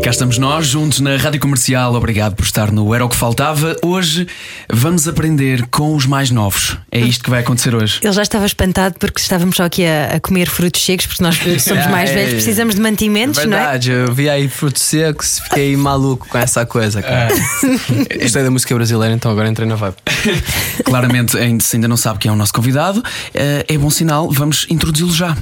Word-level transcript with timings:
E 0.00 0.02
cá 0.02 0.08
estamos 0.08 0.38
nós, 0.38 0.66
juntos 0.66 1.00
na 1.00 1.18
Rádio 1.18 1.38
Comercial. 1.38 1.94
Obrigado 1.94 2.34
por 2.34 2.46
estar 2.46 2.72
no 2.72 2.94
Era 2.94 3.04
o 3.04 3.08
que 3.10 3.14
Faltava. 3.14 3.76
Hoje 3.82 4.26
vamos 4.72 5.06
aprender 5.06 5.66
com 5.66 5.94
os 5.94 6.06
mais 6.06 6.30
novos. 6.30 6.78
É 6.90 6.98
isto 6.98 7.22
que 7.22 7.28
vai 7.28 7.40
acontecer 7.40 7.74
hoje. 7.74 8.00
Ele 8.02 8.10
já 8.10 8.22
estava 8.22 8.46
espantado 8.46 8.94
porque 8.98 9.20
estávamos 9.20 9.56
só 9.56 9.64
aqui 9.64 9.84
a, 9.84 10.14
a 10.14 10.20
comer 10.20 10.48
frutos 10.48 10.82
secos, 10.82 11.04
porque 11.04 11.22
nós 11.22 11.36
somos 11.62 11.86
mais 11.88 12.08
É, 12.08 12.14
velhos, 12.14 12.32
precisamos 12.32 12.76
de 12.76 12.80
mantimentos, 12.80 13.44
não 13.44 13.58
é? 13.58 13.60
Verdade, 13.60 13.90
eu 13.90 14.14
vi 14.14 14.30
aí 14.30 14.48
frutos 14.48 14.80
secos, 14.80 15.40
fiquei 15.40 15.76
maluco 15.76 16.26
com 16.30 16.38
essa 16.38 16.64
coisa, 16.64 17.02
cara. 17.02 17.34
Gostei 18.22 18.42
da 18.42 18.50
música 18.50 18.74
brasileira, 18.74 19.14
então 19.14 19.30
agora 19.30 19.50
entrei 19.50 19.68
na 19.68 19.74
vibe. 19.74 19.96
Claramente, 20.82 21.36
ainda, 21.36 21.62
se 21.62 21.76
ainda 21.76 21.88
não 21.88 21.98
sabe 21.98 22.20
quem 22.20 22.30
é 22.30 22.32
o 22.32 22.36
nosso 22.36 22.54
convidado, 22.54 23.02
eh, 23.34 23.66
é 23.68 23.76
bom 23.76 23.90
sinal, 23.90 24.30
vamos 24.30 24.66
introduzi-lo 24.70 25.12
já. 25.12 25.36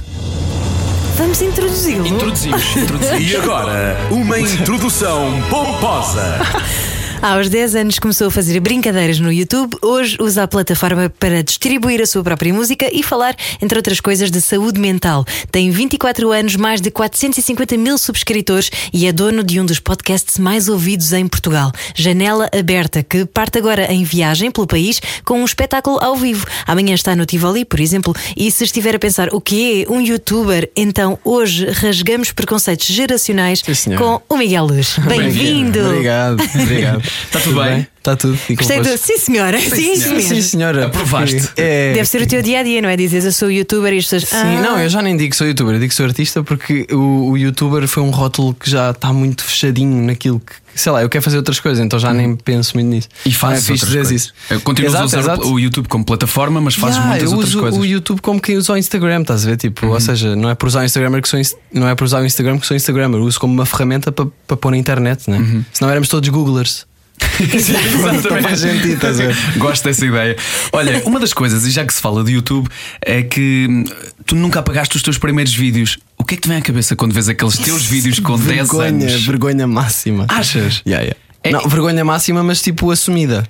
Vamos 1.19 1.41
introduzi-lo. 1.41 2.07
Introduzimos, 2.07 2.77
introduzimos. 2.77 3.29
E 3.29 3.35
agora, 3.35 3.97
uma 4.09 4.39
introdução 4.39 5.29
pomposa. 5.49 6.39
Aos 7.21 7.49
10 7.49 7.75
anos 7.75 7.99
começou 7.99 8.27
a 8.27 8.31
fazer 8.31 8.57
brincadeiras 8.61 9.19
no 9.19 9.29
YouTube, 9.29 9.75
hoje 9.81 10.15
usa 10.21 10.43
a 10.43 10.47
plataforma 10.47 11.11
para 11.19 11.43
distribuir 11.43 12.01
a 12.01 12.05
sua 12.05 12.23
própria 12.23 12.53
música 12.53 12.89
e 12.93 13.03
falar, 13.03 13.35
entre 13.61 13.77
outras 13.77 13.99
coisas, 13.99 14.31
de 14.31 14.39
saúde 14.39 14.79
mental. 14.79 15.25
Tem 15.51 15.69
24 15.69 16.31
anos, 16.31 16.55
mais 16.55 16.79
de 16.79 16.89
450 16.89 17.75
mil 17.75 17.97
subscritores 17.97 18.71
e 18.93 19.05
é 19.05 19.11
dono 19.11 19.43
de 19.43 19.59
um 19.59 19.65
dos 19.65 19.79
podcasts 19.79 20.37
mais 20.39 20.69
ouvidos 20.69 21.11
em 21.11 21.27
Portugal, 21.27 21.73
Janela 21.93 22.49
Aberta, 22.57 23.03
que 23.03 23.25
parte 23.25 23.57
agora 23.57 23.91
em 23.91 24.05
viagem 24.05 24.49
pelo 24.49 24.65
país 24.65 25.01
com 25.25 25.41
um 25.41 25.45
espetáculo 25.45 26.01
ao 26.01 26.15
vivo. 26.15 26.47
Amanhã 26.65 26.95
está 26.95 27.17
no 27.17 27.25
Tivoli, 27.25 27.65
por 27.65 27.81
exemplo, 27.81 28.15
e 28.37 28.49
se 28.49 28.63
estiver 28.63 28.95
a 28.95 28.99
pensar 28.99 29.27
o 29.33 29.41
que 29.41 29.83
é 29.83 29.91
um 29.91 29.99
youtuber, 29.99 30.71
então 30.73 31.19
hoje 31.25 31.65
rasgamos 31.65 32.31
preconceitos 32.31 32.87
geracionais 32.87 33.61
Sim, 33.75 33.97
com 33.97 34.21
o 34.29 34.37
Miguel 34.37 34.67
Luz. 34.67 34.97
Bem-vindo! 34.99 35.85
Obrigado, 35.85 36.41
obrigado. 36.55 37.08
Está 37.25 37.39
tudo 37.39 37.61
bem? 37.63 37.87
Está 37.97 38.15
tudo. 38.15 38.39
Gostei 38.55 38.81
do. 38.81 38.97
Sim, 38.97 39.17
senhora. 39.17 39.59
Sim, 39.59 39.69
senhora. 39.69 39.97
senhora. 39.99 40.21
Sim, 40.21 40.41
senhora. 40.41 40.85
Aprovaste. 40.85 41.49
É... 41.57 41.93
Deve 41.93 42.05
ser 42.07 42.21
o 42.21 42.27
teu 42.27 42.41
dia 42.41 42.59
a 42.59 42.63
dia, 42.63 42.81
não 42.81 42.89
é? 42.89 42.95
Dizes 42.95 43.25
eu 43.25 43.31
sou 43.31 43.51
youtuber 43.51 43.93
e 43.93 43.97
as 43.97 44.05
pessoas. 44.05 44.23
Sim, 44.29 44.35
ah, 44.57 44.61
não, 44.61 44.79
eu 44.79 44.89
já 44.89 45.01
nem 45.01 45.15
digo 45.17 45.31
que 45.31 45.35
sou 45.35 45.45
youtuber, 45.47 45.75
eu 45.75 45.79
digo 45.79 45.89
que 45.89 45.95
sou 45.95 46.05
artista 46.05 46.41
porque 46.43 46.87
o, 46.91 47.31
o 47.31 47.37
youtuber 47.37 47.87
foi 47.87 48.01
um 48.03 48.09
rótulo 48.09 48.53
que 48.53 48.69
já 48.69 48.91
está 48.91 49.11
muito 49.11 49.43
fechadinho 49.43 50.01
naquilo 50.05 50.39
que, 50.39 50.53
sei 50.73 50.91
lá, 50.93 51.01
eu 51.01 51.09
quero 51.09 51.23
fazer 51.23 51.37
outras 51.37 51.59
coisas, 51.59 51.83
então 51.83 51.99
já 51.99 52.13
nem 52.13 52.35
penso 52.37 52.75
muito 52.75 52.87
nisso. 52.87 53.09
E 53.25 53.33
fazes 53.33 53.69
é 53.69 53.73
outras 53.73 53.91
coisas. 53.93 54.11
isso. 54.11 54.33
Continuas 54.63 54.93
Exato, 54.93 55.03
a 55.03 55.05
usar 55.19 55.19
exato. 55.19 55.53
o 55.53 55.59
YouTube 55.59 55.87
como 55.89 56.05
plataforma, 56.05 56.61
mas 56.61 56.75
fazes 56.75 56.95
Yeah, 56.95 57.09
muitas 57.11 57.31
eu 57.31 57.37
outras 57.37 57.49
uso 57.53 57.59
coisas. 57.61 57.79
o 57.79 57.85
YouTube 57.85 58.21
como 58.21 58.39
quem 58.41 58.55
usa 58.57 58.73
o 58.73 58.77
Instagram, 58.77 59.21
estás 59.21 59.45
a 59.45 59.49
ver? 59.49 59.57
Tipo, 59.57 59.85
Uhum. 59.87 59.91
ou 59.93 59.99
seja, 59.99 60.35
não 60.37 60.49
é 60.49 60.55
por 60.55 60.67
usar 60.67 60.81
o 60.81 60.85
Instagram 60.85 61.21
que 61.21 61.27
sou 61.29 61.39
não 61.73 61.87
é 61.87 61.95
por 61.95 62.05
usar 62.05 62.21
o 62.21 62.25
Instagram 62.25 62.57
que 62.59 62.65
sou 62.65 62.77
Instagram, 62.77 63.11
eu 63.11 63.21
uso 63.23 63.39
como 63.39 63.53
uma 63.53 63.65
ferramenta 63.65 64.11
para 64.11 64.25
para 64.47 64.57
pôr 64.57 64.71
na 64.71 64.77
internet, 64.77 65.29
né? 65.29 65.37
Uhum. 65.37 65.63
Senão 65.73 65.89
éramos 65.91 66.07
todos 66.07 66.27
Googlers. 66.29 66.87
Ver? 69.17 69.35
Gosto 69.57 69.83
dessa 69.83 70.05
ideia. 70.05 70.35
Olha, 70.71 71.01
uma 71.05 71.19
das 71.19 71.33
coisas, 71.33 71.65
e 71.65 71.71
já 71.71 71.85
que 71.85 71.93
se 71.93 72.01
fala 72.01 72.23
de 72.23 72.33
YouTube, 72.33 72.67
é 73.01 73.23
que 73.23 73.67
hum, 73.69 73.83
tu 74.25 74.35
nunca 74.35 74.59
apagaste 74.59 74.95
os 74.95 75.01
teus 75.03 75.17
primeiros 75.17 75.53
vídeos. 75.53 75.97
O 76.17 76.23
que 76.23 76.33
é 76.35 76.37
que 76.37 76.43
te 76.43 76.49
vem 76.49 76.57
à 76.57 76.61
cabeça 76.61 76.95
quando 76.95 77.13
vês 77.13 77.29
aqueles 77.29 77.57
teus 77.57 77.85
vídeos 77.85 78.19
com 78.19 78.37
10 78.37 78.47
vergonha, 78.47 79.07
anos? 79.07 79.25
vergonha 79.25 79.67
máxima. 79.67 80.25
Achas? 80.29 80.81
Yeah, 80.85 81.03
yeah. 81.03 81.15
É- 81.43 81.51
Não, 81.51 81.67
vergonha 81.69 82.03
máxima, 82.03 82.43
mas 82.43 82.61
tipo 82.61 82.91
assumida. 82.91 83.47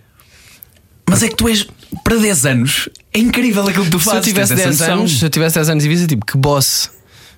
Mas 1.09 1.23
é 1.23 1.27
que 1.29 1.35
tu 1.35 1.47
és, 1.49 1.65
para 2.03 2.17
10 2.17 2.45
anos, 2.45 2.87
é 3.11 3.17
incrível 3.19 3.67
aquilo 3.67 3.85
que 3.85 3.91
tu 3.91 3.99
Se 3.99 4.05
fazes. 4.05 4.27
eu 4.27 4.33
tivesse 4.33 4.53
tens 4.55 4.59
essa 4.61 4.69
10 4.69 4.79
noção. 4.79 4.99
anos, 4.99 5.19
se 5.19 5.25
eu 5.25 5.29
tivesse 5.31 5.55
10 5.55 5.69
anos 5.69 5.83
e 5.85 5.87
visse, 5.87 6.05
tipo, 6.07 6.23
que 6.25 6.37
boss. 6.37 6.91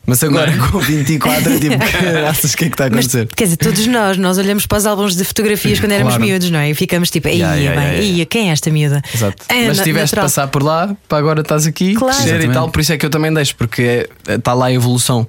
Mas 0.06 0.24
agora 0.24 0.50
Não 0.56 0.66
é? 0.66 0.72
com 0.72 0.80
24 0.80 1.54
é 1.54 1.60
tipo, 1.60 1.76
achas 2.28 2.56
que 2.56 2.66
é 2.66 2.68
que 2.70 2.74
está 2.74 2.86
a 2.86 2.90
Mas, 2.90 3.06
acontecer? 3.06 3.28
quer 3.36 3.44
dizer, 3.44 3.58
todos 3.58 3.86
nós, 3.86 4.18
nós 4.18 4.38
olhamos 4.40 4.66
para 4.66 4.80
os 4.80 4.86
álbuns 4.88 5.16
de 5.16 5.24
fotografias 5.24 5.80
quando 5.80 5.92
éramos 5.92 6.14
Claro. 6.16 6.26
miúdos, 6.26 6.50
não 6.50 6.58
é? 6.60 6.72
E 6.72 6.74
ficamos 6.76 7.12
tipo, 7.12 7.28
ia, 7.28 7.36
Yeah, 7.36 7.56
yeah, 7.56 7.82
yeah, 7.82 7.98
yeah. 8.00 8.18
ia, 8.18 8.26
quem 8.26 8.50
é 8.50 8.52
esta 8.52 8.72
miúda? 8.72 9.02
Exato. 9.14 9.44
É, 9.48 9.68
Mas 9.68 9.80
tiveste 9.82 10.16
de 10.16 10.22
passar 10.22 10.48
por 10.48 10.64
lá, 10.64 10.96
para 11.08 11.18
agora 11.20 11.42
estás 11.42 11.68
aqui, 11.68 11.94
Claro. 11.94 12.16
crescer 12.18 12.42
e 12.44 12.50
tal, 12.52 12.70
por 12.70 12.82
isso 12.82 12.92
é 12.94 12.98
que 12.98 13.06
eu 13.06 13.10
também 13.12 13.32
deixo, 13.32 13.56
porque 13.56 14.08
é- 14.28 14.34
está 14.36 14.54
lá 14.54 14.66
a 14.66 14.74
evolução. 14.74 15.28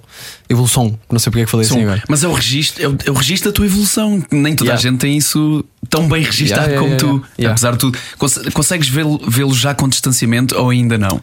Evolução, 0.48 0.98
não 1.10 1.18
sei 1.18 1.30
porque 1.30 1.42
é 1.42 1.44
que 1.44 1.50
falei 1.50 1.66
assim 1.66 1.76
Sim, 1.76 1.82
agora. 1.82 2.02
Mas 2.08 2.24
é 2.24 2.28
o 2.28 2.32
registro, 2.32 2.82
é 2.82 2.88
o, 2.88 2.96
é 3.06 3.10
o 3.10 3.14
registro 3.14 3.50
da 3.52 3.54
tua 3.56 3.66
evolução. 3.66 4.22
Nem 4.30 4.54
toda 4.56 4.72
a 4.72 4.76
gente 4.76 4.98
tem 4.98 5.16
isso 5.16 5.64
tão 5.88 6.08
bem 6.08 6.22
registado 6.22 6.68
Yeah, 6.70 6.80
como 6.80 6.94
yeah, 6.94 7.26
tu. 7.38 7.46
Apesar 7.46 7.72
de 7.72 7.78
tudo. 7.78 7.98
Conse- 8.18 8.50
Consegues 8.52 8.88
vê-lo 8.88 9.20
vê-lo 9.28 9.54
já 9.54 9.74
com 9.74 9.88
distanciamento 9.88 10.56
ou 10.58 10.70
ainda 10.70 10.96
não? 10.98 11.20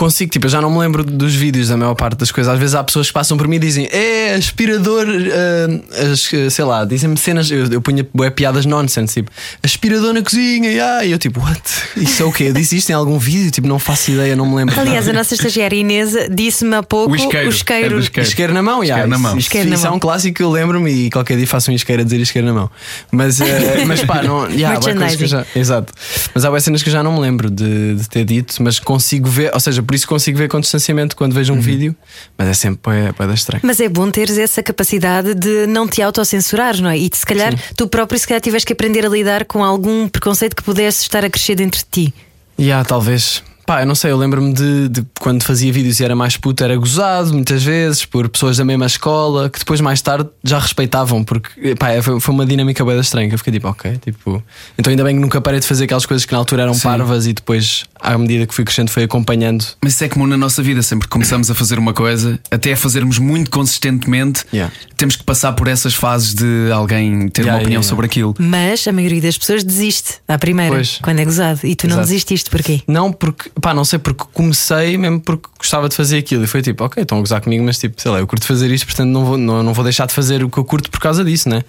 Consigo, 0.00 0.32
tipo, 0.32 0.46
eu 0.46 0.50
já 0.50 0.62
não 0.62 0.70
me 0.70 0.78
lembro 0.78 1.04
dos 1.04 1.34
vídeos 1.34 1.68
da 1.68 1.76
maior 1.76 1.94
parte 1.94 2.16
das 2.16 2.32
coisas. 2.32 2.50
Às 2.50 2.58
vezes 2.58 2.74
há 2.74 2.82
pessoas 2.82 3.08
que 3.08 3.12
passam 3.12 3.36
por 3.36 3.46
mim 3.46 3.56
e 3.56 3.58
dizem 3.58 3.86
é 3.92 4.34
aspirador, 4.34 5.06
ah, 5.06 6.10
as- 6.10 6.54
sei 6.54 6.64
lá, 6.64 6.86
dizem-me 6.86 7.18
cenas. 7.18 7.50
Eu, 7.50 7.66
eu 7.66 7.82
punha 7.82 8.06
bué 8.14 8.30
piadas 8.30 8.64
nonsense, 8.64 9.12
tipo 9.12 9.30
aspirador 9.62 10.14
na 10.14 10.22
cozinha, 10.22 10.70
yeah. 10.70 11.04
e 11.04 11.12
eu 11.12 11.18
tipo, 11.18 11.38
what? 11.40 11.60
Isso 11.98 12.22
é 12.22 12.24
o 12.24 12.32
quê? 12.32 12.44
Eu 12.44 12.54
disse 12.54 12.78
isto 12.78 12.88
em 12.88 12.94
algum 12.94 13.18
vídeo? 13.18 13.50
Tipo, 13.50 13.68
não 13.68 13.78
faço 13.78 14.10
ideia, 14.10 14.34
não 14.34 14.46
me 14.48 14.56
lembro. 14.56 14.80
Aliás, 14.80 15.06
a 15.06 15.12
nossa 15.12 15.34
estagiária 15.34 15.76
Inês 15.76 16.14
disse-me 16.34 16.74
há 16.76 16.82
pouco 16.82 17.12
O 17.12 17.16
isqueiro. 17.16 17.48
o 17.48 17.50
isqueiro. 17.50 17.96
É 17.96 18.00
isqueiro. 18.00 18.28
Isqueiro 18.30 18.54
na 18.54 18.62
mão, 18.62 18.82
yeah, 18.82 19.04
Isqueiro 19.04 19.10
na 19.10 19.18
mão. 19.18 19.36
Isso, 19.36 19.48
Isqueiro 19.48 19.68
na 19.68 19.76
isso 19.76 19.86
é 19.86 19.90
um 19.90 19.98
clássico 19.98 20.34
que 20.34 20.42
eu 20.42 20.50
lembro-me 20.50 20.90
e 20.90 21.10
qualquer 21.10 21.36
dia 21.36 21.46
faço 21.46 21.70
um 21.70 21.74
isqueiro 21.74 22.00
a 22.00 22.04
dizer 22.06 22.18
isqueiro 22.20 22.48
na 22.48 22.54
mão. 22.54 22.70
Mas, 23.12 23.38
eh, 23.38 23.84
mas 23.86 24.02
pá, 24.02 24.22
não. 24.22 24.48
Yeah, 24.48 24.78
há 24.78 24.80
coisas 24.80 25.16
que 25.16 25.24
eu 25.24 25.28
já, 25.28 25.44
exato. 25.54 25.92
Mas 26.34 26.42
há 26.42 26.60
cenas 26.60 26.82
que 26.82 26.88
eu 26.88 26.92
já 26.94 27.02
não 27.02 27.12
me 27.12 27.20
lembro 27.20 27.50
de, 27.50 27.96
de 27.96 28.08
ter 28.08 28.24
dito, 28.24 28.62
mas 28.62 28.78
consigo 28.78 29.28
ver, 29.28 29.50
ou 29.52 29.60
seja, 29.60 29.82
por 29.90 29.96
isso 29.96 30.06
consigo 30.06 30.38
ver 30.38 30.48
com 30.48 30.60
distanciamento 30.60 31.16
quando 31.16 31.32
vejo 31.32 31.52
um 31.52 31.56
Uhum. 31.56 31.62
vídeo, 31.62 31.96
mas 32.38 32.46
é 32.46 32.54
sempre 32.54 32.80
bué 33.18 33.26
da 33.26 33.34
estranho. 33.34 33.60
Mas 33.64 33.80
é 33.80 33.88
bom 33.88 34.08
teres 34.08 34.38
essa 34.38 34.62
capacidade 34.62 35.34
de 35.34 35.66
não 35.66 35.88
te 35.88 36.00
autocensurares, 36.00 36.78
não 36.78 36.88
é? 36.88 36.96
E 36.96 37.08
de, 37.08 37.16
se 37.16 37.26
calhar 37.26 37.52
tu 37.76 37.88
próprio 37.88 38.16
se 38.16 38.24
calhar 38.24 38.40
tiveste 38.40 38.66
que 38.68 38.72
aprender 38.72 39.04
a 39.04 39.08
lidar 39.08 39.44
com 39.46 39.64
algum 39.64 40.06
preconceito 40.08 40.54
que 40.54 40.62
pudesse 40.62 41.02
estar 41.02 41.24
a 41.24 41.28
crescer 41.28 41.56
dentro 41.56 41.80
de 41.80 41.86
ti. 41.90 42.14
Yeah, 42.56 42.84
talvez. 42.84 43.42
Pá, 43.66 43.82
eu 43.82 43.86
não 43.86 43.94
sei, 43.96 44.10
eu 44.12 44.16
lembro-me 44.16 44.52
de, 44.52 44.88
de 44.88 45.06
quando 45.20 45.42
fazia 45.44 45.72
vídeos 45.72 45.98
e 46.00 46.04
era 46.04 46.14
mais 46.14 46.36
puto, 46.36 46.62
era 46.64 46.76
gozado 46.76 47.32
muitas 47.32 47.62
vezes 47.62 48.04
por 48.04 48.28
pessoas 48.28 48.56
da 48.58 48.64
mesma 48.64 48.86
escola 48.86 49.50
que 49.50 49.58
depois 49.58 49.80
mais 49.80 50.00
tarde 50.00 50.28
já 50.42 50.58
respeitavam, 50.58 51.22
porque 51.24 51.74
pá, 51.76 51.88
foi, 52.02 52.18
foi 52.20 52.34
uma 52.34 52.46
dinâmica 52.46 52.84
bem 52.84 52.98
estranha. 53.00 53.28
que 53.28 53.34
Eu 53.34 53.38
fiquei 53.38 53.52
tipo, 53.52 53.68
ok, 53.68 53.98
tipo. 53.98 54.42
Então 54.78 54.90
ainda 54.90 55.02
bem 55.04 55.14
que 55.16 55.20
nunca 55.20 55.40
parei 55.40 55.58
de 55.60 55.66
fazer 55.66 55.84
aquelas 55.84 56.06
coisas 56.06 56.24
que 56.24 56.32
na 56.32 56.38
altura 56.38 56.62
eram 56.62 56.78
parvas 56.78 57.26
e 57.26 57.32
depois, 57.32 57.84
à 58.00 58.16
medida 58.18 58.46
que 58.46 58.54
fui 58.54 58.64
crescendo, 58.64 58.90
foi 58.90 59.04
acompanhando. 59.04 59.64
Mas 59.82 59.94
isso 59.94 60.04
é 60.04 60.08
comum 60.08 60.26
na 60.26 60.36
nossa 60.36 60.62
vida, 60.62 60.82
sempre 60.82 61.06
que 61.06 61.12
começamos 61.12 61.50
a 61.50 61.54
fazer 61.54 61.78
uma 61.78 61.92
coisa, 61.92 62.38
até 62.50 62.72
a 62.72 62.76
fazermos 62.76 63.18
muito 63.18 63.50
consistentemente, 63.50 64.44
Yeah. 64.52 64.72
temos 64.96 65.16
que 65.16 65.22
passar 65.24 65.52
por 65.52 65.68
essas 65.68 65.94
fases 65.94 66.34
de 66.34 66.70
alguém 66.72 67.28
ter 67.28 67.42
Yeah, 67.42 67.52
uma 67.56 67.62
opinião 67.62 67.80
yeah, 67.80 67.88
sobre 67.88 68.06
aquilo. 68.06 68.34
Mas 68.38 68.86
a 68.86 68.92
maioria 68.92 69.20
das 69.20 69.36
pessoas 69.38 69.62
desiste 69.64 70.14
à 70.26 70.38
primeira, 70.38 70.74
Pois. 70.74 70.98
quando 71.02 71.18
é 71.20 71.24
gozado. 71.24 71.60
E 71.64 71.74
tu 71.74 71.86
não 71.86 71.96
Exato. 71.96 72.08
desististe 72.08 72.50
porquê? 72.50 72.82
Não, 72.86 73.12
porque, 73.12 73.50
pá, 73.60 73.72
não 73.74 73.84
sei, 73.84 73.98
porque 73.98 74.24
comecei 74.32 74.96
mesmo 74.96 75.20
porque 75.20 75.48
gostava 75.58 75.88
de 75.88 75.94
fazer 75.94 76.18
aquilo 76.18 76.44
e 76.44 76.46
foi 76.46 76.62
tipo, 76.62 76.84
ok, 76.84 77.02
estão 77.02 77.18
a 77.18 77.20
gozar 77.20 77.40
comigo, 77.40 77.62
mas 77.64 77.78
tipo, 77.78 78.00
sei 78.00 78.10
lá, 78.10 78.18
eu 78.18 78.26
curto 78.26 78.46
fazer 78.46 78.70
isto, 78.70 78.86
portanto 78.86 79.08
não 79.08 79.24
vou, 79.24 79.36
não, 79.38 79.62
não 79.62 79.74
vou 79.74 79.84
deixar 79.84 80.06
de 80.06 80.14
fazer 80.14 80.42
o 80.42 80.48
que 80.50 80.58
eu 80.58 80.64
curto 80.64 80.90
por 80.90 81.00
causa 81.00 81.24
disso, 81.24 81.48
né? 81.48 81.62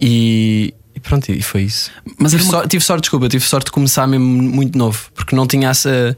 E, 0.00 0.72
e 1.00 1.08
pronto, 1.08 1.30
e 1.32 1.42
foi 1.42 1.62
isso. 1.62 1.90
Mas 2.18 2.32
tive, 2.32 2.44
uma- 2.44 2.50
sorte, 2.52 2.68
tive 2.68 2.84
sorte, 2.84 3.00
desculpa, 3.02 3.28
tive 3.28 3.44
sorte 3.44 3.66
de 3.66 3.70
começar 3.72 4.06
mesmo 4.06 4.24
muito 4.26 4.76
novo, 4.78 5.10
porque 5.14 5.34
não 5.34 5.46
tinha 5.46 5.68
essa, 5.70 6.16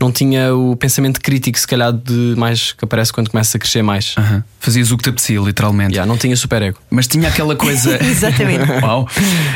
não 0.00 0.12
tinha 0.12 0.54
o 0.54 0.76
pensamento 0.76 1.20
crítico, 1.20 1.58
se 1.58 1.66
calhar, 1.66 1.92
de 1.92 2.34
mais 2.36 2.72
que 2.72 2.84
aparece 2.84 3.12
quando 3.12 3.30
começa 3.30 3.56
a 3.56 3.60
crescer 3.60 3.82
mais. 3.82 4.14
Aham. 4.18 4.44
Fazias 4.60 4.90
o 4.92 4.96
que 4.96 5.04
te 5.04 5.10
apetecia, 5.10 5.40
literalmente. 5.40 5.92
Yeah, 5.94 6.06
não 6.06 6.18
tinha 6.18 6.36
super 6.36 6.60
ego. 6.62 6.78
Mas 6.90 7.06
tinha 7.06 7.28
aquela 7.28 7.56
coisa. 7.56 7.98
Exatamente. 8.04 8.70
Uau. 8.84 9.08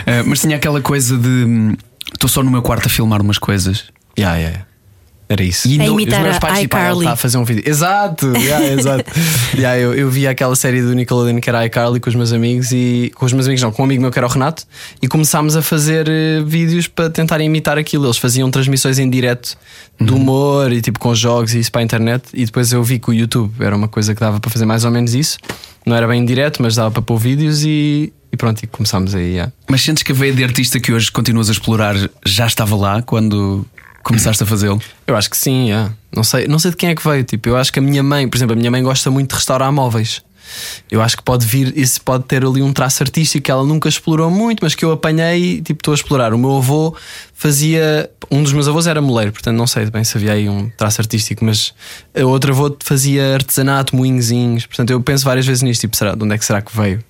Eh, 0.06 0.23
mas 0.25 0.41
tinha 0.41 0.56
aquela 0.56 0.81
coisa 0.81 1.17
de. 1.19 1.29
hum, 1.29 1.76
Estou 2.12 2.29
só 2.29 2.43
no 2.43 2.50
meu 2.50 2.62
quarto 2.62 2.87
a 2.87 2.91
filmar 2.91 3.20
umas 3.23 3.38
coisas. 3.38 3.85
Yeah, 4.19 4.37
yeah, 4.37 4.56
yeah. 4.56 4.67
Era 5.32 5.43
isso. 5.43 5.67
E 5.67 5.81
A 5.81 5.87
imitar 5.87 6.20
Os 6.20 6.25
meus 6.25 6.37
a 6.37 6.40
pais 6.40 6.58
tipo, 6.61 6.76
ah, 6.76 6.93
está 6.93 7.12
a 7.12 7.17
fazer 7.17 7.38
um 7.38 7.44
vídeo. 7.44 7.62
Exato, 7.67 8.37
yeah, 8.37 8.67
exato. 8.67 9.11
yeah, 9.56 9.81
eu, 9.81 9.94
eu 9.94 10.11
vi 10.11 10.26
aquela 10.26 10.55
série 10.55 10.82
do 10.82 10.93
Nickelodeon 10.93 11.40
que 11.40 11.49
era 11.49 11.61
a 11.61 11.67
iCarly 11.67 12.00
com 12.00 12.11
os 12.11 12.14
meus 12.14 12.34
amigos 12.34 12.70
e 12.70 13.11
com 13.14 13.25
os 13.25 13.32
meus 13.32 13.46
amigos, 13.46 13.62
não, 13.62 13.73
com 13.73 13.81
um 13.81 13.84
amigo 13.87 14.02
meu 14.02 14.11
que 14.11 14.19
era 14.19 14.26
o 14.26 14.31
Renato, 14.31 14.64
e 15.00 15.08
começámos 15.08 15.56
a 15.56 15.62
fazer 15.62 16.06
eh, 16.06 16.43
vídeos 16.44 16.87
para 16.87 17.08
tentar 17.08 17.40
imitar 17.40 17.79
aquilo. 17.79 18.05
Eles 18.05 18.19
faziam 18.19 18.50
transmissões 18.50 18.99
em 18.99 19.08
direto 19.08 19.56
de 19.99 20.12
humor 20.12 20.70
e 20.70 20.82
tipo 20.82 20.99
com 20.99 21.14
jogos 21.14 21.55
e 21.55 21.61
isso 21.61 21.73
para 21.73 21.81
a 21.81 21.85
internet. 21.85 22.25
E 22.35 22.44
depois 22.44 22.70
eu 22.70 22.85
vi 22.85 22.99
que 22.99 23.08
o 23.08 23.14
YouTube 23.14 23.55
era 23.58 23.75
uma 23.75 23.88
coisa 23.88 24.14
que 24.14 24.20
dava 24.20 24.38
para 24.38 24.50
fazer 24.50 24.67
mais 24.67 24.85
ou 24.85 24.90
menos 24.90 25.14
isso. 25.14 25.38
Não 25.87 25.96
era 25.96 26.06
bem 26.06 26.20
em 26.20 26.25
direto, 26.26 26.61
mas 26.61 26.75
dava 26.75 26.90
para 26.90 27.00
pôr 27.02 27.17
vídeos 27.17 27.64
e, 27.64 28.12
e 28.31 28.37
pronto, 28.37 28.62
e 28.62 28.67
começámos 28.67 29.14
aí. 29.14 29.32
yeah. 29.32 29.52
Mas 29.69 29.82
sentes 29.82 30.02
que 30.02 30.12
a 30.12 30.14
veia 30.14 30.32
de 30.32 30.44
artista 30.44 30.78
que 30.78 30.93
hoje 30.93 31.11
continuas 31.11 31.49
a 31.49 31.52
explorar 31.52 31.96
já 32.25 32.46
estava 32.46 32.76
lá 32.76 33.00
quando. 33.00 33.67
Começaste 34.02 34.43
a 34.43 34.46
fazê-lo? 34.46 34.81
Eu 35.06 35.16
acho 35.16 35.31
que 35.31 35.37
sim, 35.37 35.69
yeah. 35.69 35.93
não, 36.14 36.25
sei, 36.25 36.46
não 36.46 36.58
sei 36.58 36.70
de 36.70 36.76
quem 36.76 36.90
é 36.90 36.94
que 36.94 37.06
veio. 37.06 37.25
Tipo, 37.25 37.50
eu 37.50 37.56
acho 37.56 37.72
que 37.72 37.78
a 37.78 37.82
minha 37.82 38.02
mãe, 38.02 38.28
por 38.28 38.37
exemplo, 38.37 38.54
a 38.54 38.56
minha 38.56 38.70
mãe 38.70 38.82
gosta 38.82 39.10
muito 39.10 39.31
de 39.31 39.37
restaurar 39.37 39.70
móveis. 39.72 40.22
Eu 40.90 41.00
acho 41.00 41.16
que 41.16 41.22
pode 41.22 41.46
vir, 41.46 41.76
isso 41.76 42.00
pode 42.02 42.25
ter 42.25 42.44
ali 42.44 42.62
um 42.62 42.72
traço 42.72 43.02
artístico 43.02 43.44
que 43.44 43.50
ela 43.50 43.64
nunca 43.64 43.88
explorou 43.88 44.31
muito, 44.31 44.60
mas 44.62 44.75
que 44.75 44.84
eu 44.84 44.93
apanhei 44.93 45.54
e 45.54 45.62
tipo, 45.62 45.81
estou 45.81 45.93
a 45.93 45.94
explorar. 45.94 46.34
O 46.34 46.38
meu 46.38 46.56
avô 46.56 46.94
fazia. 47.32 48.10
Um 48.31 48.43
dos 48.43 48.52
meus 48.52 48.69
avós 48.69 48.87
era 48.87 49.00
moleiro, 49.00 49.32
portanto 49.32 49.56
não 49.56 49.66
sei 49.66 49.87
bem 49.87 50.04
se 50.04 50.16
havia 50.16 50.32
aí 50.32 50.49
um 50.49 50.69
traço 50.70 51.00
artístico, 51.00 51.44
mas 51.44 51.75
o 52.14 52.26
outro 52.26 52.52
avô 52.52 52.76
fazia 52.82 53.34
artesanato, 53.34 53.96
moinhozinhos. 53.96 54.66
Portanto, 54.66 54.90
eu 54.90 55.00
penso 55.00 55.25
várias 55.25 55.46
vezes 55.46 55.62
nisto, 55.62 55.82
tipo, 55.82 55.96
será, 55.96 56.14
de 56.14 56.22
onde 56.22 56.34
é 56.34 56.38
que 56.38 56.44
será 56.44 56.60
que 56.60 56.75
veio? 56.76 57.02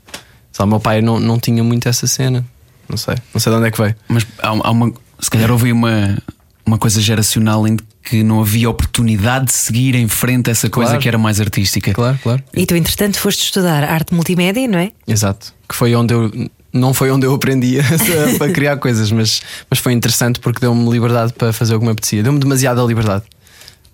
Só 0.53 0.65
o 0.65 0.67
meu 0.67 0.81
pai 0.81 1.01
não, 1.01 1.19
não 1.19 1.39
tinha 1.39 1.65
muito 1.65 1.89
essa 1.89 2.07
cena. 2.07 2.45
Não 2.89 2.97
sei, 2.97 3.17
não 3.33 3.41
sei 3.41 3.53
de 3.53 3.59
onde 3.59 3.69
é 3.69 3.71
que 3.71 3.81
veio. 3.81 3.97
Mas 4.09 4.27
há, 4.39 4.49
há 4.49 4.71
uma. 4.71 4.93
Se 5.19 5.31
calhar 5.31 5.51
houve 5.51 5.73
uma, 5.73 6.19
uma 6.65 6.79
coisa 6.79 7.01
geracional 7.01 7.67
em 7.67 7.77
que 8.05 8.23
não 8.23 8.41
havia 8.41 8.69
oportunidade 8.71 9.47
de 9.47 9.53
seguir 9.53 9.95
em 9.95 10.09
frente 10.09 10.51
essa 10.51 10.69
coisa 10.71 10.91
Claro. 10.91 11.03
que 11.03 11.09
era 11.09 11.19
mais 11.19 11.41
artística. 11.41 11.93
Claro, 11.93 12.19
claro. 12.23 12.43
E 12.55 12.67
tu, 12.67 12.75
entretanto, 12.77 13.19
foste 13.19 13.45
estudar 13.45 13.85
arte 13.85 14.15
multimédia, 14.15 14.67
não 14.69 14.79
é? 14.79 14.93
Exato. 15.07 15.53
Que 15.69 15.75
foi 15.75 15.95
onde 15.95 16.15
eu. 16.15 16.31
Não 16.73 16.95
foi 16.95 17.11
onde 17.11 17.27
eu 17.27 17.35
aprendi 17.35 17.79
a- 17.81 18.39
para 18.39 18.51
criar 18.51 18.77
coisas, 18.79 19.13
mas, 19.13 19.43
mas 19.69 19.79
foi 19.79 19.93
interessante 19.93 20.41
porque 20.41 20.59
deu-me 20.61 20.91
liberdade 20.91 21.33
para 21.35 21.53
fazer 21.53 21.75
o 21.75 21.79
que 21.79 21.85
me 21.85 21.93
apetecia. 21.93 22.23
Deu-me 22.23 22.39
demasiada 22.39 22.83
liberdade. 22.83 23.25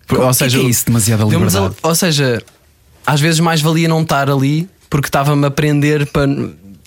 Por- 0.06 0.20
O 0.20 0.32
que 0.34 0.44
é 0.44 0.48
que 0.48 0.56
é 0.56 0.60
isso, 0.62 0.86
demasiada 0.86 1.24
liberdade? 1.24 1.74
Ou 1.82 1.94
seja, 1.94 2.40
às 3.06 3.20
vezes 3.20 3.40
mais 3.40 3.60
valia 3.60 3.88
não 3.88 4.02
estar 4.02 4.30
ali 4.30 4.68
porque 4.88 5.08
estava-me 5.08 5.44
a 5.44 5.48
aprender 5.48 6.06
para. 6.06 6.26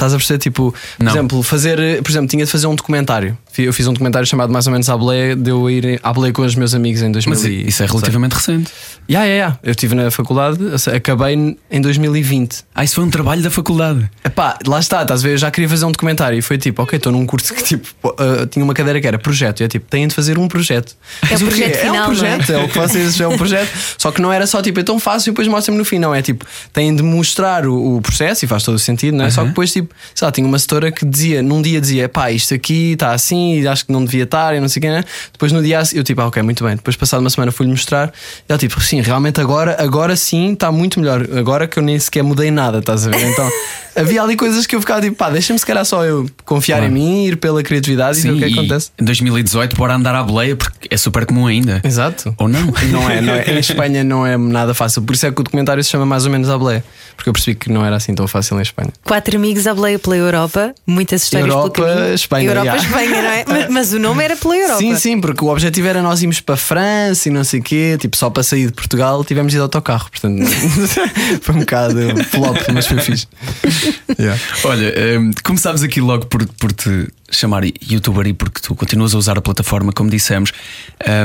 Estás 0.01 0.13
a 0.13 0.17
perceber? 0.17 0.39
Tipo, 0.39 0.71
por 0.97 1.03
Não. 1.03 1.11
exemplo, 1.11 1.43
fazer. 1.43 2.01
Por 2.01 2.09
exemplo, 2.09 2.27
tinha 2.27 2.43
de 2.43 2.51
fazer 2.51 2.65
um 2.65 2.73
documentário. 2.75 3.37
Eu 3.57 3.71
fiz 3.71 3.85
um 3.87 3.93
documentário 3.93 4.27
chamado 4.27 4.51
mais 4.51 4.65
ou 4.65 4.71
menos 4.71 4.89
à 4.89 4.97
boleia, 4.97 5.35
de 5.35 5.49
eu 5.51 5.69
ir 5.69 5.99
à 6.01 6.11
boleia 6.11 6.33
com 6.33 6.41
os 6.41 6.55
meus 6.55 6.73
amigos 6.73 7.01
em 7.01 7.11
2000. 7.11 7.35
Mas 7.35 7.43
isso 7.45 7.83
é 7.83 7.85
relativamente 7.85 8.33
recente. 8.33 8.71
Ya, 9.09 9.23
ya, 9.25 9.33
ya. 9.35 9.59
Eu 9.61 9.71
estive 9.71 9.93
na 9.93 10.09
faculdade, 10.09 10.57
acabei 10.95 11.57
em 11.69 11.81
2020. 11.81 12.63
Ah, 12.73 12.83
isso 12.83 12.95
foi 12.95 13.03
um 13.03 13.09
trabalho 13.09 13.41
da 13.41 13.51
faculdade. 13.51 14.09
Epá, 14.23 14.57
lá 14.65 14.79
está, 14.79 15.01
estás 15.01 15.19
a 15.21 15.23
ver? 15.27 15.33
Eu 15.33 15.37
já 15.37 15.51
queria 15.51 15.69
fazer 15.69 15.85
um 15.85 15.91
documentário 15.91 16.39
e 16.39 16.41
foi 16.41 16.57
tipo, 16.57 16.81
ok, 16.81 16.97
estou 16.97 17.11
num 17.11 17.25
curso 17.25 17.53
que 17.53 17.61
tipo, 17.63 17.87
uh, 18.05 18.45
tinha 18.47 18.63
uma 18.63 18.73
cadeira 18.73 18.99
que 19.01 19.07
era 19.07 19.19
projeto. 19.19 19.59
E 19.61 19.63
é 19.65 19.67
tipo, 19.67 19.85
têm 19.89 20.07
de 20.07 20.15
fazer 20.15 20.37
um 20.37 20.47
projeto. 20.47 20.95
É 21.23 21.25
o 21.25 21.29
Mas 21.31 21.41
projeto 21.43 21.75
É 21.75 21.77
final, 21.77 21.93
um 21.93 21.97
não 21.97 22.03
é? 22.03 22.05
projeto, 22.07 22.49
é? 22.53 22.63
o 22.63 22.69
que 22.69 22.77
vocês 22.77 23.19
é 23.19 23.27
um 23.27 23.37
projeto. 23.37 23.69
Só 23.97 24.11
que 24.11 24.21
não 24.21 24.31
era 24.31 24.47
só 24.47 24.61
tipo, 24.61 24.79
é 24.79 24.83
tão 24.83 24.97
fácil 24.99 25.29
e 25.29 25.31
depois 25.31 25.47
mostra-me 25.47 25.77
no 25.77 25.85
fim. 25.85 25.99
Não, 25.99 26.15
é 26.15 26.21
tipo, 26.21 26.45
têm 26.73 26.95
de 26.95 27.03
mostrar 27.03 27.67
o, 27.67 27.97
o 27.97 28.01
processo 28.01 28.45
e 28.45 28.47
faz 28.47 28.63
todo 28.63 28.75
o 28.75 28.79
sentido, 28.79 29.17
não 29.17 29.25
é? 29.25 29.29
Só 29.29 29.41
que 29.41 29.49
depois, 29.49 29.71
tipo, 29.71 29.90
sei 30.15 30.25
lá, 30.25 30.31
tinha 30.31 30.45
uma 30.47 30.57
setora 30.59 30.91
que 30.91 31.05
dizia, 31.05 31.41
num 31.41 31.61
dia 31.61 31.79
dizia, 31.81 32.07
pá, 32.09 32.31
isto 32.31 32.53
aqui 32.53 32.93
está 32.93 33.13
assim 33.13 33.59
e 33.59 33.67
acho 33.67 33.85
que 33.85 33.91
não 33.91 34.03
devia 34.03 34.23
estar 34.23 34.55
e 34.55 34.59
não 34.59 34.67
sei 34.67 34.79
o 34.79 34.81
quê, 34.81 34.89
né? 34.89 35.03
Depois 35.31 35.51
no 35.51 35.61
dia 35.61 35.81
eu 35.93 36.03
tipo, 36.03 36.21
ah, 36.21 36.27
ok, 36.27 36.41
muito 36.43 36.63
bem. 36.63 36.75
Depois, 36.75 36.95
passado 36.95 37.19
uma 37.21 37.29
semana, 37.29 37.51
fui-lhe 37.51 37.71
mostrar 37.71 38.09
e 38.47 38.51
ela 38.51 38.59
tipo, 38.59 38.79
sim, 38.81 39.01
realmente 39.01 39.39
agora, 39.41 39.75
agora 39.79 40.15
sim 40.15 40.53
está 40.53 40.71
muito 40.71 40.99
melhor. 40.99 41.25
Agora 41.37 41.67
que 41.67 41.77
eu 41.77 41.83
nem 41.83 41.97
sequer 41.99 42.23
mudei 42.23 42.51
nada, 42.51 42.79
estás 42.79 43.07
a 43.07 43.09
ver? 43.11 43.25
Então 43.29 43.49
havia 43.95 44.21
ali 44.21 44.35
coisas 44.35 44.65
que 44.65 44.75
eu 44.75 44.79
ficava 44.79 45.01
tipo, 45.01 45.15
pá, 45.15 45.29
deixa-me 45.29 45.59
se 45.59 45.65
calhar 45.65 45.85
só 45.85 46.03
eu 46.05 46.29
confiar 46.45 46.77
Claro. 46.77 46.91
em 46.91 46.93
mim, 46.93 47.25
ir 47.25 47.37
pela 47.37 47.61
criatividade 47.63 48.19
e 48.19 48.21
ver 48.21 48.31
o 48.31 48.37
que 48.37 48.43
é 48.45 48.47
que 48.47 48.53
acontece. 48.53 48.91
Em 48.99 49.03
2018, 49.05 49.75
bora 49.75 49.95
andar 49.95 50.15
à 50.15 50.23
boleia 50.23 50.55
porque 50.55 50.87
é 50.89 50.97
super 50.97 51.25
comum 51.25 51.47
ainda. 51.47 51.81
Exato. 51.83 52.33
Ou 52.37 52.47
não? 52.47 52.61
Não 52.91 53.09
é, 53.09 53.21
não 53.21 53.33
é. 53.33 53.51
Em 53.51 53.59
Espanha 53.59 54.03
não 54.03 54.25
é 54.25 54.37
nada 54.37 54.73
fácil. 54.73 55.01
Por 55.01 55.13
isso 55.15 55.25
é 55.25 55.31
que 55.31 55.39
o 55.39 55.43
documentário 55.43 55.83
se 55.83 55.89
chama 55.89 56.05
mais 56.05 56.25
ou 56.25 56.31
menos 56.31 56.49
a 56.49 56.57
Blé. 56.57 56.83
Porque 57.15 57.29
eu 57.29 57.33
percebi 57.33 57.55
que 57.55 57.69
não 57.71 57.85
era 57.85 57.95
assim 57.95 58.13
tão 58.15 58.27
fácil 58.27 58.57
em 58.57 58.61
Espanha. 58.61 58.89
Quatro 59.05 59.35
amigos 59.35 59.67
à 59.71 59.75
boleia 59.75 59.99
pela 59.99 60.15
Europa, 60.15 60.73
muitas 60.85 61.23
histórias 61.23 61.49
Europa, 61.49 61.71
pelo 61.71 61.87
caminho. 61.87 62.13
Espanha, 62.13 62.49
Europa, 62.49 62.65
já. 62.65 62.77
Espanha, 62.77 63.21
não 63.21 63.29
é? 63.29 63.45
Mas, 63.51 63.69
mas 63.69 63.93
o 63.93 63.99
nome 63.99 64.23
era 64.23 64.35
pela 64.35 64.55
Europa. 64.55 64.79
Sim, 64.79 64.95
sim, 64.95 65.19
porque 65.19 65.43
o 65.43 65.47
objetivo 65.47 65.87
era 65.87 66.01
nós 66.01 66.21
irmos 66.21 66.39
para 66.39 66.55
a 66.55 66.57
França 66.57 67.27
e 67.27 67.31
não 67.31 67.43
sei 67.43 67.59
o 67.59 67.63
quê, 67.63 67.97
tipo, 67.99 68.15
só 68.15 68.29
para 68.29 68.43
sair 68.43 68.67
de 68.67 68.73
Portugal 68.73 69.23
tivemos 69.25 69.51
de 69.51 69.57
ir 69.57 69.59
de 69.59 69.63
autocarro. 69.63 70.09
Portanto, 70.09 70.43
foi 71.41 71.55
um 71.55 71.59
bocado 71.59 71.99
flop, 72.25 72.57
mas 72.73 72.87
foi 72.87 72.99
fixe. 72.99 73.27
Yeah. 74.19 74.39
Olha, 74.63 74.93
hum, 75.19 75.31
começámos 75.43 75.83
aqui 75.83 75.99
logo 75.99 76.25
por, 76.27 76.45
por 76.53 76.71
te 76.71 77.07
chamar 77.29 77.63
youtuber 77.65 78.27
e 78.27 78.33
porque 78.33 78.61
tu 78.61 78.75
continuas 78.75 79.13
a 79.15 79.17
usar 79.17 79.37
a 79.37 79.41
plataforma, 79.41 79.91
como 79.91 80.09
dissemos. 80.09 80.51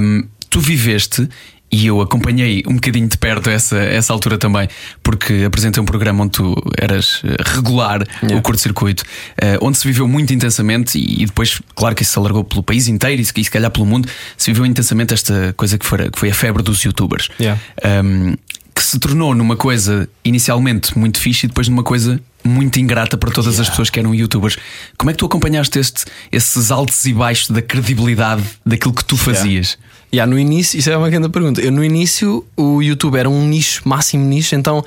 Hum, 0.02 0.24
tu 0.48 0.60
viveste. 0.60 1.28
E 1.70 1.86
eu 1.86 2.00
acompanhei 2.00 2.62
um 2.66 2.74
bocadinho 2.74 3.08
de 3.08 3.18
perto 3.18 3.50
essa, 3.50 3.76
essa 3.76 4.12
altura 4.12 4.38
também, 4.38 4.68
porque 5.02 5.44
apresentei 5.44 5.82
um 5.82 5.86
programa 5.86 6.22
onde 6.22 6.32
tu 6.32 6.54
eras 6.78 7.22
eh, 7.24 7.36
regular, 7.44 8.02
o 8.22 8.40
curto-circuito, 8.40 9.02
eh, 9.36 9.58
onde 9.60 9.76
se 9.76 9.86
viveu 9.86 10.06
muito 10.06 10.32
intensamente 10.32 10.96
e, 10.96 11.26
depois, 11.26 11.60
claro 11.74 11.94
que 11.94 12.02
isso 12.02 12.12
se 12.12 12.18
alargou 12.18 12.44
pelo 12.44 12.62
país 12.62 12.86
inteiro 12.86 13.20
e 13.20 13.24
se, 13.24 13.32
e 13.36 13.44
se 13.44 13.50
calhar 13.50 13.70
pelo 13.70 13.84
mundo, 13.84 14.08
se 14.36 14.52
viveu 14.52 14.64
intensamente 14.64 15.12
esta 15.12 15.52
coisa 15.56 15.76
que, 15.76 15.84
fora, 15.84 16.08
que 16.08 16.18
foi 16.18 16.30
a 16.30 16.34
febre 16.34 16.62
dos 16.62 16.80
youtubers. 16.82 17.28
Yeah. 17.40 17.60
Um, 17.84 18.36
que 18.72 18.82
se 18.82 18.98
tornou 18.98 19.34
numa 19.34 19.56
coisa 19.56 20.06
inicialmente 20.22 20.96
muito 20.98 21.18
fixe 21.18 21.46
e 21.46 21.48
depois 21.48 21.66
numa 21.66 21.82
coisa 21.82 22.20
muito 22.44 22.78
ingrata 22.78 23.16
para 23.16 23.30
todas 23.30 23.58
as 23.58 23.70
pessoas 23.70 23.88
que 23.88 23.98
eram 23.98 24.14
youtubers. 24.14 24.58
Como 24.98 25.10
é 25.10 25.14
que 25.14 25.18
tu 25.18 25.24
acompanhaste 25.24 25.78
este, 25.78 26.04
esses 26.30 26.70
altos 26.70 27.04
e 27.06 27.12
baixos 27.14 27.50
da 27.50 27.62
credibilidade 27.62 28.44
daquilo 28.64 28.92
que 28.92 29.02
tu 29.02 29.16
fazias? 29.16 29.78
Yeah, 30.12 30.30
no 30.30 30.38
início, 30.38 30.78
isso 30.78 30.88
é 30.90 30.96
uma 30.96 31.10
grande 31.10 31.28
pergunta. 31.28 31.60
Eu, 31.60 31.70
no 31.72 31.84
início, 31.84 32.44
o 32.56 32.80
YouTube 32.82 33.16
era 33.16 33.28
um 33.28 33.46
nicho, 33.46 33.82
máximo 33.84 34.24
nicho, 34.24 34.54
então 34.54 34.84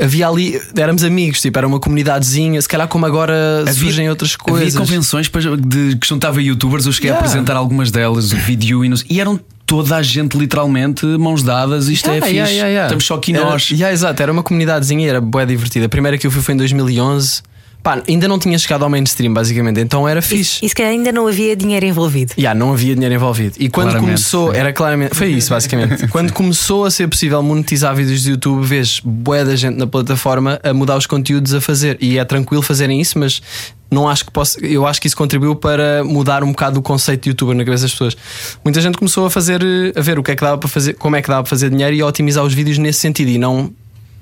havia 0.00 0.26
ali, 0.26 0.60
éramos 0.76 1.04
amigos, 1.04 1.40
tipo, 1.40 1.56
era 1.56 1.66
uma 1.66 1.78
comunidadezinha, 1.78 2.60
se 2.60 2.68
calhar 2.68 2.88
como 2.88 3.06
agora 3.06 3.64
surgem 3.72 4.08
outras 4.10 4.34
coisas. 4.34 4.74
Havia 4.74 4.80
convenções 4.86 5.30
de, 5.60 5.96
que 5.96 6.06
juntava 6.08 6.42
youtubers, 6.42 6.86
eu 6.86 6.92
cheguei 6.92 7.10
a 7.10 7.14
Yeah. 7.14 7.26
apresentar 7.28 7.56
algumas 7.56 7.90
delas, 7.92 8.32
o 8.32 8.36
vídeo 8.36 8.84
e, 8.84 8.88
não 8.88 8.96
sei- 8.96 9.06
e 9.10 9.20
eram 9.20 9.38
toda 9.66 9.96
a 9.96 10.02
gente 10.02 10.36
literalmente 10.36 11.06
mãos 11.06 11.42
dadas. 11.42 11.88
Isto 11.88 12.08
é 12.10 12.14
Yeah, 12.14 12.26
fixe. 12.26 12.36
yeah, 12.36 12.50
yeah, 12.52 12.68
yeah. 12.68 12.86
Estamos 12.86 13.04
só 13.06 13.14
aqui 13.14 13.34
Era- 13.36 13.44
nós. 13.44 13.70
yeah, 13.70 13.92
exato, 13.92 14.20
era 14.22 14.32
uma 14.32 14.42
comunidadezinha 14.42 15.06
e 15.06 15.08
era 15.08 15.20
bué 15.20 15.46
divertida. 15.46 15.86
A 15.86 15.88
primeira 15.88 16.18
que 16.18 16.26
eu 16.26 16.30
fui 16.30 16.42
foi 16.42 16.54
em 16.54 16.58
2011. 16.58 17.42
Pá, 17.84 18.02
ainda 18.08 18.26
não 18.26 18.38
tinha 18.38 18.58
chegado 18.58 18.82
ao 18.82 18.88
mainstream, 18.88 19.34
basicamente, 19.34 19.78
então 19.78 20.08
era 20.08 20.22
fixe. 20.22 20.64
E 20.64 20.68
se 20.70 20.74
calhar 20.74 20.90
ainda 20.90 21.12
não 21.12 21.28
havia 21.28 21.54
dinheiro 21.54 21.84
envolvido. 21.84 22.32
Yeah, 22.38 22.58
não 22.58 22.72
havia 22.72 22.94
dinheiro 22.94 23.14
envolvido. 23.14 23.56
E 23.58 23.68
quando 23.68 23.90
Claramente, 23.90 24.06
começou, 24.06 24.52
sim. 24.54 24.58
era 24.58 24.72
claramente, 24.72 25.14
foi 25.14 25.28
isso 25.28 25.50
basicamente. 25.50 26.08
quando 26.08 26.32
começou 26.32 26.86
a 26.86 26.90
ser 26.90 27.06
possível 27.08 27.42
monetizar 27.42 27.94
vídeos 27.94 28.22
do 28.22 28.30
YouTube, 28.30 28.64
vês 28.64 29.02
bué 29.04 29.44
da 29.44 29.54
gente 29.54 29.76
na 29.76 29.86
plataforma 29.86 30.58
a 30.64 30.72
mudar 30.72 30.96
os 30.96 31.06
conteúdos 31.06 31.52
a 31.52 31.60
fazer. 31.60 31.98
E 32.00 32.16
é 32.16 32.24
tranquilo 32.24 32.62
fazerem 32.62 32.98
isso, 33.02 33.18
mas 33.18 33.42
não 33.90 34.08
acho 34.08 34.24
que 34.24 34.32
posso, 34.32 34.58
eu 34.64 34.86
acho 34.86 34.98
que 34.98 35.06
isso 35.06 35.16
contribuiu 35.16 35.54
para 35.54 36.02
mudar 36.04 36.42
um 36.42 36.52
bocado 36.52 36.80
o 36.80 36.82
conceito 36.82 37.24
de 37.24 37.28
youtuber 37.28 37.54
na 37.54 37.66
cabeça 37.66 37.82
das 37.82 37.92
pessoas. 37.92 38.16
Muita 38.64 38.80
gente 38.80 38.96
começou 38.96 39.26
a 39.26 39.30
fazer, 39.30 39.60
a 39.94 40.00
ver 40.00 40.18
o 40.18 40.22
que 40.22 40.30
é 40.30 40.36
que 40.36 40.42
dava 40.42 40.56
para 40.56 40.70
fazer, 40.70 40.94
como 40.94 41.16
é 41.16 41.20
que 41.20 41.28
dava 41.28 41.42
para 41.42 41.50
fazer 41.50 41.68
dinheiro 41.68 41.94
e 41.94 42.00
a 42.00 42.06
otimizar 42.06 42.42
os 42.42 42.54
vídeos 42.54 42.78
nesse 42.78 43.00
sentido 43.00 43.28
e 43.28 43.36
não 43.36 43.70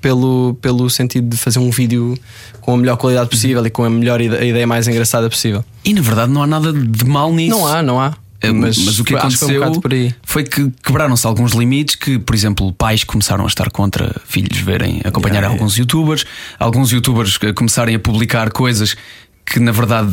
pelo, 0.03 0.53
pelo 0.61 0.87
sentido 0.89 1.29
de 1.29 1.37
fazer 1.37 1.57
um 1.59 1.71
vídeo 1.71 2.15
com 2.61 2.73
a 2.73 2.77
melhor 2.77 2.97
qualidade 2.97 3.29
possível 3.29 3.65
e 3.65 3.69
com 3.71 3.83
a 3.85 3.89
melhor 3.89 4.19
ide- 4.21 4.35
a 4.35 4.43
ideia 4.43 4.67
mais 4.67 4.87
engraçada 4.87 5.29
possível. 5.29 5.63
E 5.83 5.93
na 5.93 6.01
verdade 6.01 6.31
não 6.31 6.43
há 6.43 6.47
nada 6.47 6.71
de 6.73 7.05
mal 7.05 7.33
nisso. 7.33 7.57
Não 7.57 7.65
há, 7.65 7.81
não 7.81 7.99
há. 7.99 8.13
Eh, 8.41 8.51
Mas, 8.51 8.99
o 8.99 9.05
que 9.05 9.15
acho 9.15 9.29
que 9.29 9.37
foi 9.37 9.47
um 9.47 9.51
aconteceu 9.51 9.59
bocado 9.61 9.81
por 9.81 9.93
aí. 9.93 10.13
foi 10.23 10.43
que 10.43 10.69
quebraram-se 10.83 11.25
alguns 11.25 11.53
limites 11.53 11.95
que, 11.95 12.19
por 12.19 12.35
exemplo, 12.35 12.73
pais 12.73 13.05
começaram 13.05 13.45
a 13.45 13.47
estar 13.47 13.71
contra 13.71 14.13
filhos 14.25 14.57
verem, 14.59 14.99
acompanhar 15.05 15.35
Yeah, 15.35 15.47
alguns 15.55 15.77
youtubers, 15.77 16.25
alguns 16.59 16.91
youtubers 16.91 17.37
começarem 17.55 17.95
a 17.95 17.99
publicar 17.99 18.51
coisas 18.51 18.97
que 19.45 19.59
na 19.61 19.71
verdade 19.71 20.11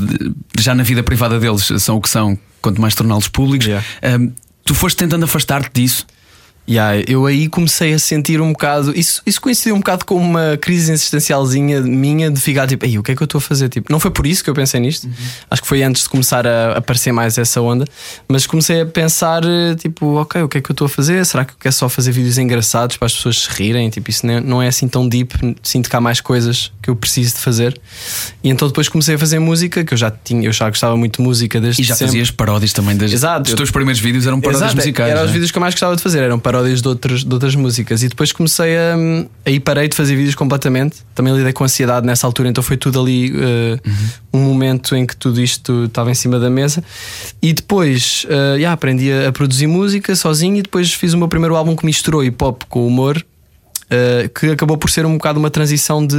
já 0.58 0.74
na 0.76 0.84
vida 0.84 1.02
privada 1.02 1.40
deles 1.40 1.68
são 1.78 1.96
o 1.96 2.00
que 2.00 2.08
são, 2.08 2.38
quanto 2.62 2.80
mais 2.80 2.94
torná-los 2.94 3.26
públicos. 3.26 3.66
Yeah. 3.66 3.84
Ahm, 4.02 4.28
tu 4.64 4.74
foste 4.76 4.96
tentando 4.96 5.24
afastar-te 5.24 5.70
disso. 5.82 6.06
Yeah, 6.68 7.02
eu 7.08 7.26
aí 7.26 7.48
comecei 7.48 7.92
a 7.94 7.98
sentir 7.98 8.40
um 8.40 8.52
bocado. 8.52 8.92
Isso, 8.96 9.20
isso 9.26 9.40
coincidiu 9.40 9.74
um 9.74 9.78
bocado 9.78 10.04
com 10.04 10.14
uma 10.14 10.56
crise 10.56 10.92
existencialzinha 10.92 11.80
minha 11.80 12.30
de 12.30 12.40
ficar 12.40 12.66
tipo, 12.68 12.84
Ei, 12.86 12.96
o 12.96 13.02
que 13.02 13.10
é 13.10 13.16
que 13.16 13.22
eu 13.22 13.24
estou 13.24 13.38
a 13.38 13.42
fazer? 13.42 13.68
Tipo, 13.68 13.90
não 13.90 13.98
foi 13.98 14.10
por 14.12 14.24
isso 14.24 14.44
que 14.44 14.48
eu 14.50 14.54
pensei 14.54 14.78
nisto, 14.78 15.08
acho 15.50 15.62
que 15.62 15.66
foi 15.66 15.82
antes 15.82 16.04
de 16.04 16.08
começar 16.08 16.46
a 16.46 16.76
aparecer 16.78 17.10
mais 17.12 17.36
essa 17.38 17.60
onda, 17.60 17.84
mas 18.28 18.46
comecei 18.46 18.82
a 18.82 18.86
pensar, 18.86 19.42
eh, 19.44 19.74
tipo, 19.74 20.14
ok, 20.20 20.42
o 20.42 20.48
que 20.48 20.58
é 20.58 20.60
que 20.60 20.70
eu 20.70 20.72
estou 20.74 20.84
a 20.86 20.88
fazer? 20.88 21.26
Será 21.26 21.44
que 21.44 21.52
eu 21.52 21.56
quero 21.58 21.74
só 21.74 21.88
fazer 21.88 22.12
vídeos 22.12 22.38
engraçados 22.38 22.96
para 22.96 23.06
as 23.06 23.14
pessoas 23.14 23.38
se 23.42 23.50
rirem? 23.50 23.90
Tipo, 23.90 24.08
isso 24.08 24.24
não 24.24 24.34
é- 24.34 24.40
não 24.40 24.62
é 24.62 24.68
assim 24.68 24.86
tão 24.86 25.08
deep, 25.08 25.34
sinto 25.64 25.90
que 25.90 25.96
há 25.96 26.00
mais 26.00 26.20
coisas 26.20 26.70
que 26.80 26.88
eu 26.88 26.94
preciso 26.94 27.34
de 27.34 27.40
fazer. 27.40 27.80
E 28.44 28.48
então 28.48 28.68
depois 28.68 28.88
comecei 28.88 29.16
a 29.16 29.18
fazer 29.18 29.40
música, 29.40 29.82
que 29.84 29.92
eu 29.94 29.98
já 29.98 30.10
tinha, 30.10 30.46
eu 30.46 30.52
já 30.52 30.68
gostava 30.68 30.96
muito 30.96 31.16
de 31.16 31.22
música 31.26 31.60
desde 31.60 31.82
E 31.82 31.84
já 31.84 31.94
sempre. 31.96 32.12
fazias 32.12 32.30
paródias 32.30 32.72
também 32.72 32.96
das, 32.96 33.12
Exato. 33.12 33.42
dos 33.42 33.54
teus 33.54 33.72
primeiros 33.72 34.00
vídeos 34.00 34.24
eram 34.24 34.40
paródias 34.40 34.62
Exato, 34.62 34.76
musicais. 34.76 35.10
Eram 35.10 35.24
os 35.24 35.30
é? 35.30 35.32
vídeos 35.32 35.50
que 35.50 35.58
eu 35.58 35.60
mais 35.60 35.74
gostava 35.74 35.96
de 35.96 36.02
fazer, 36.02 36.20
eram 36.22 36.38
paródias 36.38 36.49
de, 36.82 36.88
outros, 36.88 37.24
de 37.24 37.32
outras 37.32 37.54
músicas. 37.54 38.02
E 38.02 38.08
depois 38.08 38.32
comecei 38.32 38.76
a. 38.76 38.94
Aí 39.46 39.58
parei 39.60 39.88
de 39.88 39.96
fazer 39.96 40.16
vídeos 40.16 40.34
completamente. 40.34 40.98
Também 41.14 41.34
lidei 41.36 41.52
com 41.52 41.64
ansiedade 41.64 42.06
nessa 42.06 42.26
altura, 42.26 42.48
então 42.48 42.62
foi 42.62 42.76
tudo 42.76 43.00
ali 43.00 43.32
uh, 43.32 43.80
um 44.32 44.40
momento 44.40 44.94
em 44.96 45.06
que 45.06 45.16
tudo 45.16 45.40
isto 45.40 45.84
estava 45.84 46.10
em 46.10 46.14
cima 46.14 46.38
da 46.38 46.50
mesa. 46.50 46.82
E 47.40 47.52
depois 47.52 48.24
uh, 48.24 48.56
yeah, 48.56 48.72
aprendi 48.72 49.10
a, 49.12 49.28
a 49.28 49.32
produzir 49.32 49.66
música 49.66 50.14
sozinho 50.16 50.56
e 50.56 50.62
depois 50.62 50.92
fiz 50.92 51.12
o 51.14 51.18
meu 51.18 51.28
primeiro 51.28 51.56
álbum 51.56 51.74
que 51.76 51.86
misturou 51.86 52.22
hip 52.24 52.42
hop 52.44 52.62
com 52.68 52.86
humor. 52.86 53.24
uh, 53.86 54.28
que 54.38 54.46
acabou 54.46 54.76
por 54.78 54.90
ser 54.90 55.04
um 55.06 55.14
bocado 55.14 55.38
uma 55.38 55.50
transição 55.50 56.06
de 56.06 56.16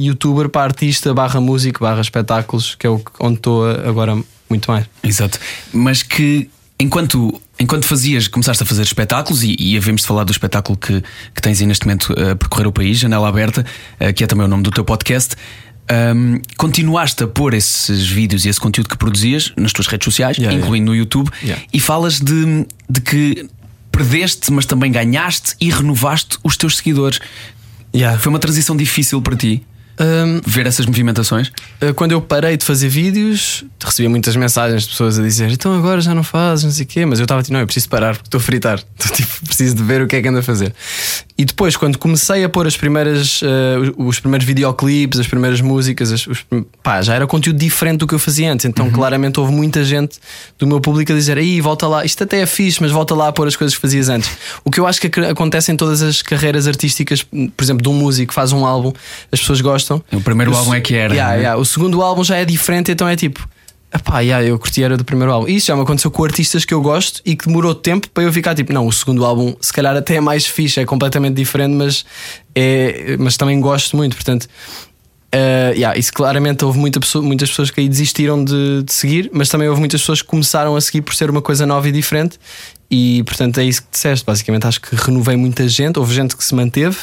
youtuber 0.00 0.48
para 0.48 0.62
artista, 0.62 1.12
barra 1.14 1.40
músico, 1.40 1.80
barra 1.80 2.00
espetáculos, 2.00 2.74
que 2.74 2.86
é 2.86 2.90
o 2.90 2.98
que- 2.98 3.10
onde 3.20 3.36
estou 3.36 3.68
agora 3.70 4.16
muito 4.50 4.70
mais. 4.70 4.86
Exato. 5.02 5.38
Mas 5.72 6.02
que 6.02 6.48
enquanto, 6.82 7.40
enquanto 7.58 7.86
fazias, 7.86 8.28
começaste 8.28 8.62
a 8.62 8.66
fazer 8.66 8.82
espetáculos 8.82 9.42
e, 9.42 9.56
e 9.58 9.76
havemos 9.76 10.02
de 10.02 10.08
falar 10.08 10.24
do 10.24 10.32
espetáculo 10.32 10.76
que, 10.76 11.02
que 11.34 11.40
tens 11.40 11.60
aí 11.60 11.66
neste 11.66 11.86
momento 11.86 12.12
a 12.12 12.34
percorrer 12.34 12.66
o 12.66 12.72
país, 12.72 12.98
Janela 12.98 13.28
Aberta, 13.28 13.64
eh, 14.00 14.12
que 14.12 14.24
é 14.24 14.26
também 14.26 14.44
o 14.44 14.48
nome 14.48 14.62
do 14.62 14.70
teu 14.70 14.84
podcast. 14.84 15.36
Um, 15.90 16.40
continuaste 16.56 17.24
a 17.24 17.26
pôr 17.26 17.54
esses 17.54 18.06
vídeos 18.06 18.44
e 18.44 18.48
esse 18.48 18.60
conteúdo 18.60 18.88
que 18.88 18.96
produzias 18.96 19.52
nas 19.56 19.72
tuas 19.72 19.86
redes 19.86 20.04
sociais, 20.04 20.36
Yeah, 20.36 20.58
incluindo 20.58 20.86
no 20.86 20.96
YouTube, 20.96 21.30
Yeah. 21.42 21.62
e 21.72 21.80
falas 21.80 22.20
de, 22.20 22.66
de 22.88 23.00
que 23.00 23.48
perdeste, 23.90 24.50
mas 24.52 24.64
também 24.64 24.90
ganhaste 24.90 25.54
e 25.60 25.70
renovaste 25.70 26.38
os 26.42 26.56
teus 26.56 26.78
seguidores. 26.78 27.20
Yeah. 27.94 28.18
Foi 28.18 28.30
uma 28.30 28.38
transição 28.38 28.76
difícil 28.76 29.20
para 29.20 29.36
ti 29.36 29.62
Hum, 30.00 30.40
ver 30.46 30.66
essas 30.66 30.86
movimentações? 30.86 31.48
Uh, 31.80 31.92
quando 31.94 32.12
eu 32.12 32.20
parei 32.20 32.56
de 32.56 32.64
fazer 32.64 32.88
vídeos, 32.88 33.62
recebia 33.84 34.08
muitas 34.08 34.34
mensagens 34.34 34.84
de 34.84 34.88
pessoas 34.88 35.18
a 35.18 35.22
dizer 35.22 35.50
então 35.50 35.76
agora 35.76 36.00
já 36.00 36.14
não 36.14 36.24
fazes, 36.24 36.64
não 36.64 36.72
sei 36.72 36.84
o 36.84 36.88
quê, 36.88 37.04
mas 37.06 37.18
eu 37.18 37.24
estava 37.24 37.42
tipo, 37.42 37.52
não, 37.52 37.60
eu 37.60 37.66
preciso 37.66 37.88
parar 37.88 38.14
porque 38.14 38.26
estou 38.28 38.38
a 38.38 38.42
fritar, 38.42 38.78
Estou, 38.98 39.16
tipo, 39.16 39.46
preciso 39.46 39.76
de 39.76 39.82
ver 39.82 40.00
o 40.02 40.06
que 40.06 40.16
é 40.16 40.22
que 40.22 40.28
anda 40.28 40.38
a 40.38 40.42
fazer. 40.42 40.74
E 41.36 41.44
depois, 41.44 41.76
quando 41.76 41.98
comecei 41.98 42.42
a 42.42 42.48
pôr 42.48 42.66
as 42.66 42.76
primeiras, 42.76 43.42
uh, 43.42 43.46
os, 43.98 44.06
os 44.16 44.20
primeiros 44.20 44.46
videoclipes, 44.46 45.20
as 45.20 45.26
primeiras 45.26 45.60
músicas, 45.60 46.10
as- 46.10 46.26
os- 46.26 46.44
pá, 46.82 47.02
já 47.02 47.14
era 47.14 47.26
conteúdo 47.26 47.58
diferente 47.58 47.98
do 47.98 48.06
que 48.06 48.14
eu 48.14 48.18
fazia 48.18 48.50
antes, 48.52 48.64
então 48.64 48.90
claramente 48.90 49.38
houve 49.40 49.52
muita 49.52 49.84
gente 49.84 50.18
do 50.58 50.66
meu 50.66 50.80
público 50.80 51.12
a 51.12 51.14
dizer 51.14 51.36
aí 51.36 51.60
volta 51.60 51.86
lá, 51.86 52.04
isto 52.04 52.22
até 52.24 52.40
é 52.40 52.46
fixe, 52.46 52.80
mas 52.80 52.90
volta 52.90 53.14
lá 53.14 53.28
a 53.28 53.32
pôr 53.32 53.46
as 53.46 53.56
coisas 53.56 53.74
que 53.74 53.80
fazias 53.80 54.08
antes. 54.08 54.30
O 54.64 54.70
que 54.70 54.80
eu 54.80 54.86
acho 54.86 55.00
que 55.00 55.06
ac- 55.08 55.30
acontece 55.30 55.70
em 55.70 55.76
todas 55.76 56.00
as 56.02 56.22
carreiras 56.22 56.66
artísticas, 56.66 57.22
por 57.22 57.62
exemplo, 57.62 57.82
de 57.82 57.88
um 57.88 57.94
músico 57.94 58.28
que 58.28 58.34
faz 58.34 58.52
um 58.52 58.64
álbum, 58.64 58.92
as 59.30 59.38
pessoas 59.40 59.60
gostam. 59.60 59.81
O 60.12 60.20
primeiro 60.20 60.50
s- 60.52 60.58
álbum 60.60 60.74
é 60.74 60.80
que 60.80 60.94
era, 60.94 61.12
Yeah, 61.14 61.34
né? 61.36 61.42
yeah. 61.42 61.60
O 61.60 61.64
segundo 61.64 62.00
álbum 62.02 62.22
já 62.24 62.36
é 62.36 62.44
diferente, 62.44 62.90
então 62.92 63.08
é 63.08 63.16
tipo. 63.16 63.48
Epá, 63.94 64.20
yeah, 64.20 64.46
eu 64.46 64.58
curti 64.58 64.82
era 64.82 64.96
do 64.96 65.04
primeiro 65.04 65.30
álbum. 65.30 65.46
Isso 65.48 65.66
já 65.66 65.76
me 65.76 65.82
aconteceu 65.82 66.10
com 66.10 66.24
artistas 66.24 66.64
que 66.64 66.72
eu 66.72 66.80
gosto 66.80 67.20
e 67.26 67.36
que 67.36 67.46
demorou 67.46 67.74
tempo 67.74 68.08
para 68.08 68.22
eu 68.24 68.32
ficar 68.32 68.54
tipo, 68.54 68.72
não, 68.72 68.86
o 68.86 68.92
segundo 68.92 69.22
álbum 69.22 69.54
se 69.60 69.70
calhar 69.70 69.94
até 69.94 70.14
é 70.14 70.20
mais 70.20 70.46
fixe, 70.46 70.80
é 70.80 70.86
completamente 70.86 71.34
diferente, 71.34 71.74
mas, 71.74 72.02
é, 72.54 73.16
mas 73.18 73.36
também 73.36 73.60
gosto 73.60 73.94
muito. 73.94 74.16
Portanto, 74.16 74.48
eh, 75.30 75.72
yeah, 75.76 75.98
isso 75.98 76.12
claramente 76.12 76.64
houve 76.64 76.78
muita 76.78 77.00
pessoa- 77.00 77.22
muitas 77.22 77.50
pessoas 77.50 77.70
que 77.70 77.80
aí 77.80 77.88
desistiram 77.88 78.42
de, 78.44 78.82
de 78.82 78.92
seguir, 78.92 79.30
mas 79.32 79.48
também 79.50 79.68
houve 79.68 79.80
muitas 79.80 80.00
pessoas 80.00 80.20
que 80.22 80.28
começaram 80.28 80.74
a 80.76 80.80
seguir 80.80 81.02
por 81.02 81.14
ser 81.14 81.28
uma 81.30 81.42
coisa 81.42 81.66
nova 81.66 81.86
e 81.88 81.92
diferente. 81.92 82.38
E 82.90 83.22
portanto 83.24 83.58
é 83.58 83.64
isso 83.64 83.82
que 83.82 83.88
disseste. 83.92 84.24
Basicamente, 84.24 84.66
acho 84.66 84.80
que 84.80 84.94
renovei 84.94 85.36
muita 85.36 85.66
gente, 85.68 85.98
houve 85.98 86.14
gente 86.14 86.36
que 86.36 86.44
se 86.44 86.54
manteve. 86.54 86.96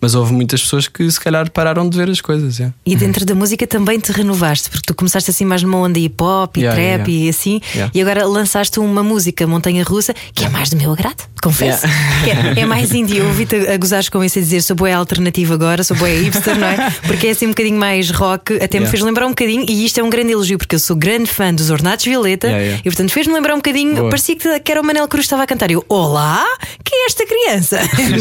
Mas 0.00 0.14
houve 0.14 0.32
muitas 0.32 0.62
pessoas 0.62 0.86
que 0.86 1.10
se 1.10 1.20
calhar 1.20 1.50
pararam 1.50 1.88
de 1.88 1.96
ver 1.96 2.08
as 2.08 2.20
coisas. 2.20 2.58
yeah. 2.58 2.74
E 2.86 2.94
dentro 2.94 3.24
da 3.24 3.34
música 3.34 3.66
também 3.66 3.98
te 3.98 4.12
renovaste, 4.12 4.70
porque 4.70 4.84
tu 4.86 4.94
começaste 4.94 5.30
assim 5.30 5.44
mais 5.44 5.62
numa 5.62 5.78
onda 5.78 5.98
hip 5.98 6.22
hop 6.22 6.56
e 6.56 6.68
Yeah, 6.68 6.76
trap 6.76 7.10
yeah, 7.10 7.26
e 7.26 7.28
assim, 7.28 7.60
e 7.94 8.00
agora 8.00 8.26
lançaste 8.26 8.78
uma 8.78 9.02
música 9.02 9.46
Montanha 9.46 9.82
Russa 9.84 10.14
que 10.34 10.44
é 10.44 10.48
mais 10.48 10.70
do 10.70 10.76
meu 10.76 10.92
agrado, 10.92 11.24
confesso. 11.42 11.86
É, 12.28 12.60
é 12.60 12.66
mais 12.66 12.92
indie. 12.92 13.18
Eu 13.18 13.26
ouvi-te 13.26 13.54
a 13.54 13.76
gozares 13.76 14.08
com 14.08 14.22
isso 14.22 14.38
e 14.38 14.42
dizer 14.42 14.60
sou 14.60 14.76
boa 14.76 14.94
alternativa 14.94 15.54
agora, 15.54 15.82
sou 15.82 15.96
boa 15.96 16.10
hipster, 16.10 16.58
não 16.58 16.66
é? 16.66 16.90
Porque 17.06 17.28
é 17.28 17.30
assim 17.30 17.46
um 17.46 17.50
bocadinho 17.50 17.78
mais 17.78 18.10
rock, 18.10 18.54
até 18.62 18.78
me 18.78 18.86
fez 18.86 19.02
lembrar 19.02 19.26
um 19.26 19.30
bocadinho, 19.30 19.64
e 19.68 19.84
isto 19.84 19.98
é 19.98 20.02
um 20.02 20.10
grande 20.10 20.32
elogio, 20.32 20.58
porque 20.58 20.74
eu 20.74 20.78
sou 20.78 20.96
grande 20.96 21.30
fã 21.30 21.54
dos 21.54 21.70
Ornatos 21.70 22.04
Violeta, 22.04 22.48
e 22.50 22.82
portanto 22.82 23.10
fez-me 23.12 23.32
lembrar 23.32 23.54
um 23.54 23.58
bocadinho, 23.58 23.94
Boa. 23.96 24.10
parecia 24.10 24.36
que, 24.36 24.70
era 24.70 24.80
o 24.80 24.84
Manel 24.84 25.08
Cruz 25.08 25.22
que 25.22 25.26
estava 25.26 25.42
a 25.42 25.46
cantar. 25.46 25.70
Eu, 25.70 25.84
olá, 25.88 26.44
quem 26.84 27.04
é 27.04 27.06
esta 27.06 27.24
criança? 27.24 27.78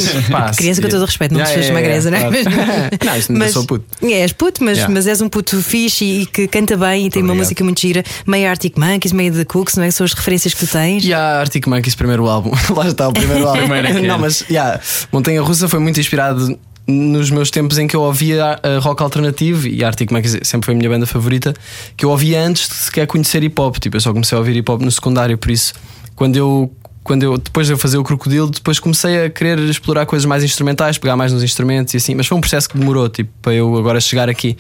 Criança 0.56 0.82
com 0.82 0.88
todo 0.88 1.02
o 1.02 1.06
respeito, 1.06 1.34
não 1.34 1.42
Yeah, 1.42 1.67
yeah, 1.68 1.82
magreza, 1.82 2.10
yeah, 2.10 2.30
não 2.30 2.38
é? 2.38 2.44
claro. 2.44 2.98
Não, 3.06 3.18
isso 3.18 3.32
ainda 3.32 3.50
sou 3.50 3.66
puto. 3.66 3.86
És 4.02 4.32
puto, 4.34 4.64
mas, 4.64 4.78
Yeah. 4.78 4.94
mas 4.94 5.08
és 5.08 5.22
um 5.22 5.30
puto 5.30 5.62
fixe 5.62 6.06
e 6.06 6.26
que 6.26 6.48
canta 6.48 6.76
bem 6.78 7.08
e 7.08 7.10
tem 7.10 7.22
uma 7.22 7.28
Obrigado. 7.32 7.46
música 7.46 7.64
muito 7.64 7.82
gira, 7.82 8.04
meio 8.26 8.50
Arctic 8.50 8.78
Monkeys, 8.78 9.12
meio 9.14 9.34
The 9.34 9.46
Cooks, 9.46 9.76
não 9.76 9.84
é? 9.84 9.92
São 9.92 10.06
as 10.06 10.14
referências 10.14 10.54
que 10.54 10.66
tu 10.66 10.72
tens. 10.72 11.04
E 11.06 11.14
a 11.14 11.40
Arctic 11.40 11.66
Monkeys, 11.68 11.96
primeiro 11.96 12.28
álbum. 12.28 12.52
Lá 12.76 12.88
está 12.88 13.08
o 13.08 13.14
primeiro 13.14 13.48
álbum. 13.48 13.60
Primeiro 13.60 13.88
é 13.88 13.92
que 13.92 13.98
é. 13.98 14.02
Não, 14.08 14.18
mas 14.20 14.44
yeah, 14.50 14.80
Montanha 15.12 15.42
Russa 15.42 15.68
foi 15.68 15.80
muito 15.80 16.00
inspirado 16.00 16.58
nos 16.88 17.30
meus 17.30 17.52
tempos 17.52 17.78
em 17.78 17.86
que 17.86 17.96
eu 17.96 18.02
ouvia 18.02 18.58
uh, 18.64 18.80
rock 18.80 19.04
alternativo 19.04 19.68
e 19.68 19.84
Arctic 19.84 20.10
Monkeys 20.10 20.40
sempre 20.44 20.68
foi 20.68 20.74
a 20.74 20.78
minha 20.78 20.90
banda 20.90 21.06
favorita, 21.06 21.54
que 21.98 22.06
eu 22.06 22.10
ouvia 22.10 22.42
antes 22.42 22.70
de 22.70 22.76
sequer 22.76 23.06
conhecer 23.08 23.44
hip 23.44 23.60
hop. 23.60 23.76
Tipo, 23.78 23.98
eu 23.98 24.02
só 24.02 24.14
comecei 24.14 24.36
a 24.38 24.40
ouvir 24.40 24.56
hip 24.56 24.72
hop 24.72 24.82
no 24.82 24.92
secundário, 24.92 25.38
por 25.38 25.52
isso, 25.52 25.74
quando 26.16 26.36
eu. 26.38 26.72
Quando 27.08 27.24
eu, 27.24 27.38
depois 27.38 27.68
de 27.68 27.74
eu 27.74 27.78
fazer 27.78 27.98
o 27.98 28.04
crocodilo, 28.04 28.50
depois 28.52 28.80
comecei 28.82 29.24
a 29.26 29.30
querer 29.30 29.58
explorar 29.60 30.06
coisas 30.06 30.26
mais 30.26 30.44
instrumentais, 30.44 30.98
pegar 30.98 31.16
mais 31.16 31.32
nos 31.32 31.42
instrumentos 31.42 31.94
e 31.94 31.98
assim, 31.98 32.14
mas 32.16 32.28
foi 32.28 32.38
um 32.38 32.42
processo 32.42 32.68
que 32.68 32.78
demorou, 32.78 33.08
tipo, 33.08 33.30
para 33.42 33.54
eu 33.54 33.78
agora 33.78 34.02
chegar 34.02 34.28
aqui. 34.28 34.58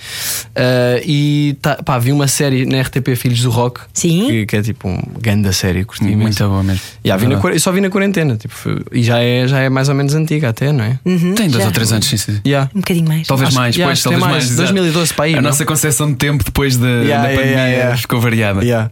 Uh, 0.56 1.04
e 1.06 1.58
tá, 1.62 1.76
pá, 1.84 2.00
vi 2.00 2.14
uma 2.14 2.26
série 2.28 2.66
na 2.66 2.80
RTP 2.82 3.16
Filhos 3.18 3.42
do 3.42 3.50
Rock, 3.50 3.82
Sim. 3.94 4.28
que, 4.28 4.46
que 4.46 4.56
é 4.56 4.62
tipo 4.62 4.88
um 4.88 4.98
grande 5.20 5.52
série, 5.54 5.84
curti. 5.84 6.06
Muito 6.16 6.38
boa 6.48 6.64
mesmo. 6.64 6.80
Yeah, 7.06 7.22
vi 7.22 7.36
na 7.36 7.60
só 7.60 7.72
vi 7.74 7.82
na 7.82 7.90
quarentena 7.90 8.38
tipo, 8.38 8.54
foi- 8.54 8.82
e 8.94 9.04
já 9.04 9.20
é, 9.20 9.46
já 9.46 9.60
é 9.60 9.68
mais 9.70 9.90
ou 9.90 9.96
menos 9.96 10.14
antiga, 10.16 10.48
até, 10.48 10.72
não 10.72 10.86
é? 10.86 10.98
Tem 11.04 11.50
dois 11.50 11.64
já. 11.64 11.66
ou 11.66 11.72
três 11.72 11.92
anos, 11.92 12.06
sim, 12.08 12.16
sim. 12.16 12.40
Yeah. 12.48 12.72
Um 12.74 12.80
bocadinho 12.80 13.08
mais. 13.08 13.28
Talvez 13.28 13.50
Acho- 13.50 13.58
mais, 13.58 13.76
yeah, 13.76 13.92
pois, 13.92 14.04
talvez 14.04 14.24
mais. 14.24 14.46
mais. 14.46 14.56
2012 14.56 15.14
para 15.14 15.26
aí, 15.26 15.34
A 15.34 15.42
não? 15.42 15.50
nossa 15.50 15.66
concepção 15.66 16.10
de 16.10 16.16
tempo 16.16 16.46
depois 16.46 16.78
da, 16.78 16.88
Yeah, 16.88 17.28
da 17.28 17.36
pandemia 17.36 17.52
yeah, 17.58 17.68
yeah. 17.72 17.98
ficou 17.98 18.22
variada. 18.22 18.64
Yeah. 18.64 18.90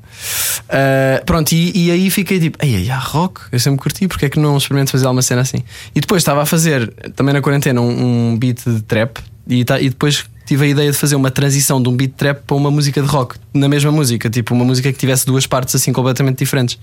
Uh, 0.66 1.26
pronto, 1.26 1.52
e, 1.54 1.86
e 1.88 1.92
aí 1.92 2.10
fiquei 2.10 2.40
tipo, 2.40 2.58
ai, 2.62 2.88
ai, 2.90 3.00
rock, 3.00 3.42
eu 3.52 3.60
sempre 3.60 3.80
curti, 3.80 4.08
porque 4.08 4.26
é 4.26 4.30
que 4.30 4.40
não 4.40 4.58
experimento 4.58 4.92
fazer 4.92 5.06
alguma 5.06 5.22
cena 5.22 5.42
assim? 5.42 5.64
E 5.96 6.00
depois 6.02 6.22
estava 6.22 6.42
a 6.42 6.46
fazer, 6.46 6.92
também 7.16 7.34
na 7.34 7.42
quarentena, 7.42 7.82
um, 7.82 8.32
um 8.32 8.38
beat 8.38 8.60
de 8.66 8.82
trap 8.84 9.18
e, 9.48 9.64
tá- 9.64 9.80
e 9.80 9.90
depois 9.90 10.26
tive 10.46 10.66
a 10.66 10.68
ideia 10.68 10.92
de 10.92 10.98
fazer 10.98 11.16
uma 11.16 11.32
transição 11.32 11.82
de 11.82 11.90
um 11.90 11.96
beat 11.96 12.12
trap 12.16 12.42
para 12.46 12.56
uma 12.56 12.70
música 12.70 13.02
de 13.02 13.08
rock, 13.08 13.36
na 13.54 13.68
mesma 13.68 13.92
música, 13.92 14.30
tipo 14.30 14.54
uma 14.54 14.64
música 14.64 14.92
que 14.94 14.98
tivesse 15.00 15.26
duas 15.26 15.48
partes 15.48 15.74
assim 15.76 15.92
completamente 15.92 16.38
diferentes. 16.38 16.78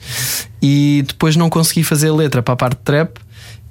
E 0.60 1.04
depois 1.06 1.36
não 1.36 1.48
consegui 1.48 1.84
fazer 1.84 2.08
a 2.08 2.14
letra 2.14 2.42
para 2.42 2.54
a 2.54 2.56
parte 2.56 2.76
de 2.78 2.82
trap. 2.84 3.18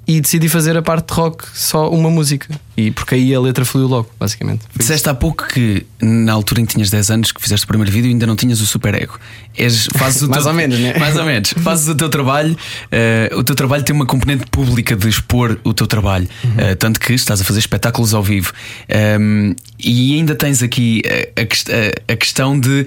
E 0.04 0.20
decidi 0.20 0.48
fazer 0.48 0.76
a 0.76 0.82
parte 0.82 1.08
de 1.08 1.14
rock 1.14 1.44
só 1.54 1.88
uma 1.88 2.10
música. 2.10 2.48
E 2.76 2.90
porque 2.90 3.14
aí 3.14 3.32
a 3.32 3.40
letra 3.40 3.64
fluiu 3.64 3.86
logo, 3.86 4.10
basicamente. 4.18 4.60
Foi 4.62 4.68
isso. 4.70 4.78
Disseste 4.80 5.08
há 5.08 5.14
pouco 5.14 5.46
que 5.46 5.86
na 6.00 6.32
altura 6.32 6.60
em 6.60 6.66
que 6.66 6.72
tinhas 6.74 6.90
10 6.90 7.10
anos, 7.10 7.30
que 7.32 7.40
fizeste 7.40 7.64
o 7.64 7.68
primeiro 7.68 7.92
vídeo, 7.92 8.10
ainda 8.10 8.26
não 8.26 8.34
tinhas 8.34 8.60
o 8.60 8.66
super 8.66 8.94
ego. 8.94 9.16
És, 9.56 9.86
fazes 9.94 10.22
o 10.22 10.28
Mais 10.30 10.42
teu- 10.42 10.50
ou 10.50 10.56
menos, 10.56 10.78
né? 10.78 10.94
Mais 10.98 11.16
ou 11.16 11.24
menos. 11.24 11.52
Fazes 11.58 11.86
o 11.88 11.94
teu 11.94 12.08
trabalho, 12.08 12.56
eh, 12.90 13.30
o 13.36 13.44
teu 13.44 13.54
trabalho 13.54 13.84
tem 13.84 13.94
uma 13.94 14.06
componente 14.06 14.44
pública 14.50 14.96
de 14.96 15.08
expor 15.08 15.58
o 15.62 15.72
teu 15.72 15.86
trabalho. 15.86 16.28
Uhum. 16.42 16.54
Eh, 16.58 16.74
tanto 16.74 16.98
que 16.98 17.12
estás 17.12 17.40
a 17.40 17.44
fazer 17.44 17.60
espetáculos 17.60 18.12
ao 18.12 18.22
vivo. 18.24 18.52
Um, 19.20 19.54
e 19.78 20.14
ainda 20.16 20.34
tens 20.34 20.62
aqui 20.64 21.02
eh, 21.04 21.30
a, 21.36 21.42
a- 21.42 22.12
a 22.14 22.16
questão 22.16 22.58
de 22.58 22.84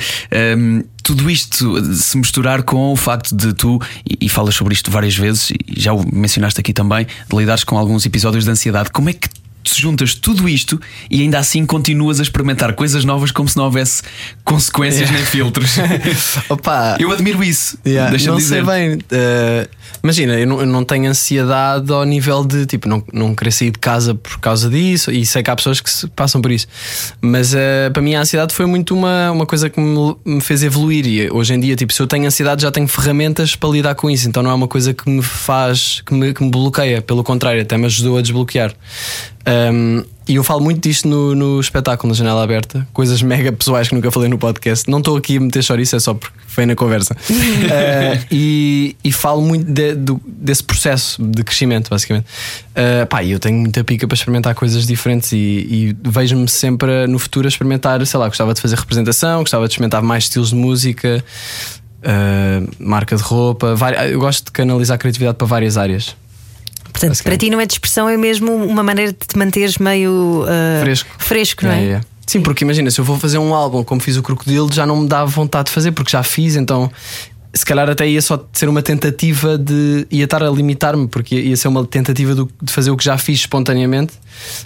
um, 0.57 0.83
tudo 1.05 1.29
isto 1.29 1.79
se 1.93 2.17
misturar 2.17 2.63
com 2.63 2.91
o 2.91 2.95
facto 2.95 3.35
de 3.35 3.53
tu, 3.53 3.79
e, 4.19 4.27
falas 4.27 4.55
sobre 4.55 4.73
isto 4.73 4.89
várias 4.89 5.15
vezes, 5.15 5.51
e 5.51 5.79
já 5.79 5.93
o 5.93 6.03
mencionaste 6.11 6.59
aqui 6.59 6.73
também, 6.73 7.05
de 7.05 7.37
lidares 7.37 7.63
com 7.63 7.77
alguns 7.77 8.07
episódios 8.07 8.43
de 8.43 8.49
ansiedade. 8.49 8.89
Como 8.89 9.07
é 9.07 9.13
que 9.13 9.29
juntas 9.73 10.13
tudo 10.13 10.47
isto 10.47 10.79
e 11.09 11.21
ainda 11.21 11.39
assim 11.39 11.65
continuas 11.65 12.19
a 12.19 12.23
experimentar 12.23 12.73
coisas 12.73 13.03
novas 13.05 13.31
como 13.31 13.47
se 13.49 13.57
não 13.57 13.65
houvesse 13.65 14.03
consequências 14.43 15.09
nem 15.09 15.23
filtros? 15.25 15.75
Opa, 16.49 16.97
Eu 16.99 17.11
admiro 17.11 17.43
isso. 17.43 17.77
Yeah, 17.85 18.09
Deixa-me 18.09 18.31
não 18.31 18.37
dizer. 18.37 18.65
bem. 18.65 18.99
eh, 19.11 19.67
imagina, 20.03 20.33
eu 20.33 20.47
não, 20.47 20.59
eu 20.59 20.65
não 20.67 20.83
tenho 20.83 21.09
ansiedade 21.09 21.91
ao 21.91 22.03
nível 22.03 22.43
de 22.45 22.65
tipo, 22.65 22.87
não, 22.87 23.03
não 23.13 23.33
querer 23.33 23.51
sair 23.51 23.71
de 23.71 23.79
casa 23.79 24.13
por 24.13 24.39
causa 24.39 24.69
disso, 24.69 25.11
e 25.11 25.25
sei 25.25 25.41
que 25.41 25.49
há 25.49 25.55
pessoas 25.55 25.79
que 25.81 25.89
se 25.89 26.07
passam 26.07 26.41
por 26.41 26.51
isso. 26.51 26.67
Mas 27.21 27.53
eh, 27.53 27.89
para 27.91 28.01
mim 28.01 28.15
a 28.15 28.21
ansiedade 28.21 28.53
foi 28.53 28.65
muito 28.65 28.93
uma, 28.95 29.31
uma 29.31 29.45
coisa 29.45 29.69
que 29.69 29.79
me, 29.79 30.15
me 30.25 30.41
fez 30.41 30.63
evoluir. 30.63 31.05
E 31.07 31.29
hoje 31.31 31.53
em 31.53 31.59
dia, 31.59 31.75
tipo, 31.75 31.91
se 31.93 32.01
eu 32.01 32.07
tenho 32.07 32.25
ansiedade, 32.27 32.61
já 32.61 32.71
tenho 32.71 32.87
ferramentas 32.87 33.55
para 33.55 33.69
lidar 33.69 33.95
com 33.95 34.09
isso. 34.09 34.27
Então 34.27 34.43
não 34.43 34.51
é 34.51 34.53
uma 34.53 34.67
coisa 34.67 34.93
que 34.93 35.09
me 35.09 35.21
faz, 35.21 36.01
que 36.05 36.13
me, 36.13 36.33
que 36.33 36.43
me 36.43 36.49
bloqueia. 36.49 37.01
Pelo 37.01 37.23
contrário, 37.23 37.61
até 37.61 37.77
me 37.77 37.85
ajudou 37.85 38.17
a 38.17 38.21
desbloquear. 38.21 38.73
Um, 39.73 40.03
e 40.27 40.35
eu 40.35 40.43
falo 40.43 40.59
muito 40.59 40.81
disto 40.81 41.07
no, 41.07 41.35
no 41.35 41.59
espetáculo, 41.59 42.09
na 42.11 42.15
janela 42.17 42.43
aberta, 42.43 42.87
coisas 42.91 43.21
mega 43.21 43.51
pessoais 43.51 43.87
que 43.89 43.93
nunca 43.93 44.09
falei 44.09 44.27
no 44.27 44.39
podcast. 44.39 44.89
Não 44.89 44.97
estou 44.97 45.15
aqui 45.17 45.37
a 45.37 45.39
meter 45.39 45.63
chouriço, 45.63 45.95
é 45.95 45.99
só 45.99 46.15
porque 46.15 46.35
foi 46.47 46.65
na 46.65 46.75
conversa. 46.75 47.15
Uh, 47.15 48.25
e, 48.31 48.95
e 49.03 49.11
falo 49.11 49.41
muito 49.43 49.71
de- 49.71 49.93
do- 49.93 50.19
desse 50.25 50.63
processo 50.63 51.21
de 51.23 51.43
crescimento, 51.43 51.89
basicamente. 51.91 52.25
Uh, 52.71 53.05
pá, 53.07 53.23
eu 53.23 53.39
tenho 53.39 53.59
muita 53.59 53.83
pica 53.83 54.07
para 54.07 54.15
experimentar 54.15 54.55
coisas 54.55 54.87
diferentes 54.87 55.31
e, 55.31 55.35
e 55.37 55.97
vejo-me 56.03 56.47
sempre 56.49 57.05
no 57.05 57.19
futuro 57.19 57.45
a 57.47 57.49
experimentar, 57.49 58.03
sei 58.07 58.19
lá, 58.19 58.27
gostava 58.27 58.51
de 58.53 58.61
fazer 58.61 58.75
representação, 58.77 59.41
gostava 59.41 59.67
de 59.67 59.73
experimentar 59.73 60.01
mais 60.01 60.23
estilos 60.23 60.49
de 60.49 60.55
música. 60.55 61.23
uh, 62.01 62.67
marca 62.79 63.15
de 63.15 63.21
roupa, 63.21 63.75
eu 64.09 64.19
gosto 64.19 64.45
de 64.45 64.51
canalizar 64.51 64.95
a 64.95 64.97
criatividade 64.97 65.37
para 65.37 65.45
várias 65.47 65.77
áreas. 65.77 66.15
Portanto, 66.95 67.21
para 67.23 67.35
ti 67.35 67.49
não 67.49 67.59
é 67.59 67.65
dispersão, 67.65 68.07
é 68.07 68.15
mesmo 68.15 68.53
uma 68.53 68.81
maneira 68.81 69.11
de 69.11 69.17
te 69.17 69.37
manteres 69.37 69.77
meio 69.77 70.45
ah, 70.47 70.79
Fresco. 70.81 71.09
fresco, 71.17 71.65
não 71.65 71.71
é? 71.71 71.83
É, 71.83 71.89
é. 71.89 72.01
Sim, 72.25 72.41
porque 72.41 72.63
imagina, 72.63 72.89
se 72.89 72.99
eu 72.99 73.03
vou 73.03 73.19
fazer 73.19 73.37
um 73.37 73.53
álbum 73.53 73.83
como 73.83 73.99
fiz 73.99 74.15
o 74.15 74.23
Crocodilo, 74.23 74.71
já 74.71 74.85
não 74.85 75.01
me 75.01 75.07
dá 75.07 75.25
vontade 75.25 75.65
de 75.65 75.71
fazer, 75.73 75.91
porque 75.91 76.09
já 76.09 76.23
fiz, 76.23 76.55
então 76.55 76.89
se 77.55 77.65
calhar 77.65 77.89
até 77.89 78.07
ia 78.07 78.21
só 78.21 78.45
ser 78.51 78.67
uma 78.67 78.81
tentativa 78.81 79.57
de. 79.57 80.05
ia 80.11 80.25
estar 80.25 80.43
a 80.43 80.49
limitar-me, 80.49 81.07
porque 81.07 81.35
ia 81.35 81.55
ser 81.55 81.69
uma 81.69 81.85
tentativa 81.85 82.35
de 82.35 82.71
fazer 82.71 82.91
o 82.91 82.97
que 82.97 83.05
já 83.05 83.17
fiz 83.17 83.39
espontaneamente. 83.39 84.13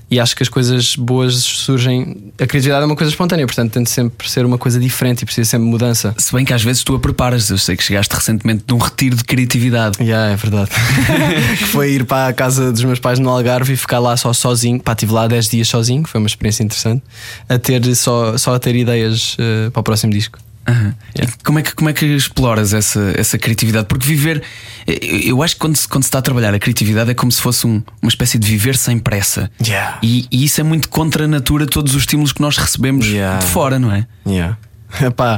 E 0.10 0.20
acho 0.20 0.36
que 0.36 0.42
as 0.42 0.50
coisas 0.50 0.96
boas 0.96 1.36
surgem. 1.36 2.34
A 2.42 2.48
criatividade 2.48 2.82
é 2.82 2.86
uma 2.88 2.96
coisa 2.96 3.12
espontânea, 3.12 3.46
portanto 3.46 3.72
tento 3.72 3.90
sempre 3.90 4.28
ser 4.28 4.44
uma 4.44 4.58
coisa 4.58 4.80
diferente 4.80 5.22
e 5.22 5.26
precisa 5.26 5.48
sempre 5.48 5.66
de 5.66 5.72
mudança. 5.72 6.16
Se 6.18 6.34
bem 6.34 6.44
que 6.44 6.52
às 6.52 6.64
vezes 6.64 6.84
tu 6.84 6.96
a 6.96 7.00
preparas, 7.00 7.48
eu 7.52 7.58
sei 7.60 7.78
que 7.78 7.84
chegaste 7.84 8.14
recentemente 8.16 8.64
de 8.66 8.74
um 8.74 8.80
retiro 8.80 9.16
de 9.16 9.24
criatividade. 9.24 9.98
Yeah, 10.10 10.34
é 10.34 10.36
verdade. 10.36 10.72
que 11.60 11.66
foi 11.66 11.92
ir 11.92 12.06
para 12.06 12.30
a 12.30 12.34
casa 12.34 12.72
dos 12.72 12.84
meus 12.84 13.00
pais 13.00 13.20
no 13.20 13.30
Algarve 13.30 13.74
e 13.74 13.78
ficar 13.78 14.00
lá 14.00 14.18
só 14.18 14.34
sozinho. 14.34 14.80
Pá, 14.80 14.94
estive 14.94 15.14
lá 15.14 15.28
10 15.28 15.50
dias 15.50 15.68
sozinho, 15.68 16.04
foi 16.08 16.20
uma 16.20 16.26
experiência 16.26 16.64
interessante. 16.64 17.04
A 17.48 17.60
ter 17.60 17.96
só, 17.96 18.36
só 18.40 18.56
a 18.56 18.60
ter 18.60 18.76
ideias 18.76 19.36
eh, 19.38 19.70
para 19.70 19.82
o 19.82 19.84
próximo 19.84 20.12
disco. 20.12 20.40
Aham. 20.70 20.94
E 21.16 21.44
como, 21.44 21.60
é 21.60 21.62
que, 21.64 21.74
como 21.74 21.90
é 21.90 21.94
que 21.94 22.06
exploras 22.06 22.74
essa, 22.74 23.14
essa 23.16 23.38
criatividade? 23.38 23.88
Porque 23.88 24.06
viver, 24.06 24.44
eu- 24.86 25.20
eu 25.22 25.44
acho 25.44 25.56
que 25.56 25.60
quando 25.62 25.76
se, 25.76 25.88
quando 25.88 26.04
se 26.04 26.08
está 26.08 26.20
a 26.20 26.22
trabalhar 26.22 26.54
a 26.54 26.60
criatividade 26.60 27.10
é 27.12 27.14
como 27.14 27.32
se 27.32 27.42
fosse 27.42 27.66
um- 27.66 27.82
uma 28.02 28.10
espécie 28.10 28.38
de 28.38 28.48
viver 28.48 28.76
sem 28.78 29.00
pressa. 29.00 29.50
Yeah. 29.66 29.98
E, 30.04 30.28
e 30.32 30.44
isso 30.46 30.60
é 30.62 30.64
muito 30.64 30.90
contra 30.90 31.26
a 31.26 31.28
natura, 31.28 31.66
todos 31.66 31.96
os 31.96 32.02
estímulos 32.02 32.32
que 32.34 32.42
nós 32.42 32.58
recebemos 32.58 33.08
Yeah. 33.08 33.40
de 33.40 33.46
fora, 33.48 33.80
não 33.80 33.92
é? 33.92 34.06
Yeah. 34.28 34.58
Epá, 35.02 35.38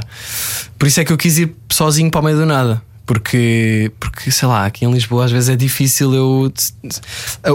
por 0.80 0.88
isso 0.88 1.00
é 1.00 1.06
que 1.06 1.12
eu 1.14 1.18
quis 1.18 1.38
ir 1.38 1.54
sozinho 1.72 2.10
para 2.10 2.22
o 2.22 2.24
meio 2.24 2.38
do 2.38 2.46
nada. 2.46 2.82
Porque, 3.12 3.92
porque, 4.00 4.32
sei 4.32 4.48
lá, 4.48 4.66
aqui 4.66 4.86
em 4.86 4.90
Lisboa 4.90 5.26
às 5.26 5.32
vezes 5.34 5.50
é 5.50 5.56
difícil 5.58 6.14
eu. 6.14 6.54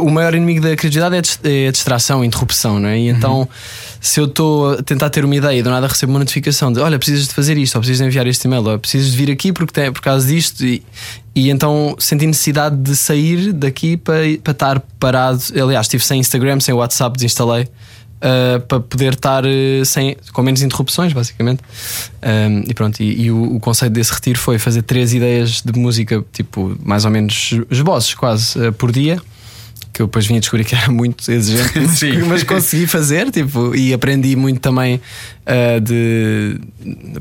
O 0.03 0.11
maior 0.11 0.35
inimigo 0.35 0.61
da 0.61 0.77
criatividade 0.77 1.17
é 1.17 1.19
a 1.19 1.51
é 1.51 1.69
a 1.69 1.73
distração, 1.73 2.21
a 2.21 2.27
interrupção, 2.27 2.79
não 2.79 2.91
é? 2.91 2.99
E 2.99 3.09
então, 3.09 3.49
se 3.99 4.21
eu 4.21 4.27
estou 4.27 4.75
a 4.75 4.83
tentar 4.83 5.09
ter 5.09 5.25
uma 5.25 5.35
ideia 5.35 5.59
e 5.59 5.63
do 5.63 5.71
nada 5.71 5.87
recebo 5.87 6.13
uma 6.13 6.19
notificação 6.19 6.71
de 6.71 6.79
olha, 6.79 6.99
precisas 6.99 7.27
de 7.27 7.33
fazer 7.33 7.57
isto, 7.57 7.75
ou 7.75 7.81
precisas 7.81 8.03
de 8.03 8.05
enviar 8.05 8.27
este 8.27 8.47
e-mail, 8.47 8.69
ou 8.69 8.79
precisas 8.79 9.11
de 9.11 9.17
vir 9.17 9.31
aqui 9.31 9.51
porque 9.51 9.73
tem, 9.73 9.91
por 9.91 10.03
causa 10.03 10.27
disto, 10.27 10.63
e, 10.63 10.83
e 11.35 11.49
então 11.49 11.97
senti 11.99 12.27
necessidade 12.27 12.77
de 12.77 12.95
sair 12.95 13.55
daqui 13.55 13.97
para, 13.97 14.19
para 14.45 14.53
estar 14.53 14.81
parado. 15.01 15.41
Aliás, 15.55 15.87
estive 15.87 16.05
sem 16.05 16.21
Instagram, 16.21 16.61
sem 16.61 16.75
WhatsApp, 16.75 17.17
desinstalei. 17.17 17.67
Uh, 18.17 18.61
para 18.61 18.81
poder 18.81 19.15
estar 19.15 19.45
uh, 19.45 19.85
sem, 19.85 20.17
com 20.33 20.43
menos 20.43 20.63
interrupções, 20.63 21.13
basicamente. 21.13 21.63
Um, 22.23 22.65
e 22.69 22.75
pronto, 22.75 23.01
e, 23.01 23.23
e 23.23 23.31
o, 23.31 23.57
o 23.57 23.61
conceito 23.61 23.93
desse 23.93 24.13
retiro 24.13 24.39
foi 24.39 24.59
fazer 24.59 24.83
três 24.83 25.15
ideias 25.15 25.63
de 25.63 25.79
música, 25.79 26.25
tipo, 26.33 26.77
mais 26.83 27.05
ou 27.05 27.11
menos 27.11 27.51
esboços, 27.71 28.15
quase, 28.15 28.59
uh, 28.59 28.73
por 28.73 28.93
dia. 28.93 29.21
Que 29.97 30.03
eu 30.03 30.07
depois 30.07 30.27
vim 30.27 30.37
a 30.37 30.41
descobrir 30.41 30.63
que 30.65 30.75
era 30.75 30.91
muito 30.93 31.33
exigente, 31.33 31.73
mas, 31.81 32.27
mas 32.29 32.43
consegui 32.43 32.87
fazer, 32.87 33.31
tipo, 33.31 33.75
e 33.75 33.95
aprendi 33.95 34.37
muito 34.37 34.61
também 34.61 35.01
uh, 35.47 35.81
de. 35.81 36.61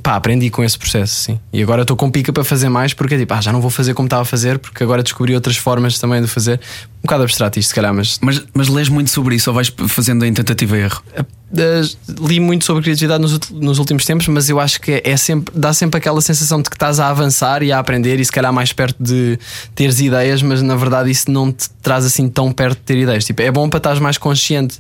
pá, 0.04 0.18
aprendi 0.18 0.50
com 0.50 0.62
esse 0.62 0.78
processo, 0.78 1.16
sim. 1.16 1.40
E 1.54 1.64
agora 1.64 1.84
estou 1.84 1.96
com 1.96 2.12
pica 2.12 2.34
para 2.34 2.44
fazer 2.44 2.68
mais, 2.68 2.94
porque 2.94 3.18
tipo, 3.18 3.34
ah, 3.34 3.40
já 3.40 3.54
não 3.54 3.62
vou 3.62 3.70
fazer 3.70 3.94
como 3.94 4.08
estava 4.08 4.24
a 4.24 4.26
fazer, 4.26 4.60
porque 4.60 4.84
agora 4.84 5.02
descobri 5.02 5.34
outras 5.34 5.56
formas 5.56 5.98
também 6.00 6.22
de 6.22 6.28
fazer. 6.28 6.60
Um 6.98 7.06
bocado 7.06 7.24
abstrato 7.24 7.60
isto, 7.60 7.70
se 7.70 7.76
calhar, 7.76 7.94
mas 7.94 8.20
Mas, 8.22 8.44
mas 8.54 8.68
lês 8.68 8.90
muito 8.90 9.10
sobre 9.10 9.36
isso 9.36 9.50
ou 9.50 9.54
vais 9.54 9.72
fazendo 9.88 10.26
em 10.26 10.34
tentativa 10.34 10.78
e 10.78 10.82
erro? 10.82 11.02
Uh, 11.18 12.28
li 12.28 12.40
muito 12.40 12.66
sobre 12.66 12.82
criatividade 12.82 13.22
nos, 13.22 13.40
nos 13.52 13.80
últimos 13.80 14.04
tempos, 14.04 14.28
mas 14.28 14.50
eu 14.50 14.60
acho 14.60 14.82
que 14.82 14.92
é, 14.92 15.12
é 15.12 15.16
sempre, 15.16 15.54
dá 15.58 15.72
sempre 15.74 16.00
aquela 16.00 16.20
sensação 16.20 16.62
de 16.62 16.70
que 16.70 16.76
estás 16.76 17.00
a 17.00 17.08
avançar 17.08 17.64
e 17.64 17.72
a 17.72 17.80
aprender, 17.80 18.20
e 18.20 18.26
se 18.26 18.32
calhar 18.32 18.52
mais 18.52 18.74
perto 18.74 19.02
de 19.02 19.40
teres 19.74 20.02
ideias, 20.02 20.42
mas 20.42 20.62
na 20.62 20.76
verdade 20.76 21.10
isso 21.12 21.30
não 21.32 21.52
te 21.52 21.70
traz 21.82 22.04
assim 22.04 22.28
tão 22.28 22.52
perto 22.52 22.65
de 22.72 22.78
ter 22.78 22.98
ideias. 22.98 23.26
Tipo, 23.26 23.42
é 23.42 23.52
bom 23.52 23.70
para 23.70 23.78
estar 23.78 24.00
mais 24.00 24.18
consciente 24.18 24.80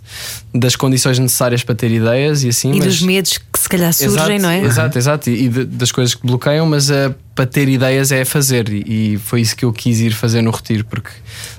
das 0.54 0.76
condições 0.76 1.20
necessárias 1.20 1.64
para 1.64 1.76
ter 1.76 1.92
ideias 1.92 2.44
e 2.44 2.50
assim. 2.50 2.72
E 2.72 2.80
mas... 2.80 2.86
dos 2.86 3.02
medos 3.02 3.38
que 3.38 3.60
se 3.60 3.70
calhar 3.70 3.94
surgem, 3.94 4.14
Exato, 4.36 4.42
não 4.42 4.50
é? 4.50 4.62
Exato, 4.62 4.98
exato. 4.98 5.30
E, 5.30 5.46
e 5.46 5.50
de- 5.50 5.66
das 5.66 5.92
coisas 5.92 6.16
que 6.16 6.26
bloqueiam, 6.26 6.66
mas 6.66 6.90
uh, 6.90 7.14
para 7.34 7.46
ter 7.46 7.68
ideias 7.68 8.12
é 8.12 8.26
fazer. 8.26 8.70
E, 8.70 9.14
e 9.14 9.18
foi 9.18 9.42
isso 9.42 9.56
que 9.56 9.66
eu 9.66 9.72
quis 9.74 10.00
ir 10.00 10.12
fazer 10.14 10.42
no 10.42 10.52
retiro, 10.52 10.86
porque, 10.86 11.10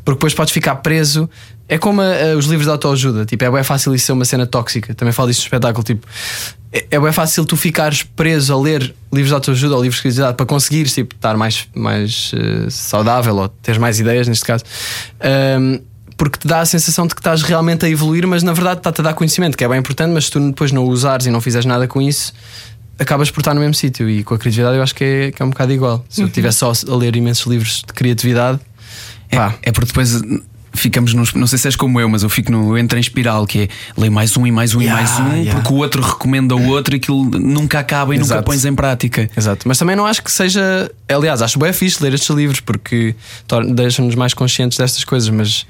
porque 0.04 0.16
depois 0.18 0.34
podes 0.34 0.52
ficar 0.52 0.76
preso. 0.76 1.28
É 1.68 1.78
como 1.78 2.00
uh, 2.00 2.36
os 2.38 2.46
livros 2.46 2.66
de 2.66 2.70
autoajuda, 2.70 3.24
tipo, 3.24 3.42
é 3.44 3.50
bem 3.50 3.64
fácil 3.64 3.92
isso 3.92 4.06
ser 4.06 4.12
uma 4.12 4.24
cena 4.24 4.46
tóxica. 4.46 4.94
Também 4.94 5.12
falo 5.12 5.28
disto 5.28 5.40
no 5.40 5.46
espetáculo, 5.46 5.82
tipo, 5.82 6.06
é, 6.72 6.86
é 6.92 7.00
bem 7.00 7.10
fácil 7.10 7.44
tu 7.44 7.56
ficares 7.56 8.04
preso 8.04 8.52
a 8.52 8.60
ler 8.60 8.94
livros 9.12 9.30
de 9.30 9.34
autoajuda 9.34 9.74
ou 9.74 9.82
livros 9.82 9.96
de 9.96 10.02
criatividade 10.02 10.36
para 10.36 10.46
conseguires 10.46 10.94
tipo, 10.94 11.14
estar 11.16 11.36
mais, 11.36 11.66
mais 11.74 12.32
uh, 12.34 12.70
saudável 12.70 13.36
ou 13.36 13.48
teres 13.48 13.78
mais 13.78 13.98
ideias, 13.98 14.28
neste 14.28 14.44
caso. 14.44 14.62
Um, 15.58 15.80
porque 16.16 16.38
te 16.38 16.48
dá 16.48 16.60
a 16.60 16.66
sensação 16.66 17.06
de 17.06 17.14
que 17.14 17.20
estás 17.20 17.42
realmente 17.42 17.84
a 17.84 17.88
evoluir, 17.88 18.26
mas 18.26 18.42
na 18.42 18.52
verdade 18.52 18.78
está-te 18.78 19.00
a 19.00 19.04
dar 19.04 19.14
conhecimento, 19.14 19.56
que 19.56 19.64
é 19.64 19.68
bem 19.68 19.78
importante, 19.78 20.12
mas 20.12 20.26
se 20.26 20.30
tu 20.30 20.40
depois 20.40 20.72
não 20.72 20.84
o 20.84 20.88
usares 20.88 21.26
e 21.26 21.30
não 21.30 21.40
fizeres 21.40 21.66
nada 21.66 21.86
com 21.86 22.00
isso, 22.00 22.32
acabas 22.98 23.30
por 23.30 23.40
estar 23.40 23.54
no 23.54 23.60
mesmo 23.60 23.74
sítio. 23.74 24.08
E 24.08 24.24
com 24.24 24.34
a 24.34 24.38
criatividade 24.38 24.76
eu 24.76 24.82
acho 24.82 24.94
que 24.94 25.04
é, 25.04 25.32
que 25.32 25.42
é 25.42 25.44
um 25.44 25.50
bocado 25.50 25.72
igual. 25.72 26.04
Se 26.08 26.22
eu 26.22 26.26
estivesse 26.26 26.58
só 26.58 26.72
a 26.72 26.96
ler 26.96 27.14
imensos 27.16 27.46
livros 27.46 27.82
de 27.86 27.92
criatividade, 27.92 28.58
É, 29.30 29.36
pá, 29.36 29.54
é 29.62 29.72
porque 29.72 29.88
depois 29.88 30.14
uh, 30.14 30.42
ficamos 30.72 31.12
nos. 31.12 31.34
Não 31.34 31.46
sei 31.46 31.58
se 31.58 31.68
és 31.68 31.76
como 31.76 32.00
eu, 32.00 32.08
mas 32.08 32.22
eu 32.22 32.30
fico 32.30 32.50
no. 32.50 32.70
Eu 32.70 32.78
entro 32.78 32.96
em 32.96 33.00
espiral, 33.00 33.46
que 33.46 33.62
é 33.62 33.68
leio 33.98 34.12
mais 34.12 34.36
um 34.36 34.46
e 34.46 34.52
mais 34.52 34.74
um 34.74 34.80
Yeah, 34.80 35.02
e 35.02 35.04
mais 35.04 35.20
um, 35.20 35.36
yeah. 35.36 35.60
porque 35.60 35.74
o 35.74 35.76
outro 35.78 36.00
recomenda 36.02 36.54
o 36.54 36.68
outro 36.68 36.94
e 36.94 36.96
aquilo 36.96 37.24
nunca 37.24 37.78
acaba 37.80 38.14
e 38.14 38.18
nunca 38.18 38.34
Exato. 38.34 38.44
pões 38.44 38.64
em 38.64 38.74
prática. 38.74 39.28
Exato, 39.36 39.66
mas 39.66 39.78
também 39.78 39.96
não 39.96 40.06
acho 40.06 40.22
que 40.22 40.30
seja. 40.30 40.90
Aliás, 41.08 41.42
acho 41.42 41.58
bem 41.58 41.72
fixe 41.72 42.02
ler 42.02 42.14
estes 42.14 42.34
livros 42.34 42.60
porque 42.60 43.14
deixam-nos 43.74 44.14
mais 44.14 44.32
conscientes 44.32 44.78
destas 44.78 45.04
coisas, 45.04 45.28
mas 45.28 45.66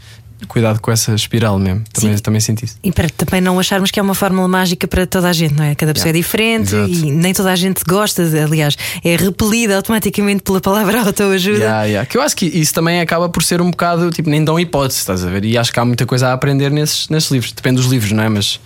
cuidado 0.48 0.80
com 0.80 0.90
essa 0.90 1.14
espiral 1.14 1.58
mesmo. 1.58 1.82
Também, 1.92 2.16
Sim. 2.16 2.22
também 2.22 2.40
sinto 2.40 2.64
isso. 2.64 2.76
E 2.82 2.92
para 2.92 3.08
também 3.10 3.40
não 3.40 3.58
acharmos 3.58 3.90
que 3.90 3.98
é 3.98 4.02
uma 4.02 4.14
fórmula 4.14 4.46
mágica 4.46 4.86
para 4.86 5.06
toda 5.06 5.28
a 5.28 5.32
gente, 5.32 5.54
não 5.54 5.64
é? 5.64 5.74
Cada 5.74 5.92
pessoa 5.92 6.06
Yeah. 6.08 6.18
é 6.18 6.22
diferente 6.22 6.74
Exato. 6.74 6.90
e 6.90 7.10
nem 7.10 7.32
toda 7.34 7.50
a 7.50 7.56
gente 7.56 7.82
gosta, 7.84 8.22
aliás, 8.22 8.76
é 9.04 9.16
repelida 9.16 9.76
automaticamente 9.76 10.42
pela 10.42 10.60
palavra 10.60 11.00
autoajuda. 11.06 11.58
Yeah, 11.58 11.84
yeah. 11.84 12.06
Que 12.08 12.16
eu 12.18 12.22
acho 12.22 12.36
que 12.36 12.46
isso 12.46 12.72
também 12.74 13.00
acaba 13.00 13.28
por 13.28 13.42
ser 13.42 13.60
um 13.60 13.70
bocado, 13.70 14.10
tipo, 14.10 14.28
nem 14.30 14.44
dão 14.44 14.58
hipótese, 14.60 15.00
estás 15.00 15.24
a 15.24 15.28
ver? 15.28 15.44
E 15.44 15.56
acho 15.58 15.72
que 15.72 15.80
há 15.80 15.84
muita 15.84 16.06
coisa 16.06 16.28
a 16.28 16.32
aprender 16.32 16.70
nesses, 16.70 17.08
nesses 17.08 17.30
livros. 17.30 17.52
Depende 17.52 17.76
dos 17.80 17.86
livros, 17.90 18.12
não 18.12 18.22
é? 18.22 18.28
Mas 18.28 18.60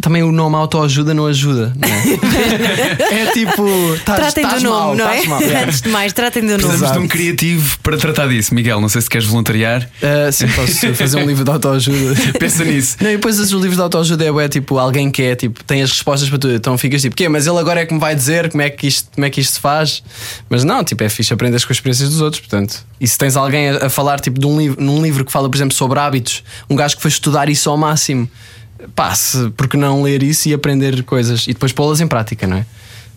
também 0.00 0.22
o 0.22 0.30
nome 0.30 0.56
autoajuda 0.56 1.14
não 1.14 1.26
ajuda, 1.26 1.72
não 1.76 1.88
é? 1.88 3.22
é 3.22 3.32
tipo, 3.32 3.94
estás, 3.94 4.34
Tratem 4.34 4.46
do 4.46 4.60
nome, 4.60 4.68
mal, 4.68 4.96
não 4.96 5.08
é? 5.08 5.18
estás 5.18 5.28
mal. 5.28 5.40
Yeah. 5.40 5.66
Antes 5.66 5.80
de 5.80 5.88
mais, 5.88 6.12
tratem 6.12 6.42
do 6.42 6.48
nome. 6.48 6.58
Precisamos 6.58 6.82
Exato. 6.82 6.98
de 6.98 7.04
um 7.04 7.08
criativo 7.08 7.78
para 7.82 7.96
tratar 7.96 8.28
disso. 8.28 8.54
Miguel, 8.54 8.80
não 8.80 8.88
sei 8.88 9.00
se 9.00 9.08
queres 9.08 9.26
voluntariar. 9.26 9.88
Ah, 10.02 10.30
sim, 10.30 10.46
posso 10.48 10.94
fazer 10.94 11.16
um 11.16 11.26
livro 11.26 11.44
de 11.44 11.50
autoajuda. 11.50 12.14
Pensa 12.38 12.64
nisso. 12.64 12.96
Não, 13.00 13.10
e 13.10 13.16
depois 13.16 13.38
os 13.40 13.50
livros 13.50 13.76
de 13.76 13.82
autoajuda 13.82 14.24
é, 14.24 14.30
bué, 14.30 14.48
tipo 14.48 14.78
alguém 14.78 15.10
que 15.10 15.22
é 15.22 15.34
tipo, 15.34 15.64
tem 15.64 15.82
as 15.82 15.90
respostas 15.90 16.28
para 16.28 16.38
tudo. 16.38 16.54
Então 16.54 16.76
ficas 16.76 17.00
tipo, 17.00 17.16
quê? 17.16 17.28
Mas 17.28 17.46
ele 17.46 17.58
agora 17.58 17.80
é 17.80 17.86
que 17.86 17.94
me 17.94 18.00
vai 18.00 18.14
dizer 18.14 18.50
como 18.50 18.62
é 18.62 18.68
que 18.68 18.86
isto, 18.86 19.10
como 19.14 19.24
é 19.24 19.30
que 19.30 19.40
isto 19.40 19.54
se 19.54 19.60
faz. 19.60 20.02
Mas 20.50 20.64
não, 20.64 20.84
tipo, 20.84 21.02
é 21.02 21.08
fixe 21.08 21.32
aprendes 21.32 21.64
com 21.64 21.72
as 21.72 21.78
experiências 21.78 22.10
dos 22.10 22.20
outros. 22.20 22.40
Portanto, 22.40 22.84
e 23.00 23.08
se 23.08 23.16
tens 23.16 23.36
alguém 23.36 23.70
a, 23.70 23.86
a 23.86 23.90
falar 23.90 24.20
tipo 24.20 24.38
de 24.38 24.46
um 24.46 24.58
livro, 24.58 24.82
num 24.82 25.02
livro 25.02 25.24
que 25.24 25.32
fala, 25.32 25.48
por 25.48 25.56
exemplo, 25.56 25.74
sobre 25.74 25.98
hábitos, 25.98 26.44
um 26.68 26.76
gajo 26.76 26.96
que 26.96 27.02
foi 27.02 27.10
estudar 27.10 27.48
isso 27.48 27.70
ao 27.70 27.76
máximo, 27.76 28.28
pá, 28.94 29.14
se, 29.14 29.50
porque 29.50 29.76
não 29.76 30.02
ler 30.02 30.22
isso 30.22 30.48
e 30.48 30.54
aprender 30.54 31.02
coisas 31.04 31.44
e 31.46 31.52
depois 31.52 31.72
pô-las 31.72 32.00
em 32.00 32.06
prática, 32.06 32.46
não 32.46 32.56
é? 32.58 32.66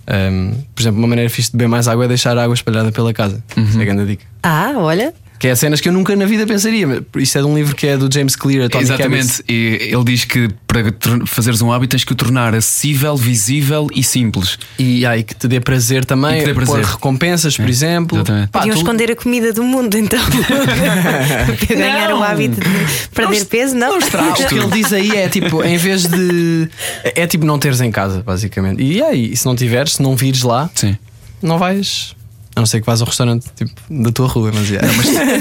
Ahm, 0.07 0.53
por 0.73 0.81
exemplo, 0.81 0.99
uma 0.99 1.07
maneira 1.07 1.29
fixe 1.29 1.51
de 1.51 1.57
beber 1.57 1.67
mais 1.69 1.87
água 1.87 2.05
é 2.05 2.07
deixar 2.07 2.37
a 2.37 2.43
água 2.43 2.53
espalhada 2.53 2.91
pela 2.91 3.13
casa. 3.13 3.43
Isso 3.57 3.79
é 3.79 3.81
a 3.81 3.85
grande 3.85 4.05
dica. 4.05 4.25
Ah, 4.43 4.73
olha. 4.77 5.13
Que 5.37 5.49
é 5.49 5.55
cenas 5.55 5.81
que 5.81 5.89
eu 5.89 5.93
nunca 5.93 6.15
na 6.15 6.25
vida 6.25 6.45
pensaria. 6.47 6.87
mas 6.87 7.01
Isto 7.17 7.37
é 7.37 7.41
de 7.41 7.47
um 7.47 7.55
livro 7.55 7.75
que 7.75 7.85
é 7.87 7.97
do 7.97 8.11
James 8.11 8.35
Clear, 8.37 8.65
Atomic 8.67 8.89
Habits. 8.91 9.41
Exatamente. 9.41 9.43
E 9.49 9.89
ele 9.93 10.03
diz 10.05 10.23
que 10.23 10.49
para 10.65 10.83
fazeres 11.25 11.61
um 11.61 11.71
hábito 11.73 11.91
tens 11.91 12.03
que 12.05 12.13
o 12.13 12.15
tornar 12.15 12.55
acessível, 12.55 13.17
visível 13.17 13.87
e 13.93 14.01
simples. 14.03 14.57
E 14.79 15.05
aí 15.05 15.23
que 15.23 15.35
te 15.35 15.47
dê 15.47 15.59
prazer 15.59 16.05
também, 16.05 16.39
que 16.39 16.45
dê 16.45 16.53
prazer. 16.53 16.75
pôr 16.75 16.83
recompensas, 16.85 17.57
por 17.57 17.65
É, 17.65 17.69
exemplo. 17.69 18.17
exatamente. 18.17 18.49
Pá, 18.49 18.59
Podiam 18.59 18.75
tu- 18.75 18.81
esconder 18.81 19.11
a 19.11 19.15
comida 19.15 19.51
do 19.51 19.63
mundo, 19.63 19.95
então. 19.97 20.19
Para 21.67 21.75
ganhar 21.75 22.09
Não. 22.09 22.19
o 22.19 22.23
hábito 22.23 22.59
de 22.59 23.07
perder 23.13 23.45
peso, 23.45 23.75
não? 23.75 23.97
o 23.97 23.99
que 24.47 24.55
ele 24.55 24.67
diz 24.71 24.93
aí 24.93 25.11
é 25.15 25.27
tipo, 25.29 25.63
em 25.63 25.77
vez 25.77 26.05
de. 26.07 26.69
É 27.03 27.27
tipo 27.27 27.45
não 27.45 27.59
teres 27.59 27.81
em 27.81 27.91
casa, 27.91 28.21
basicamente. 28.23 28.81
E 28.81 29.01
aí, 29.01 29.31
e 29.31 29.37
se 29.37 29.45
não 29.45 29.55
tiveres, 29.55 29.93
se 29.93 30.01
não 30.01 30.15
vires 30.15 30.43
lá, 30.43 30.69
Sim. 30.75 30.95
não 31.41 31.57
vais. 31.57 32.15
A 32.55 32.61
não 32.61 32.65
ser 32.65 32.79
que 32.79 32.85
vás 32.87 33.01
ao 33.01 33.07
restaurante 33.07 33.47
tipo, 33.55 33.73
da 33.89 34.11
tua 34.11 34.27
rua, 34.27 34.49
mas, 34.53 34.71
é. 34.71 34.79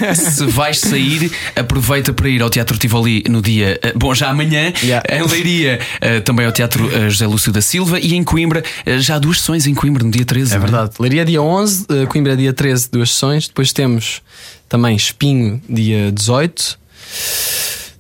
Mas 0.05 0.19
se 0.35 0.47
vais 0.47 0.79
sair, 0.81 1.31
aproveita 1.55 2.13
para 2.13 2.29
ir 2.29 2.43
ao 2.43 2.51
Teatro 2.51 2.77
Tivoli 2.77 3.23
no 3.29 3.41
dia. 3.41 3.79
eh, 3.83 3.93
Bom, 3.95 4.13
já 4.15 4.31
amanhã, 4.31 4.73
Yeah. 4.83 5.03
em 5.09 5.23
Leiria, 5.25 5.79
eh, 6.01 6.21
também 6.21 6.45
ao 6.45 6.51
Teatro 6.53 6.91
eh, 6.93 7.09
José 7.09 7.27
Lúcio 7.27 7.53
da 7.53 7.61
Silva 7.61 8.01
e 8.01 8.15
em 8.15 8.25
Coimbra, 8.25 8.65
já 8.99 9.15
há 9.15 9.19
duas 9.21 9.39
sessões 9.39 9.67
em 9.67 9.75
Coimbra 9.75 10.03
no 10.03 10.11
dia 10.11 10.25
13. 10.25 10.53
É 10.55 10.59
não 10.59 10.63
verdade. 10.63 10.91
Leiria 10.99 11.25
dia 11.25 11.41
11, 11.41 11.87
eh, 11.89 12.07
Coimbra 12.07 12.37
dia 12.37 12.53
13, 12.53 12.89
duas 12.91 13.11
sessões. 13.13 13.47
Depois 13.47 13.73
temos 13.73 14.21
também 14.69 14.97
Espinho 14.97 15.63
dia 15.69 16.11
18. 16.11 16.79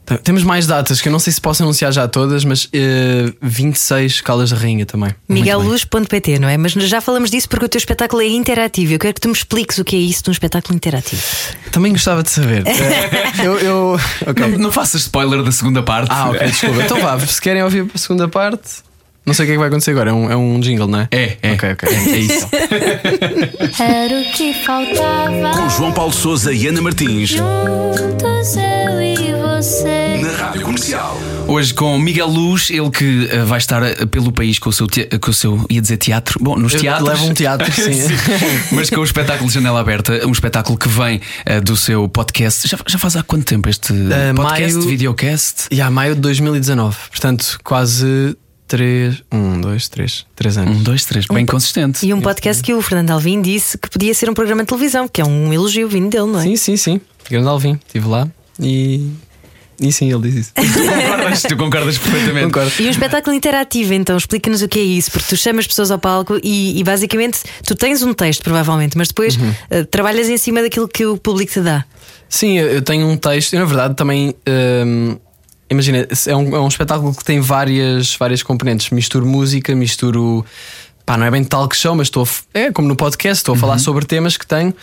T- 0.07 0.19
Temos 0.19 0.43
mais 0.43 0.67
datas 0.67 1.01
que 1.01 1.09
eu 1.09 1.13
não 1.13 1.19
sei 1.19 1.33
se 1.33 1.41
posso 1.41 1.63
anunciar 1.63 1.93
já 1.93 2.07
todas, 2.07 2.45
mas 2.45 2.69
eh, 2.73 3.33
26 3.41 4.21
Caldas 4.21 4.51
da 4.51 4.57
Rainha 4.57 4.85
também. 4.85 5.15
Miguelluz.pt, 5.29 6.39
não 6.39 6.49
é? 6.49 6.57
Mas 6.59 6.73
já 6.73 7.01
falamos 7.01 7.31
disso 7.31 7.49
porque 7.49 7.65
o 7.65 7.69
teu 7.69 7.79
espetáculo 7.79 8.21
é 8.23 8.27
interativo. 8.27 8.93
Eu 8.93 8.99
quero 8.99 9.15
que 9.15 9.21
tu 9.21 9.29
me 9.29 9.35
expliques 9.35 9.79
o 9.79 9.85
que 9.85 9.97
é 9.97 9.99
isso 9.99 10.23
de 10.25 10.31
um 10.31 10.33
espetáculo 10.33 10.75
interativo. 10.75 11.23
Também 11.71 11.93
gostava 11.93 12.23
de 12.23 12.31
saber. 12.31 12.65
Eh, 12.75 13.47
eu, 13.47 13.59
eu- 13.59 14.01
ok. 14.27 14.47
Não, 14.49 14.59
não 14.59 14.73
faças 14.73 15.03
spoiler 15.03 15.43
da 15.43 15.51
segunda 15.53 15.83
parte. 15.83 16.09
Ah, 16.13 16.31
ok, 16.31 16.47
desculpa. 16.49 16.83
Então 16.83 17.01
vá, 17.01 17.19
se 17.21 17.41
querem 17.41 17.63
ouvir 17.63 17.87
a 17.95 17.99
segunda 17.99 18.29
parte. 18.29 18.83
Não 19.27 19.33
sei 19.33 19.45
o 19.45 19.47
que 19.47 19.53
é 19.53 19.55
que 19.55 19.59
vai 19.59 19.69
acontecer 19.69 19.93
agora. 19.93 20.11
É 20.11 20.13
um, 20.13 20.31
é 20.31 20.37
um 20.37 20.61
jingle, 20.61 20.87
não 20.87 21.01
é? 21.01 21.09
É, 21.11 21.37
é. 21.43 21.53
Ok, 21.53 21.73
ok. 21.73 21.89
É, 21.89 21.95
é 22.13 22.19
isso. 22.19 22.49
Era 23.83 24.21
o 24.21 24.33
que 24.33 24.53
faltava. 24.53 25.51
Com 25.59 25.69
João 25.71 25.93
Paulo 25.93 26.13
Souza 26.13 26.53
e 26.53 26.67
Ana 26.67 26.83
Martins. 26.83 27.31
Juntos 27.31 28.57
eu 28.57 29.01
e 29.03 29.17
você. 29.41 30.19
Na 30.23 30.31
Rádio 30.37 30.63
Comercial. 30.63 31.19
Hoje 31.47 31.73
com 31.75 31.99
Miguel 31.99 32.27
Luz, 32.29 32.71
ele 32.71 32.91
que 32.91 33.29
eh, 33.31 33.39
vai 33.45 33.59
estar 33.59 33.83
eh, 33.83 34.07
pelo 34.07 34.33
país 34.33 34.59
com 34.59 34.71
o 34.71 34.73
seu, 34.73 34.87
te- 34.87 35.07
com 35.19 35.31
o 35.31 35.35
seu 35.35 35.65
ia 35.69 35.81
dizer 35.81 35.99
teatro. 35.99 36.39
Bom, 36.43 36.57
nos 36.57 36.75
teatros. 36.75 37.07
levo 37.09 37.27
um 37.27 37.35
teatro, 37.35 37.71
sim. 37.73 38.01
Mas 38.73 38.89
com 38.89 39.01
o 39.01 39.05
espetáculo 39.05 39.51
Janela 39.51 39.79
Aberta, 39.81 40.27
um 40.27 40.33
espetáculo 40.33 40.79
que 40.79 40.89
vem 40.89 41.21
eh, 41.45 41.61
do 41.61 41.77
seu 41.77 42.09
podcast. 42.09 42.67
Já, 42.67 42.79
já 42.87 42.99
faz 42.99 43.15
há 43.17 43.23
quanto 43.23 43.45
tempo 43.45 43.69
este 43.69 43.93
podcast, 44.35 44.75
maio- 44.77 44.89
videocast? 44.89 45.67
E 45.71 45.83
há 45.83 45.91
maio 45.91 46.15
de 46.15 46.23
2019. 46.23 46.97
Portanto, 47.11 47.59
quase 47.63 48.35
3. 48.75 49.23
1, 49.33 49.61
2, 49.61 49.89
3. 49.89 50.27
3 50.35 50.59
anos. 50.59 50.77
Um, 50.79 50.83
dois, 50.83 51.05
três, 51.05 51.27
bem 51.27 51.47
consistente. 51.47 52.05
E 52.05 52.13
um 52.13 52.21
podcast 52.21 52.61
que 52.61 52.75
o 52.75 52.83
Fernando 52.83 53.13
Alvim 53.13 53.41
disse 53.41 53.79
que 53.79 53.89
podia 53.89 54.13
ser 54.13 54.29
um 54.29 54.35
programa 54.35 54.65
de 54.65 54.67
televisão, 54.67 55.07
que 55.07 55.21
é 55.21 55.25
um 55.25 55.53
elogio 55.53 55.89
vindo 55.89 56.11
dele, 56.11 56.27
não 56.27 56.41
é? 56.41 56.43
Sim, 56.43 56.57
sim, 56.57 56.77
sim. 56.77 57.01
Grande 57.31 57.47
Alvim. 57.47 57.79
Estive 57.87 58.09
lá 58.09 58.29
e. 58.59 59.13
E 59.81 59.93
sim, 59.93 60.13
ele 60.13 60.23
diz 60.23 60.35
isso. 60.35 60.53
Tu 60.59 60.67
concordas, 60.67 61.43
tu 61.43 61.57
concordas 61.57 61.99
perfeitamente. 61.99 62.47
Concordo. 62.47 62.73
E 62.81 62.87
um 62.87 62.91
espetáculo 62.91 63.37
interativo, 63.37 63.95
então 63.95 64.17
explica-nos 64.17 64.61
o 64.61 64.69
que 64.69 64.81
é 64.81 64.83
isso, 64.83 65.11
porque 65.13 65.29
tu 65.29 65.37
chamas 65.37 65.69
pessoas 65.69 65.93
ao 65.93 65.99
palco 65.99 66.41
e, 66.43 66.77
e 66.77 66.83
basicamente 66.83 67.41
tu 67.65 67.77
tens 67.77 68.03
um 68.03 68.13
texto, 68.13 68.43
provavelmente, 68.43 68.99
mas 68.99 69.09
depois 69.09 69.39
eh, 69.71 69.85
trabalhas 69.85 70.29
em 70.29 70.37
cima 70.37 70.63
daquilo 70.63 70.89
que 70.89 71.07
o 71.07 71.17
público 71.17 71.53
te 71.53 71.61
dá. 71.61 71.85
Sim, 72.29 72.59
eu 72.59 72.69
eu 72.71 72.83
tenho 72.83 73.07
um 73.07 73.17
texto. 73.17 73.55
Eu, 73.55 73.61
na 73.61 73.67
verdade, 73.67 73.95
também. 73.95 74.35
hum, 74.85 75.17
imagina, 75.75 76.07
é 76.27 76.37
um, 76.37 76.57
é 76.57 76.61
um 76.61 76.69
espetáculo 76.69 77.15
que 77.15 77.25
tem 77.25 77.41
várias, 77.41 78.17
várias 78.17 78.43
componentes. 78.43 78.91
Misturo 78.91 79.27
música, 79.27 79.75
misturo. 79.75 80.45
Pá, 81.05 81.19
não 81.19 81.27
é 81.27 81.31
bem 81.31 81.45
talk 81.45 81.77
show, 81.77 81.95
mas 81.95 82.07
estou 82.07 82.25
a, 82.25 82.59
é 82.59 82.73
como 82.73 82.89
no 82.89 82.97
podcast, 82.97 83.43
estou 83.43 83.55
a 83.55 83.59
falar 83.59 83.79
sobre 83.79 84.07
temas 84.07 84.39
que 84.39 84.47
tenho. 84.47 84.75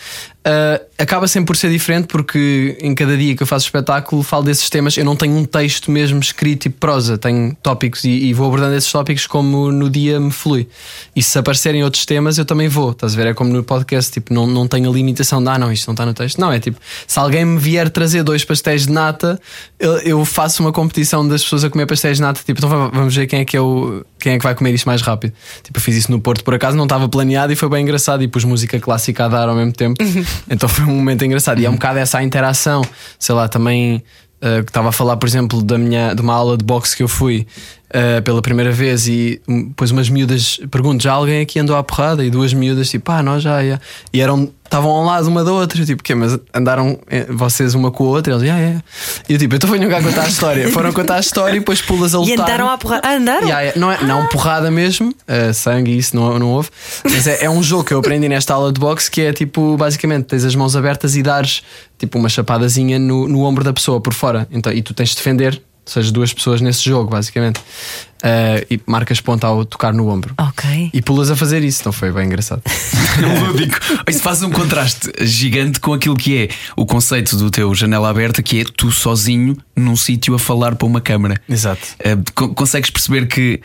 Ah, 0.44 0.80
acaba 0.98 1.28
sempre 1.28 1.46
por 1.46 1.56
ser 1.56 1.70
diferente 1.70 2.06
porque 2.08 2.76
em 2.80 2.94
cada 2.96 3.16
dia 3.16 3.36
que 3.36 3.42
eu 3.42 3.46
faço 3.46 3.66
espetáculo 3.66 4.22
falo 4.24 4.42
desses 4.44 4.68
temas. 4.68 4.96
Eu 4.96 5.04
não 5.04 5.14
tenho 5.14 5.34
um 5.36 5.44
texto 5.44 5.90
mesmo 5.90 6.18
escrito 6.18 6.66
e 6.66 6.68
prosa, 6.68 7.16
tenho 7.16 7.56
tópicos 7.62 8.02
e, 8.04 8.08
e 8.10 8.34
vou 8.34 8.46
abordando 8.48 8.74
esses 8.74 8.90
tópicos 8.90 9.26
como 9.26 9.70
no 9.70 9.88
dia 9.88 10.18
me 10.18 10.32
flui. 10.32 10.68
E 11.14 11.22
se 11.22 11.38
aparecerem 11.38 11.84
outros 11.84 12.04
temas, 12.04 12.38
eu 12.38 12.44
também 12.44 12.68
vou. 12.68 12.90
Estás 12.90 13.14
a 13.14 13.16
ver? 13.16 13.28
É 13.28 13.34
como 13.34 13.52
no 13.52 13.62
podcast, 13.62 14.10
tipo, 14.10 14.34
não, 14.34 14.46
não 14.46 14.66
tenho 14.66 14.90
a 14.90 14.92
limitação 14.92 15.40
de 15.42 15.48
ah, 15.48 15.58
não, 15.58 15.70
isto 15.72 15.86
não 15.86 15.92
está 15.92 16.04
no 16.04 16.12
texto. 16.14 16.38
Não, 16.40 16.50
é 16.52 16.58
tipo, 16.58 16.78
se 17.06 17.18
alguém 17.18 17.44
me 17.44 17.58
vier 17.58 17.88
trazer 17.88 18.22
dois 18.24 18.44
pastéis 18.44 18.86
de 18.86 18.92
nata, 18.92 19.40
eu, 19.78 19.98
eu 19.98 20.24
faço 20.24 20.62
uma 20.62 20.72
competição 20.72 21.26
das 21.26 21.42
pessoas 21.42 21.62
a 21.64 21.70
comer 21.70 21.86
pastéis 21.86 22.16
de 22.16 22.22
nata. 22.22 22.40
Tipo, 22.44 22.58
então 22.58 22.68
va- 22.68 22.88
vamos 22.88 23.14
ver 23.14 23.26
quem 23.28 23.40
é 23.40 23.44
que 23.44 23.56
é 23.56 23.60
o, 23.60 24.04
quem 24.18 24.32
é 24.34 24.38
que 24.38 24.44
vai 24.44 24.54
comer 24.56 24.74
isto 24.74 24.86
mais 24.86 25.02
rápido. 25.02 25.32
Tipo, 25.62 25.78
eu 25.78 25.82
fiz 25.82 25.96
isso 25.96 26.10
no 26.10 26.20
Porto 26.20 26.42
por 26.42 26.54
acaso, 26.54 26.76
não 26.76 26.84
estava 26.84 27.08
planeado 27.08 27.52
e 27.52 27.56
foi 27.56 27.68
bem 27.68 27.82
engraçado. 27.82 28.22
E 28.22 28.28
pus 28.28 28.42
música 28.44 28.80
clássica 28.80 29.24
a 29.26 29.28
dar 29.28 29.48
ao 29.48 29.54
mesmo 29.54 29.72
tempo. 29.72 30.02
Então 30.48 30.68
foi 30.68 30.84
um 30.84 30.96
momento 30.96 31.24
engraçado. 31.24 31.60
E 31.60 31.66
é 31.66 31.70
um 31.70 31.74
bocado 31.74 31.98
essa 31.98 32.18
a 32.18 32.22
interação, 32.22 32.82
sei 33.18 33.34
lá, 33.34 33.48
também. 33.48 34.02
uh, 34.42 34.60
estava 34.60 34.88
a 34.88 34.92
falar, 34.92 35.16
por 35.16 35.26
exemplo, 35.26 35.62
da 35.62 35.78
minha, 35.78 36.14
de 36.14 36.20
uma 36.22 36.34
aula 36.34 36.56
de 36.56 36.64
boxe 36.64 36.96
que 36.96 37.02
eu 37.02 37.08
fui 37.08 37.46
uh, 37.90 38.22
pela 38.22 38.42
primeira 38.42 38.72
vez 38.72 39.06
e 39.06 39.40
hum, 39.48 39.68
depois 39.68 39.90
umas 39.90 40.08
miúdas 40.08 40.60
perguntam: 40.70 41.00
já 41.00 41.12
alguém 41.12 41.42
aqui 41.42 41.58
andou 41.58 41.76
à 41.76 41.82
porrada? 41.82 42.24
E 42.24 42.30
duas 42.30 42.52
miúdas, 42.52 42.90
tipo, 42.90 43.10
ah, 43.12 43.22
nós 43.22 43.42
já, 43.42 43.64
já. 43.64 43.80
E 44.12 44.20
eram, 44.20 44.50
estavam 44.72 44.90
ao 44.90 45.04
lado 45.04 45.28
uma 45.28 45.44
da 45.44 45.52
outra, 45.52 45.80
eu, 45.82 45.84
tipo, 45.84 46.02
quê? 46.02 46.14
Mas 46.14 46.38
andaram 46.54 46.98
eh, 47.10 47.26
vocês 47.28 47.74
uma 47.74 47.90
com 47.90 48.04
a 48.04 48.08
outra? 48.08 48.32
Eles, 48.32 48.46
já, 48.46 48.56
já. 48.56 48.82
E 49.28 49.34
eu, 49.34 49.38
tipo, 49.38 49.54
então 49.54 49.68
venham 49.70 49.90
cá 49.90 50.02
contar 50.02 50.22
a 50.22 50.28
história. 50.28 50.68
Foram 50.70 50.92
contar 50.94 51.16
a 51.16 51.20
história 51.20 51.56
e 51.56 51.58
depois 51.58 51.82
pulas 51.82 52.14
a 52.14 52.18
E 52.18 52.30
lutar. 52.30 52.46
andaram 52.46 52.70
à 52.70 52.78
porrada. 52.78 53.06
Ah, 53.06 53.16
andaram? 53.16 53.42
Yeah, 53.46 53.60
yeah. 53.60 53.80
Não, 53.80 53.92
é, 53.92 54.02
não 54.02 54.26
porrada 54.28 54.70
mesmo, 54.70 55.10
uh, 55.10 55.52
sangue, 55.52 55.96
isso 55.96 56.16
não, 56.16 56.38
não 56.38 56.48
houve. 56.52 56.70
Mas 57.04 57.26
é, 57.26 57.44
é 57.44 57.50
um 57.50 57.62
jogo 57.62 57.84
que 57.84 57.92
eu 57.92 57.98
aprendi 57.98 58.28
nesta 58.30 58.54
aula 58.54 58.72
de 58.72 58.80
boxe 58.80 59.10
que 59.10 59.20
é 59.20 59.32
tipo, 59.32 59.76
basicamente, 59.76 60.24
tens 60.24 60.44
as 60.44 60.54
mãos 60.54 60.74
abertas 60.74 61.16
e 61.16 61.22
dares 61.22 61.62
tipo 61.98 62.18
uma 62.18 62.30
chapadazinha 62.30 62.98
no, 62.98 63.28
no 63.28 63.42
ombro 63.42 63.62
da 63.62 63.72
pessoa 63.74 64.00
por 64.00 64.14
fora. 64.14 64.48
Então, 64.50 64.72
e 64.72 64.80
tu 64.80 64.94
tens 64.94 65.10
de 65.10 65.16
defender, 65.16 65.60
seja, 65.90 66.10
duas 66.12 66.32
pessoas 66.32 66.60
nesse 66.60 66.82
jogo, 66.84 67.10
basicamente. 67.10 67.58
Uh, 67.58 68.62
e 68.70 68.80
marcas 68.86 69.20
ponto 69.20 69.44
ao 69.44 69.64
tocar 69.64 69.92
no 69.92 70.08
ombro. 70.08 70.32
Ok. 70.38 70.90
E 70.94 71.02
pulas 71.02 71.28
a 71.28 71.34
fazer 71.34 71.64
isso, 71.64 71.80
então 71.80 71.92
foi 71.92 72.12
bem 72.12 72.26
engraçado. 72.26 72.62
lúdico. 73.48 73.78
Isso 74.08 74.22
faz 74.22 74.42
um 74.44 74.50
contraste 74.50 75.10
gigante 75.22 75.80
com 75.80 75.92
aquilo 75.92 76.16
que 76.16 76.44
é 76.44 76.48
o 76.76 76.86
conceito 76.86 77.36
do 77.36 77.50
teu 77.50 77.74
janela 77.74 78.08
aberta, 78.08 78.40
que 78.40 78.60
é 78.60 78.64
tu 78.64 78.92
sozinho 78.92 79.56
num 79.74 79.96
sítio 79.96 80.34
a 80.36 80.38
falar 80.38 80.76
para 80.76 80.86
uma 80.86 81.00
câmara. 81.00 81.40
Exato. 81.48 81.82
Eh, 81.98 82.16
co- 82.32 82.54
consegues 82.54 82.90
perceber 82.90 83.26
que 83.26 83.60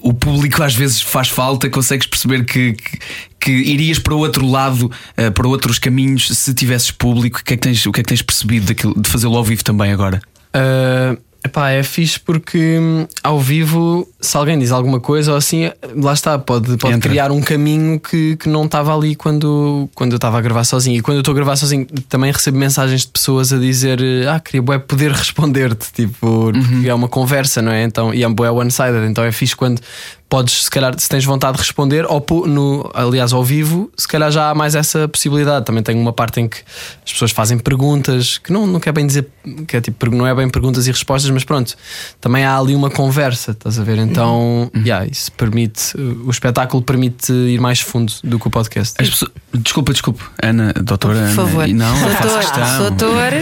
o 0.00 0.14
público 0.14 0.62
às 0.62 0.76
vezes 0.76 1.02
faz 1.02 1.28
falta, 1.28 1.68
consegues 1.68 2.06
perceber 2.06 2.44
que, 2.44 2.74
que, 2.74 2.98
que 3.40 3.50
irias 3.50 3.98
para 3.98 4.14
o 4.14 4.18
outro 4.18 4.46
lado, 4.46 4.88
eh, 5.16 5.30
para 5.30 5.48
outros 5.48 5.76
caminhos, 5.80 6.28
se 6.28 6.54
tivesses 6.54 6.92
público. 6.92 7.40
O 7.40 7.44
que 7.44 7.54
é 7.54 7.56
que 7.56 7.62
tens, 7.62 7.84
o 7.84 7.90
que 7.90 7.98
é 7.98 8.02
que 8.04 8.08
tens 8.08 8.22
percebido 8.22 8.66
daquilo, 8.66 8.94
de 8.96 9.08
fazê-lo 9.10 9.36
ao 9.36 9.42
vivo 9.42 9.64
também 9.64 9.90
agora? 9.90 10.20
Uh, 10.54 11.18
epá, 11.48 11.70
é 11.70 11.82
fixe 11.82 12.20
porque 12.20 12.78
hum, 12.78 13.06
ao 13.22 13.40
vivo, 13.40 14.08
se 14.20 14.36
alguém 14.36 14.58
diz 14.58 14.70
alguma 14.70 15.00
coisa 15.00 15.32
ou 15.32 15.36
assim, 15.36 15.70
lá 15.96 16.12
está, 16.12 16.38
pode, 16.38 16.76
pode 16.76 16.94
Entra. 16.94 17.08
criar 17.08 17.30
um 17.32 17.40
caminho 17.40 17.98
que, 17.98 18.36
que 18.36 18.48
não 18.48 18.64
estava 18.64 18.94
ali 18.94 19.14
quando, 19.14 19.88
quando 19.94 20.12
eu 20.12 20.16
estava 20.16 20.38
a 20.38 20.40
gravar 20.40 20.64
sozinho. 20.64 20.98
E 20.98 21.02
quando 21.02 21.16
eu 21.16 21.20
estou 21.20 21.32
a 21.32 21.34
gravar 21.34 21.56
sozinho, 21.56 21.86
também 22.08 22.30
recebo 22.30 22.56
mensagens 22.56 23.02
de 23.02 23.08
pessoas 23.08 23.52
a 23.52 23.58
dizer: 23.58 24.00
Ah, 24.28 24.38
queria 24.38 24.62
bué 24.62 24.78
poder 24.78 25.10
responder-te, 25.12 25.92
tipo, 25.92 26.52
porque 26.52 26.88
é 26.88 26.94
uma 26.94 27.08
conversa, 27.08 27.60
não 27.60 27.72
é? 27.72 27.82
Então, 27.82 28.14
e 28.14 28.22
é 28.22 28.28
bué 28.28 28.50
one-sided, 28.50 29.10
então 29.10 29.24
é 29.24 29.32
fixe 29.32 29.56
quando 29.56 29.80
podes, 30.28 30.64
se 30.64 30.70
calhar, 30.70 30.94
se 30.98 31.08
tens 31.08 31.24
vontade 31.24 31.54
de 31.56 31.62
responder, 31.62 32.04
ou 32.06 32.24
no, 32.46 32.90
aliás, 32.94 33.32
ao 33.32 33.42
vivo, 33.42 33.90
se 33.96 34.06
calhar 34.06 34.30
já 34.30 34.50
há 34.50 34.54
mais 34.54 34.74
essa 34.74 35.08
possibilidade. 35.08 35.64
Também 35.64 35.82
tenho 35.82 35.98
uma 35.98 36.12
parte 36.12 36.40
em 36.40 36.46
que 36.48 36.58
as 37.06 37.12
pessoas 37.12 37.30
fazem 37.30 37.58
perguntas, 37.58 38.36
que 38.38 38.52
não, 38.52 38.66
não 38.66 38.78
quer 38.78 38.92
bem 38.92 39.06
dizer, 39.06 39.26
que 39.66 39.76
é 39.76 39.80
tipo, 39.80 40.10
não 40.14 40.26
é 40.26 40.34
bem 40.34 40.48
perguntas 40.50 40.86
e 40.86 40.90
respostas, 40.92 41.30
mas 41.30 41.44
pronto, 41.44 41.74
também 42.20 42.44
há 42.44 42.58
ali 42.58 42.74
uma 42.74 42.90
conversa, 42.90 43.52
estás 43.52 43.78
a 43.78 43.82
ver? 43.84 43.98
Então, 43.98 44.70
yeah, 44.76 45.06
isso 45.06 45.32
permite, 45.32 45.96
o 45.96 46.30
espetáculo 46.30 46.82
permite 46.82 47.32
ir 47.32 47.60
mais 47.60 47.80
fundo 47.80 48.12
do 48.22 48.38
que 48.38 48.46
o 48.48 48.50
podcast. 48.50 48.94
As 49.00 49.08
pessoas- 49.08 49.30
desculpa, 49.54 49.92
desculpa, 49.92 50.22
Ana, 50.42 50.72
doutora 50.74 51.14
Por 51.14 51.22
Ana. 51.22 51.34
favor. 51.34 51.68
e 51.68 51.72
Não, 51.72 51.98
não 51.98 52.08
faço 52.10 52.22
Doutor, 52.28 52.38
questão. 52.40 52.78
doutor. 52.90 53.32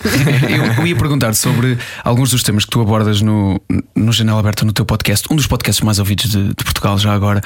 Eu, 0.50 0.64
eu 0.80 0.86
ia 0.86 0.96
perguntar 0.96 1.34
sobre 1.34 1.78
alguns 2.04 2.30
dos 2.30 2.42
temas 2.42 2.64
que 2.64 2.70
tu 2.70 2.80
abordas 2.80 3.20
no, 3.20 3.60
no 3.94 4.12
Janela 4.12 4.40
Aberta 4.40 4.64
no 4.64 4.72
teu 4.72 4.84
podcast, 4.84 5.26
um 5.30 5.36
dos 5.36 5.46
podcasts 5.46 5.84
mais 5.84 5.98
ouvidos 5.98 6.29
de, 6.30 6.48
de 6.48 6.64
Portugal 6.64 6.98
já 6.98 7.12
agora. 7.12 7.40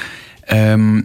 Ahm, 0.51 1.03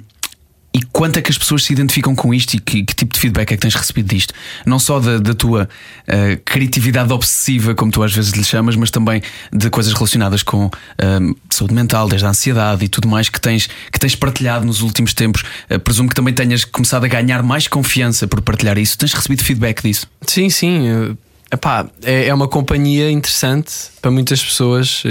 e 0.72 0.84
quanto 0.84 1.18
é 1.18 1.22
que 1.22 1.32
as 1.32 1.38
pessoas 1.38 1.63
se 1.63 1.74
identificam 1.74 2.13
com 2.15 2.32
isto 2.32 2.54
e 2.54 2.60
que, 2.60 2.84
que 2.84 2.94
tipo 2.94 3.13
de 3.13 3.20
feedback 3.20 3.52
é 3.52 3.56
que 3.56 3.62
tens 3.62 3.74
recebido 3.74 4.08
disto? 4.08 4.34
Não 4.65 4.78
só 4.78 5.00
da, 5.00 5.18
da 5.18 5.34
tua 5.34 5.68
ah, 6.08 6.39
criatividade 6.46 7.12
obsessiva, 7.12 7.74
como 7.74 7.92
tu 7.92 8.04
às 8.04 8.13
vezes 8.13 8.32
lhe 8.34 8.44
chamas, 8.44 8.76
mas 8.76 8.92
também 8.92 9.22
de 9.52 9.70
coisas 9.72 9.94
relacionadas 9.94 10.44
com 10.44 10.70
ahm, 11.02 11.34
saúde 11.50 11.74
mental, 11.74 12.08
desde 12.08 12.28
a 12.28 12.30
ansiedade 12.30 12.86
e 12.86 12.88
tudo 12.88 13.08
mais 13.08 13.30
que 13.30 13.42
tens, 13.42 13.68
que 13.92 14.00
tens 14.00 14.15
partilhado 14.15 14.63
nos 14.63 14.82
últimos 14.82 15.13
tempos. 15.13 15.44
Ah, 15.68 15.80
presumo 15.80 16.08
que 16.08 16.15
também 16.15 16.36
tenhas 16.36 16.63
começado 16.63 17.04
a 17.04 17.08
ganhar 17.08 17.42
mais 17.42 17.68
confiança 17.68 18.28
por 18.28 18.39
partilhar 18.42 18.78
isso. 18.78 18.96
Tens 18.96 19.13
recebido 19.13 19.44
feedback 19.44 19.82
disso? 19.82 20.06
Sim, 20.28 20.52
sim. 20.52 21.18
Epá, 21.52 21.88
é, 22.04 22.28
é 22.28 22.34
uma 22.34 22.48
companhia 22.48 23.10
interessante 23.10 23.74
para 24.02 24.12
muitas 24.12 24.44
pessoas 24.44 25.02
e, 25.06 25.10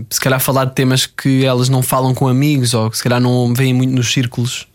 e 0.00 0.06
se 0.08 0.18
calhar 0.18 0.40
falar 0.40 0.64
de 0.64 0.74
temas 0.74 1.04
que 1.04 1.44
elas 1.44 1.68
não 1.68 1.82
falam 1.82 2.14
com 2.14 2.26
amigos 2.26 2.72
ou 2.72 2.90
que 2.90 2.96
se 2.96 3.02
calhar 3.02 3.20
não 3.20 3.52
veem 3.52 3.74
muito 3.74 3.92
nos 3.92 4.10
círculos. 4.10 4.66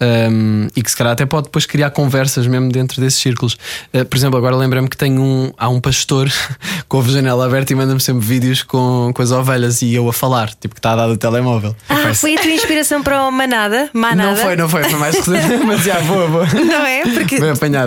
Um, 0.00 0.68
e 0.76 0.82
que 0.82 0.90
se 0.90 0.96
calhar 0.96 1.12
até 1.12 1.24
pode 1.24 1.44
depois 1.44 1.66
criar 1.66 1.90
conversas 1.90 2.46
mesmo 2.46 2.70
dentro 2.70 3.00
desses 3.00 3.20
círculos. 3.20 3.56
Uh, 3.92 4.04
por 4.04 4.16
exemplo, 4.16 4.36
agora 4.36 4.56
lembrei-me 4.56 4.88
que 4.88 4.96
tenho 4.96 5.20
um, 5.20 5.52
há 5.56 5.68
um 5.68 5.80
pastor 5.80 6.30
com 6.88 7.00
a 7.00 7.04
janela 7.04 7.46
aberta 7.46 7.72
e 7.72 7.76
manda-me 7.76 8.00
sempre 8.00 8.24
vídeos 8.26 8.62
com, 8.62 9.10
com 9.14 9.22
as 9.22 9.30
ovelhas 9.30 9.82
e 9.82 9.94
eu 9.94 10.08
a 10.08 10.12
falar, 10.12 10.50
tipo 10.54 10.74
que 10.74 10.78
está 10.78 10.92
a 10.92 10.96
dar 10.96 11.06
do 11.06 11.16
telemóvel. 11.16 11.74
Ah, 11.88 12.14
foi 12.14 12.36
a 12.36 12.40
tua 12.40 12.50
inspiração 12.50 13.02
para 13.02 13.26
o 13.26 13.30
Manada? 13.30 13.90
Manada? 13.92 14.30
Não 14.30 14.36
foi, 14.36 14.56
não 14.56 14.68
foi, 14.68 14.84
foi 14.84 14.98
mais 14.98 15.16
recente, 15.16 15.56
mas 15.64 15.82
já, 15.82 16.00
boa, 16.00 16.28
boa. 16.28 16.46
Não 16.46 16.86
é? 16.86 17.02
Porque 17.02 17.38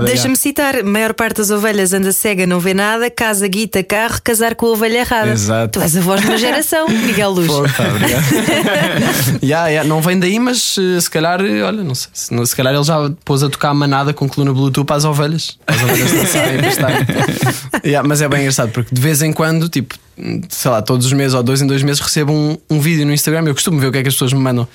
deixa-me 0.05 0.35
citar: 0.35 0.77
a 0.77 0.83
maior 0.83 1.13
parte 1.13 1.37
das 1.37 1.51
ovelhas 1.51 1.93
anda 1.93 2.11
cega, 2.11 2.45
não 2.45 2.59
vê 2.59 2.73
nada, 2.73 3.09
casa, 3.09 3.47
guita, 3.47 3.83
carro, 3.83 4.19
casar 4.23 4.55
com 4.55 4.67
a 4.67 4.69
ovelha 4.69 4.99
errada. 4.99 5.31
Exato. 5.31 5.79
Tu 5.79 5.81
és 5.81 5.97
a 5.97 6.01
voz 6.01 6.21
de 6.21 6.27
uma 6.27 6.37
geração, 6.39 6.87
Miguel 6.87 7.31
Luz. 7.31 7.47
Pô, 7.47 7.63
tá. 7.63 7.83
Ya, 9.43 9.67
ya, 9.67 9.83
não 9.83 10.01
vem 10.01 10.19
daí, 10.19 10.39
mas 10.39 10.77
eh, 10.77 10.99
se 10.99 11.09
calhar, 11.09 11.41
eh, 11.41 11.61
olha, 11.61 11.83
não 11.83 11.95
Se, 12.13 12.45
se 12.45 12.55
calhar 12.55 12.73
ele 12.73 12.83
já 12.83 13.09
pôs 13.25 13.43
a 13.43 13.49
tocar 13.49 13.69
a 13.69 13.73
manada 13.73 14.13
com 14.13 14.27
coluna 14.29 14.53
Bluetooth 14.53 14.85
para 14.85 14.95
as 14.95 15.05
ovelhas. 15.05 15.57
As 15.67 15.81
ovelhas 15.81 16.11
dançarem. 16.61 17.05
Ya, 17.85 18.03
Mas 18.03 18.21
é 18.21 18.27
bem 18.29 18.41
engraçado 18.41 18.71
porque 18.71 18.93
de 18.93 19.01
vez 19.01 19.21
em 19.21 19.31
quando, 19.33 19.67
tipo, 19.69 19.95
sei 20.49 20.69
lá, 20.71 20.81
todos 20.81 21.05
os 21.05 21.13
meses 21.13 21.33
ou 21.33 21.41
dois 21.41 21.61
em 21.61 21.67
dois 21.67 21.81
meses 21.83 22.01
recebo 22.01 22.31
um, 22.33 22.57
um 22.69 22.79
vídeo 22.79 23.05
no 23.05 23.13
Instagram. 23.13 23.43
Eu 23.47 23.53
costumo 23.53 23.79
ver 23.79 23.87
o 23.87 23.91
que 23.91 23.97
é 23.99 24.01
que 24.01 24.07
as 24.09 24.13
pessoas 24.15 24.33
me 24.33 24.39
mandam 24.39 24.67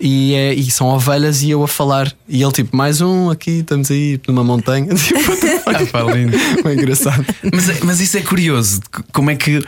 e, 0.00 0.34
é, 0.34 0.54
e 0.54 0.70
são 0.70 0.86
ovelhas 0.88 1.42
e 1.42 1.50
eu 1.50 1.62
a 1.62 1.68
falar. 1.68 2.12
E 2.28 2.42
ele, 2.42 2.52
tipo, 2.52 2.76
mais 2.76 3.00
um 3.00 3.30
aqui, 3.30 3.58
estamos 3.60 3.90
aí 3.90 4.20
numa 4.28 4.44
montanha. 4.44 4.88
Tipo, 4.94 5.32
Ah, 5.66 5.86
pá, 5.90 6.02
lindo. 6.12 6.36
bem 6.64 6.74
engraçado. 6.74 7.24
Mas, 7.52 7.80
mas 7.80 8.00
isso 8.00 8.16
é 8.16 8.22
curioso. 8.22 8.80
Como 9.12 9.30
é 9.30 9.36
que. 9.36 9.62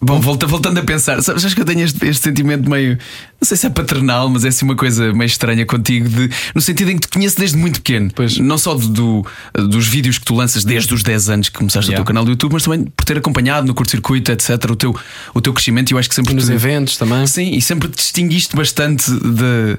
Bom, 0.00 0.20
volta, 0.20 0.46
voltando 0.46 0.78
a 0.78 0.82
pensar, 0.82 1.22
sabes, 1.22 1.54
que 1.54 1.60
eu 1.60 1.64
tenho 1.64 1.80
este, 1.80 2.06
este 2.06 2.22
sentimento 2.24 2.68
meio, 2.68 2.98
não 3.40 3.46
sei 3.46 3.56
se 3.56 3.66
é 3.66 3.70
paternal, 3.70 4.28
mas 4.30 4.44
é 4.44 4.48
assim 4.48 4.64
uma 4.64 4.74
coisa 4.76 5.12
meio 5.12 5.26
estranha 5.26 5.64
contigo, 5.66 6.08
de, 6.08 6.30
no 6.54 6.60
sentido 6.60 6.90
em 6.90 6.94
que 6.98 7.06
te 7.06 7.12
conheço 7.12 7.36
desde 7.38 7.56
muito 7.56 7.80
pequeno. 7.82 8.10
Pois. 8.14 8.38
Não 8.38 8.56
só 8.58 8.74
do, 8.74 8.88
do- 8.88 9.26
dos 9.68 9.86
vídeos 9.86 10.18
que 10.18 10.24
tu 10.24 10.34
lanças 10.34 10.64
desde 10.64 10.92
os 10.94 11.02
10 11.02 11.28
anos 11.28 11.48
que 11.48 11.58
começaste 11.58 11.88
o 11.88 11.92
Yeah. 11.92 12.02
teu 12.02 12.06
canal 12.06 12.24
do 12.24 12.30
YouTube, 12.30 12.52
mas 12.54 12.62
também 12.64 12.84
por 12.96 13.04
ter 13.04 13.18
acompanhado 13.18 13.66
no 13.66 13.74
curto-circuito, 13.74 14.32
etc., 14.32 14.50
o 14.70 14.76
teu, 14.76 14.96
o 15.34 15.40
teu 15.40 15.52
crescimento. 15.52 15.90
E 15.90 15.94
eu 15.94 15.98
acho 15.98 16.08
que 16.08 16.14
sempre 16.14 16.34
Nos 16.34 16.46
te- 16.46 16.52
eventos 16.52 16.96
também. 16.96 17.26
Sim, 17.26 17.50
e 17.54 17.60
sempre 17.60 17.88
te 17.88 17.96
distinguiste 17.96 18.56
bastante 18.56 19.10
de. 19.10 19.78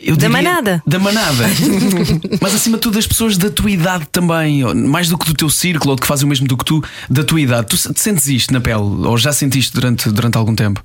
eu 0.00 0.16
Da 0.16 0.26
diria- 0.26 0.28
manada. 0.30 0.82
Da 0.86 0.98
manada. 0.98 1.44
Mas 2.40 2.54
acima 2.54 2.76
de 2.76 2.82
tudo, 2.82 2.94
das 2.94 3.06
pessoas 3.06 3.36
da 3.36 3.50
tua 3.50 3.70
idade 3.70 4.06
também. 4.10 4.62
Mais 4.74 5.08
do 5.08 5.18
que 5.18 5.26
do 5.26 5.34
teu 5.34 5.50
círculo, 5.50 5.92
ou 5.92 5.96
que 5.98 6.06
fazem 6.06 6.24
o 6.24 6.28
mesmo 6.28 6.46
do 6.48 6.56
que 6.56 6.64
tu, 6.64 6.82
da 7.10 7.22
tua 7.22 7.40
idade. 7.40 7.66
Tu 7.68 7.76
se- 7.76 7.92
te 7.92 8.00
sentes 8.00 8.26
isto 8.26 8.52
na 8.52 8.60
pele? 8.60 8.80
Ou 8.80 9.16
já 9.18 9.32
sentiste 9.32 9.72
durante, 9.74 10.10
durante 10.10 10.36
algum 10.38 10.54
tempo? 10.54 10.82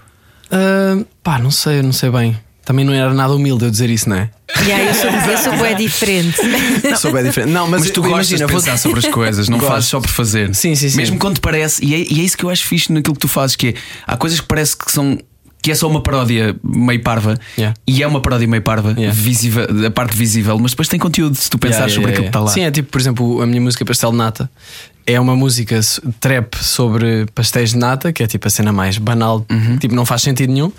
Ah, 0.52 1.04
pá, 1.24 1.40
não 1.40 1.52
sei, 1.52 1.82
não 1.82 1.94
sei 1.94 2.10
bem. 2.10 2.38
Também 2.64 2.86
não 2.86 2.94
era 2.94 3.14
nada 3.14 3.34
humilde 3.34 3.66
eu 3.66 3.72
dizer 3.72 3.90
isso, 3.90 4.08
não 4.08 4.18
é? 4.18 4.30
Yeah, 4.66 4.84
eu 4.86 4.94
sou, 4.94 5.10
eu 5.10 5.38
sou 5.38 5.58
bué 5.58 5.74
diferente. 5.74 6.38
Sou 6.98 7.12
bem 7.12 7.24
diferente. 7.24 7.52
Não, 7.52 7.68
mas, 7.68 7.82
Mas, 7.82 7.92
tu 7.92 8.02
gostas 8.02 8.30
imagina, 8.32 8.46
de 8.46 8.54
vou- 8.54 8.62
pensar 8.62 8.78
sobre 8.78 9.00
as 9.00 9.08
coisas, 9.08 9.50
não 9.50 9.58
Gosto. 9.58 9.72
fazes 9.72 9.90
só 9.90 10.00
por 10.00 10.10
fazer. 10.10 10.54
Sim, 10.54 10.76
sim, 10.76 10.90
sim. 10.90 10.98
Mesmo 10.98 11.18
quando 11.18 11.36
te 11.36 11.42
parece, 11.42 11.84
e 11.84 11.96
é, 11.96 11.98
e 12.00 12.20
é 12.20 12.24
isso 12.24 12.38
que 12.38 12.46
eu 12.46 12.50
acho 12.50 12.66
fixe 12.68 12.92
naquilo 12.94 13.16
que 13.16 13.20
tu 13.22 13.28
fazes, 13.28 13.56
que 13.56 13.70
é, 13.70 13.74
há 14.06 14.16
coisas 14.16 14.40
que 14.40 14.46
parece 14.48 14.78
que 14.78 14.92
são. 14.92 15.18
Que 15.64 15.70
é 15.72 15.76
só 15.76 15.88
uma 15.88 16.02
paródia 16.02 16.56
meio 16.64 17.04
parva 17.04 17.38
Yeah. 17.56 17.78
e 17.86 18.02
é 18.02 18.08
uma 18.08 18.20
paródia 18.20 18.48
meio 18.48 18.64
parva, 18.64 18.94
Yeah. 18.98 19.14
visível, 19.14 19.68
a 19.86 19.92
parte 19.92 20.18
visível, 20.18 20.58
mas 20.58 20.72
depois 20.72 20.88
tem 20.88 21.00
conteúdo 21.00 21.36
se 21.36 21.48
tu 21.52 21.60
pensares 21.60 21.94
Yeah, 21.94 21.96
sobre 21.96 22.12
yeah, 22.12 22.14
aquilo 22.14 22.24
que 22.24 22.30
está 22.30 22.40
lá. 22.40 22.52
Sim, 22.52 22.62
é 22.68 22.72
tipo, 22.72 22.90
por 22.92 23.00
exemplo, 23.00 23.42
a 23.44 23.46
minha 23.46 23.62
música 23.62 23.86
Pastel 23.86 24.10
de 24.10 24.18
Nata 24.18 24.50
é 25.12 25.19
uma 25.19 25.36
música 25.36 25.80
trap 26.19 26.56
sobre 26.63 27.26
pastéis 27.36 27.71
de 27.71 27.78
nata, 27.78 28.12
que 28.13 28.24
é 28.24 28.28
tipo 28.28 28.47
a 28.47 28.50
cena 28.50 28.71
mais 28.71 28.97
banal, 28.97 29.45
Uhum. 29.52 29.78
tipo, 29.78 29.93
não 29.95 30.06
faz 30.06 30.21
sentido 30.21 30.52
nenhum, 30.54 30.71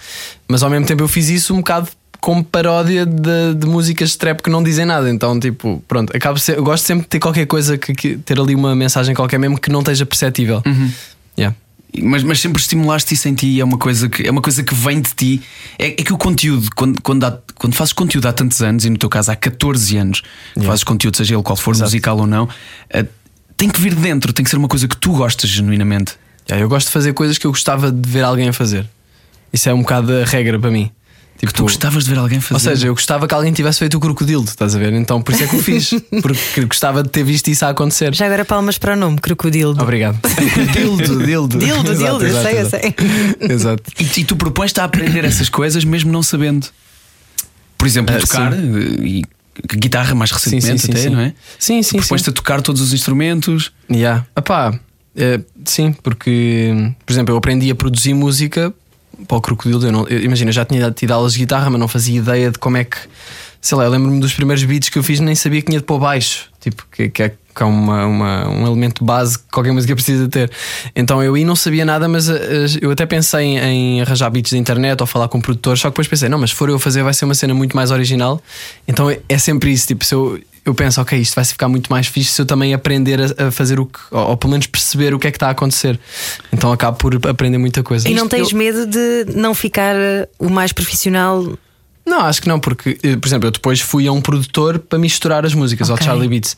mas 0.49 0.63
ao 0.63 0.71
mesmo 0.71 0.87
tempo 0.87 1.03
eu 1.03 1.09
fiz 1.09 1.29
isso 1.29 1.53
um 1.55 1.59
bocado 1.59 1.89
como 2.21 2.45
paródia 2.45 3.05
de, 3.05 3.55
de 3.57 3.67
músicas 3.67 4.11
de 4.11 4.19
trap 4.19 4.43
que 4.43 4.49
não 4.51 4.63
dizem 4.63 4.85
nada. 4.85 5.11
Então, 5.11 5.39
tipo, 5.41 5.83
pronto, 5.89 6.17
acabo 6.17 6.39
ser, 6.39 6.57
eu 6.57 6.63
gosto 6.63 6.85
sempre 6.85 7.03
de 7.03 7.09
ter 7.09 7.19
qualquer 7.19 7.47
coisa 7.47 7.77
que, 7.77 7.93
que- 7.95 8.17
ter 8.19 8.39
ali 8.39 8.55
uma 8.55 8.77
mensagem 8.77 9.13
qualquer, 9.15 9.39
mesmo 9.39 9.59
que 9.59 9.71
não 9.71 9.81
esteja 9.81 10.07
perceptível. 10.07 10.63
Uhum. 10.65 10.91
Yeah. 11.37 11.57
Mas, 12.01 12.23
mas 12.23 12.41
sempre 12.41 12.63
estimulaste 12.63 13.13
isso 13.13 13.29
em 13.29 13.35
ti, 13.35 13.61
é 13.61 13.65
uma 13.65 13.77
coisa 13.77 14.09
que, 14.09 14.27
é 14.27 14.31
uma 14.31 14.41
coisa 14.41 14.63
que 14.63 14.73
vem 14.75 15.01
de 15.03 15.11
ti. 15.15 15.43
É, 15.79 15.89
é 15.89 15.93
que 15.95 16.13
o 16.13 16.17
conteúdo, 16.17 16.69
quando, 16.77 17.03
quando, 17.03 17.25
há- 17.25 17.39
quando 17.57 17.75
fazes 17.75 17.93
conteúdo 17.93 18.27
há 18.29 18.33
tantos 18.33 18.63
anos, 18.63 18.85
e 18.85 18.91
no 18.91 18.97
teu 18.97 19.09
caso 19.11 19.31
há 19.33 19.37
14 19.37 19.97
anos, 19.99 20.23
fazes 20.65 20.85
conteúdo, 20.85 21.17
seja 21.17 21.35
ele 21.35 21.43
qual 21.43 21.57
for, 21.57 21.73
Exato. 21.73 21.91
musical 21.91 22.19
ou 22.19 22.27
não, 22.27 22.49
eh, 22.89 23.05
tem 23.63 23.71
que 23.71 23.81
vir 23.81 23.95
de 23.95 24.01
dentro, 24.01 24.33
tem 24.33 24.43
que 24.43 24.51
ser 24.51 24.57
uma 24.57 24.67
coisa 24.67 24.89
que 24.89 24.97
tu 24.97 25.13
gostas 25.13 25.49
genuinamente. 25.49 26.15
Yeah, 26.49 26.65
eu 26.65 26.69
gosto 26.69 26.89
de 26.89 26.93
fazer 26.93 27.13
coisas 27.13 27.39
que 27.39 27.47
eu 27.47 27.53
gostava 27.53 27.93
de 27.93 28.09
ver 28.11 28.25
alguém 28.25 28.49
a 28.49 28.53
fazer. 28.53 28.85
Isso 29.53 29.69
é 29.69 29.73
um 29.75 29.83
bocado 29.83 30.13
a 30.13 30.25
regra 30.25 30.59
para 30.59 30.69
mim. 30.69 30.91
Tipo, 31.39 31.47
Que 31.53 31.55
tu 31.59 31.63
gostavas 31.63 32.03
de 32.03 32.11
ver 32.11 32.19
alguém 32.19 32.41
fazer. 32.41 32.55
Ou 32.55 32.59
seja, 32.75 32.87
eu 32.89 32.93
gostava 32.95 33.29
que 33.29 33.35
alguém 33.35 33.53
tivesse 33.53 33.79
feito 33.79 33.97
o 33.97 34.01
crocodilo, 34.01 34.43
estás 34.43 34.75
a 34.75 34.79
ver? 34.81 34.93
Então 34.95 35.23
por 35.23 35.33
isso 35.33 35.45
é 35.45 35.47
que 35.47 35.55
o 35.55 35.63
fiz. 35.63 35.91
Porque 36.21 36.65
gostava 36.65 37.05
de 37.05 37.09
ter 37.09 37.23
visto 37.23 37.47
isso 37.49 37.65
a 37.65 37.69
acontecer. 37.69 38.13
Já 38.13 38.27
agora 38.27 38.45
palmas 38.45 38.79
para 38.79 38.95
o 38.95 38.97
nome, 38.97 39.19
crocodilo. 39.21 39.81
Obrigado. 39.81 40.19
dildo, 40.75 41.25
dildo. 41.25 41.59
Dildo, 41.59 41.93
Exato, 41.93 42.19
dildo, 42.19 42.25
eu 42.25 42.29
exato, 42.29 42.43
sei, 42.49 42.61
eu 42.61 42.69
sei. 42.69 42.95
Exato. 43.49 43.83
E, 43.97 44.05
tu- 44.05 44.21
e 44.21 44.25
tu 44.25 44.35
propões-te 44.35 44.81
a 44.81 44.85
aprender 44.85 45.25
essas 45.25 45.49
coisas 45.49 45.85
mesmo 45.85 46.11
não 46.11 46.25
sabendo. 46.25 46.67
Por 47.79 47.87
exemplo, 47.87 48.13
Ah, 48.17 48.19
tocar 48.19 48.53
sim. 48.53 48.59
eh, 48.59 49.07
e 49.07 49.25
guitarra 49.67 50.15
mais 50.15 50.31
recentemente, 50.31 50.81
sim, 50.83 50.87
sim, 50.87 50.93
até, 50.93 51.01
sim. 51.03 51.09
não 51.11 51.21
é? 51.21 51.35
Sim, 51.59 51.83
sim. 51.83 51.97
Propões-te 51.99 52.31
a 52.31 52.33
tocar 52.33 52.61
todos 52.63 52.81
os 52.81 52.93
instrumentos. 52.93 53.73
Yeah. 53.91 54.27
Epá, 54.37 54.79
é, 55.17 55.41
sim, 55.65 55.93
porque, 55.93 56.73
por 57.07 57.13
exemplo, 57.13 57.33
eu 57.33 57.39
aprendi 57.39 57.71
a 57.71 57.75
produzir 57.75 58.15
música 58.15 58.73
para 59.29 59.37
o 59.37 59.41
Crocodilo. 59.41 59.85
Eu 59.85 59.93
não, 59.93 60.07
eu- 60.09 60.21
imagina, 60.23 60.49
eu 60.51 60.53
já 60.55 60.65
tinha 60.65 60.91
tido 60.91 61.13
aulas 61.13 61.35
de 61.35 61.39
guitarra, 61.41 61.71
mas 61.71 61.79
não 61.81 61.89
fazia 61.89 62.19
ideia 62.19 62.51
de 62.51 62.59
como 62.59 62.77
é 62.77 62.85
que. 62.85 62.97
Sei 63.61 63.79
lá, 63.79 63.85
eu 63.85 63.91
lembro-me 63.91 64.19
dos 64.21 64.33
primeiros 64.33 64.65
beats 64.65 64.89
que 64.89 64.99
eu 64.99 65.03
fiz, 65.05 65.21
nem 65.21 65.35
sabia 65.37 65.61
que 65.61 65.69
tinha 65.69 65.79
de 65.79 65.85
pôr 65.87 65.99
baixo. 66.01 66.49
Tipo, 66.61 66.85
que, 66.91 67.09
que 67.09 67.23
é, 67.23 67.35
que 67.55 67.63
é 67.63 67.67
uma, 67.67 68.07
uma- 68.07 68.49
um 68.49 68.67
elemento 68.67 69.05
base 69.05 69.39
que 69.39 69.45
qualquer 69.53 69.73
música 69.73 69.95
precisa 69.95 70.27
ter. 70.29 70.51
Então 70.97 71.23
eu 71.23 71.35
aí 71.35 71.45
não 71.45 71.55
sabia 71.57 71.85
nada, 71.85 72.09
mas 72.09 72.29
eh, 72.29 72.67
eu 72.81 72.91
até 72.91 73.05
pensei 73.07 73.41
em, 73.45 73.59
em 73.59 74.01
arranjar 74.01 74.31
beats 74.31 74.53
da 74.53 74.59
internet 74.59 75.01
ou 75.01 75.07
falar 75.07 75.29
com 75.29 75.41
produtores, 75.41 75.81
só 75.81 75.89
que 75.89 75.93
depois 75.93 76.09
pensei, 76.09 76.29
não, 76.29 76.39
mas 76.39 76.51
se 76.51 76.57
for 76.57 76.69
eu 76.69 76.79
fazer, 76.79 77.03
vai 77.03 77.13
ser 77.15 77.25
uma 77.25 77.35
cena 77.35 77.53
muito 77.55 77.77
mais 77.77 77.91
original. 77.91 78.41
Então 78.89 79.11
é, 79.11 79.21
é 79.29 79.39
sempre 79.39 79.71
isso. 79.73 79.87
Tipo, 79.87 80.05
se 80.05 80.15
eu, 80.15 80.41
eu 80.65 80.75
penso, 80.75 81.01
ok, 81.01 81.19
isto 81.19 81.35
vai 81.35 81.45
ficar 81.45 81.69
muito 81.69 81.91
mais 81.91 82.07
fixe 82.07 82.31
se 82.33 82.41
eu 82.41 82.47
também 82.47 82.73
aprender 82.73 83.21
a, 83.21 83.49
a 83.49 83.51
fazer 83.51 83.79
o 83.81 83.87
que, 83.87 83.99
ou, 84.11 84.29
ou 84.31 84.37
pelo 84.37 84.53
menos 84.53 84.67
perceber 84.67 85.13
o 85.13 85.19
que 85.19 85.27
é 85.27 85.31
que 85.31 85.37
está 85.37 85.49
a 85.49 85.51
acontecer. 85.51 85.99
Então 86.53 86.73
acabo 86.73 86.97
por 86.97 87.15
aprender 87.29 87.59
muita 87.59 87.83
coisa. 87.83 88.09
E 88.09 88.15
não 88.15 88.29
tens 88.29 88.51
eu- 88.53 88.57
medo 88.59 88.87
de 88.87 89.27
não 89.35 89.55
ficar 89.55 89.95
eh, 89.97 90.29
o 90.39 90.49
mais 90.49 90.73
profissional? 90.73 91.45
Não, 92.05 92.23
acho 92.23 92.43
que 92.43 92.49
não, 92.49 92.59
porque, 92.59 92.99
eh, 93.03 93.17
por 93.17 93.27
exemplo, 93.29 93.47
eu 93.47 93.51
depois 93.53 93.81
fui 93.81 94.09
a 94.09 94.13
um 94.13 94.21
produtor 94.21 94.79
para 94.79 94.99
misturar 94.99 95.47
as 95.47 95.55
músicas, 95.55 95.89
Ok. 95.89 96.01
ao 96.05 96.05
Charlie 96.05 96.29
Beats. 96.29 96.57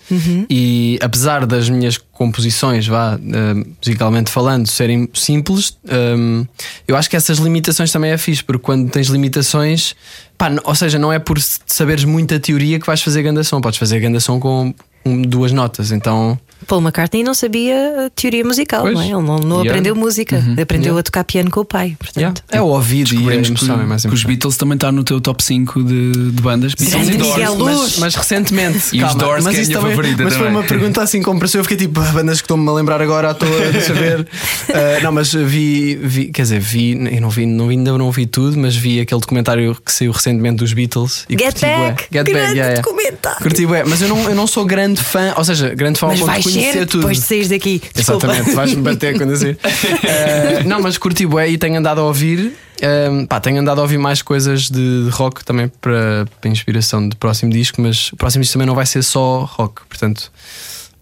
E 0.49 0.99
apesar 1.03 1.45
das 1.45 1.69
minhas 1.69 1.99
composições, 1.99 2.87
vá, 2.87 3.19
eh, 3.23 3.55
musicalmente 3.85 4.31
falando, 4.31 4.67
serem 4.67 5.09
simples, 5.13 5.77
ehm, 5.87 6.45
eu 6.89 6.97
acho 6.97 7.11
que 7.11 7.17
essas 7.17 7.39
limitações 7.39 7.93
também 7.93 8.11
é 8.11 8.17
fixe, 8.19 8.43
porque 8.43 8.63
quando 8.63 8.91
tens 8.91 9.09
limitações, 9.09 9.95
pá, 10.39 10.51
ou 10.65 10.75
seja, 10.75 10.99
não 10.99 11.13
é 11.13 11.19
por 11.19 11.39
saberes 11.67 12.05
muita 12.05 12.41
teoria 12.41 12.81
que 12.81 12.87
vais 12.87 13.03
fazer 13.03 13.23
grande 13.23 13.45
som, 13.45 13.61
podes 13.61 13.79
fazer 13.79 14.01
grande 14.01 14.21
som 14.21 14.41
com 14.41 14.69
um, 14.69 14.75
duas 15.27 15.53
notas. 15.53 15.91
Então, 15.93 16.39
Paul 16.67 16.81
McCartney 16.81 17.23
não 17.23 17.35
sabia 17.35 18.07
a 18.07 18.11
teoria 18.11 18.43
musical, 18.43 18.83
Pois. 18.83 18.95
não 18.95 19.03
é? 19.03 19.05
Ele 19.07 19.13
não, 19.15 19.23
não 19.39 19.57
Yeah. 19.59 19.71
aprendeu 19.71 19.95
música, 19.95 20.39
aprendeu 20.61 20.89
Yeah. 20.93 21.01
a 21.01 21.03
tocar 21.03 21.25
piano 21.25 21.51
com 21.51 21.61
o 21.61 21.65
pai. 21.65 21.95
yeah, 22.17 22.33
Portanto, 22.33 22.43
é 22.51 22.61
o 22.63 22.67
ouvido 22.69 23.15
e 23.15 23.19
a 23.29 23.43
que, 23.43 23.49
emoção 23.49 23.81
é 23.81 23.85
mais 23.85 24.03
que 24.03 24.09
os. 24.09 24.25
Beatles 24.25 24.57
também 24.57 24.77
está 24.77 24.91
no 24.91 25.05
teu 25.05 25.21
top 25.21 25.45
5 25.45 25.83
de, 25.85 26.13
de 26.31 26.41
bandas. 26.43 26.73
Beatles 26.75 27.09
e 27.09 27.19
Doors. 27.19 27.59
Mas, 27.59 27.99
mas 27.99 28.15
recentemente, 28.15 28.79
E 28.95 28.97
os 28.97 29.03
calma, 29.11 29.19
Doors, 29.19 29.45
mas 29.45 29.55
que 29.55 29.61
é 29.61 29.63
a 29.63 29.67
minha 29.67 29.79
também, 29.79 29.91
favorita 29.97 30.25
Mas 30.25 30.33
foi 30.35 30.47
também. 30.47 30.59
uma 30.61 30.67
pergunta 30.67 31.03
assim 31.03 31.23
como 31.23 31.39
pareceu. 31.39 31.61
Eu 31.61 31.65
fiquei 31.65 31.77
tipo, 31.77 32.01
"Ah, 32.01 32.05
bandas 32.13 32.39
que 32.41 32.45
estou-me 32.45 32.67
a 32.67 32.73
lembrar 32.73 33.03
agora 33.03 33.31
à 33.31 33.35
toa 33.35 33.51
de 33.71 33.81
saber. 33.83 34.27
Ah, 34.73 35.01
não, 35.03 35.13
mas 35.13 35.33
vi, 35.35 35.97
vi, 35.97 36.27
quer 36.27 36.43
dizer, 36.43 36.61
vi, 36.61 36.93
eu 37.15 37.21
não 37.21 37.29
vi, 37.29 37.45
não, 37.45 37.69
vi- 37.69 37.75
ainda 37.75 37.99
não 37.99 38.11
vi 38.11 38.25
tudo, 38.25 38.59
mas 38.59 38.75
vi 38.75 39.01
aquele 39.01 39.21
documentário 39.21 39.77
que 39.85 39.93
saiu 39.93 40.13
recentemente 40.13 40.57
dos 40.57 40.73
Beatles. 40.73 41.27
E 41.29 41.35
Get 41.35 41.53
curti. 41.61 41.61
Back! 41.67 42.03
Get 42.05 42.11
Grande 42.11 42.33
Back, 42.33 42.45
yeah, 42.55 42.55
yeah. 42.73 42.81
documentário! 42.83 43.43
Curti 43.43 43.67
bué, 43.67 43.85
mas 43.85 44.01
eu 44.01 44.09
não, 44.09 44.19
eu 44.31 44.35
não 44.35 44.47
sou 44.47 44.65
grande 44.65 44.94
fã, 45.03 45.35
ou 45.37 45.45
seja, 45.45 45.75
grande 45.75 45.99
fã 45.99 46.07
ao 46.07 46.13
Mas 46.13 46.21
ponto 46.21 46.37
de 46.37 46.43
conhecer 46.43 46.73
ser 46.73 46.87
tudo. 46.87 47.01
depois 47.01 47.19
de 47.19 47.25
sair 47.25 47.49
daqui. 47.49 47.83
Desculpa. 47.95 48.27
Exatamente, 48.27 48.55
vais-me 48.55 48.83
bater 48.83 49.17
quando 49.17 49.33
assim. 49.33 49.57
Eh, 50.07 50.63
não, 50.65 50.81
mas 50.81 50.99
curti 50.99 51.27
bué 51.27 51.49
e 51.49 51.59
tenho 51.59 51.79
andado 51.79 52.01
a 52.01 52.05
ouvir. 52.05 52.53
eh, 52.81 53.09
pá, 53.29 53.41
tenho 53.41 53.61
andado 53.61 53.79
a 53.79 53.83
ouvir 53.83 53.99
mais 53.99 54.21
coisas 54.23 54.69
de, 54.71 55.05
de 55.05 55.11
rock 55.11 55.45
também 55.45 55.69
para, 55.81 56.27
para 56.41 56.51
inspiração 56.51 57.09
do 57.09 57.17
próximo 57.17 57.51
disco, 57.53 57.81
mas 57.81 58.13
o 58.13 58.17
próximo 58.17 58.43
disco 58.43 58.55
também 58.55 58.67
não 58.67 58.75
vai 58.75 58.87
ser 58.87 59.03
só 59.03 59.45
rock, 59.45 59.83
portanto. 59.89 60.31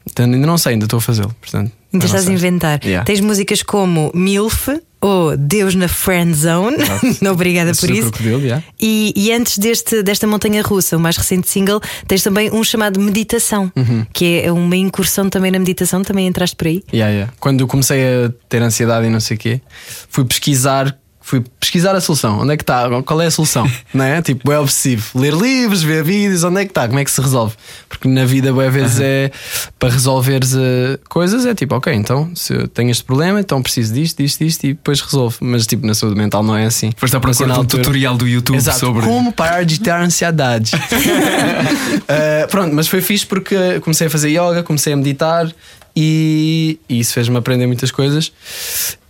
portanto, 0.05 0.35
ainda 0.35 0.47
não 0.47 0.57
sei, 0.59 0.73
ainda 0.75 0.85
estou 0.87 0.99
a 0.99 1.01
fazê-lo. 1.01 1.35
Portanto, 1.41 1.73
Ainda 1.93 2.07
não 2.07 2.07
estás 2.07 2.29
a 2.29 2.33
inventar. 2.33 2.81
Yeah. 2.85 3.05
Tens 3.05 3.21
músicas 3.21 3.63
como 3.63 4.11
MILF 4.15 4.81
ou 5.01 5.37
Deus 5.37 5.75
na 5.75 5.89
Friend 5.89 6.33
Zone. 6.33 6.77
Obrigada 7.31 7.73
Esse 7.73 7.81
por 7.81 7.91
é 7.91 7.93
o 7.93 7.97
isso. 7.97 8.13
yeah. 8.45 8.65
E, 8.81 9.13
e 9.17 9.33
antes 9.33 9.59
deste, 9.59 10.03
desta 10.03 10.27
Montanha 10.27 10.63
Russa, 10.63 10.97
o 10.97 11.01
mais 11.01 11.17
recente 11.17 11.49
single, 11.51 11.81
tens 12.07 12.23
também 12.23 12.51
um 12.53 12.63
chamado 12.63 13.01
Meditação, 13.01 13.71
Uhum. 13.75 14.07
que 14.13 14.43
é 14.45 14.53
uma 14.53 14.77
incursão 14.77 15.29
também 15.29 15.51
na 15.51 15.59
meditação. 15.59 16.03
Também 16.03 16.27
entraste 16.29 16.55
por 16.57 16.69
aí? 16.69 16.85
Yeah, 16.93 17.13
yeah. 17.13 17.33
Quando 17.41 17.61
eu 17.63 17.67
comecei 17.67 18.01
a 18.27 18.33
ter 18.49 18.63
ansiedade 18.63 19.07
e 19.07 19.11
não 19.11 19.21
sei 19.21 19.37
o 19.37 19.41
quê, 19.41 19.61
fui 20.09 20.25
pesquisar. 20.25 20.97
Fui 21.23 21.43
pesquisar 21.59 21.95
a 21.95 22.01
solução. 22.01 22.41
Onde 22.41 22.53
é 22.53 22.57
que 22.57 22.63
está? 22.63 22.89
Qual 23.03 23.21
é 23.23 23.27
a 23.27 23.31
solução? 23.31 23.71
não 23.95 24.05
é? 24.05 24.21
Tipo, 24.21 24.51
é 24.53 24.59
obsessivo. 24.59 25.19
Ler 25.19 25.33
livros, 25.33 25.83
ver 25.83 26.03
vídeos, 26.03 26.45
onde 26.45 26.61
é 26.61 26.65
que 26.65 26.71
está? 26.71 26.87
Como 26.87 26.99
é 26.99 27.05
que 27.05 27.11
se 27.11 27.21
resolve? 27.21 27.55
Porque 27.89 28.09
na 28.09 28.25
vida, 28.25 28.53
boas 28.53 28.73
vezes, 28.73 29.01
é 29.01 29.31
para 29.79 29.91
resolveres 29.91 30.55
eh, 30.55 30.99
coisas, 31.09 31.47
é 31.47 31.55
tipo, 31.55 31.75
ok, 31.75 31.93
então 31.93 32.31
se 32.35 32.53
eu 32.55 32.69
tenho 32.69 32.91
este 32.91 33.05
problema, 33.05 33.41
então 33.41 33.63
preciso 33.63 33.95
disto, 33.95 34.23
disto, 34.23 34.45
disto 34.45 34.65
e 34.65 34.69
depois 34.75 35.01
resolvo. 35.01 35.37
Mas, 35.41 35.67
tipo, 35.67 35.87
na 35.87 35.95
saúde 35.95 36.17
mental 36.17 36.43
não 36.43 36.57
é 36.57 36.67
assim. 36.67 36.91
Foste 36.97 37.17
à 37.17 37.21
procura 37.21 37.53
de 37.53 37.61
um 37.61 37.65
tutorial 37.65 38.17
do 38.17 38.27
YouTube 38.27 38.57
Exato. 38.57 38.81
sobre. 38.81 39.07
Como 39.07 39.33
parar 39.33 39.65
de 39.65 39.81
ter 39.81 39.93
ansiedade. 39.93 40.73
Uh, 40.75 42.49
pronto, 42.51 42.75
mas 42.75 42.89
foi 42.89 43.01
fixe 43.01 43.27
porque 43.27 43.81
comecei 43.81 44.07
a 44.07 44.11
fazer 44.11 44.31
yoga, 44.31 44.63
comecei 44.63 44.93
a 44.93 44.97
meditar 44.97 45.53
e, 45.95 46.79
e 46.89 47.01
isso 47.01 47.13
fez-me 47.13 47.37
aprender 47.37 47.67
muitas 47.67 47.91
coisas. 47.91 48.33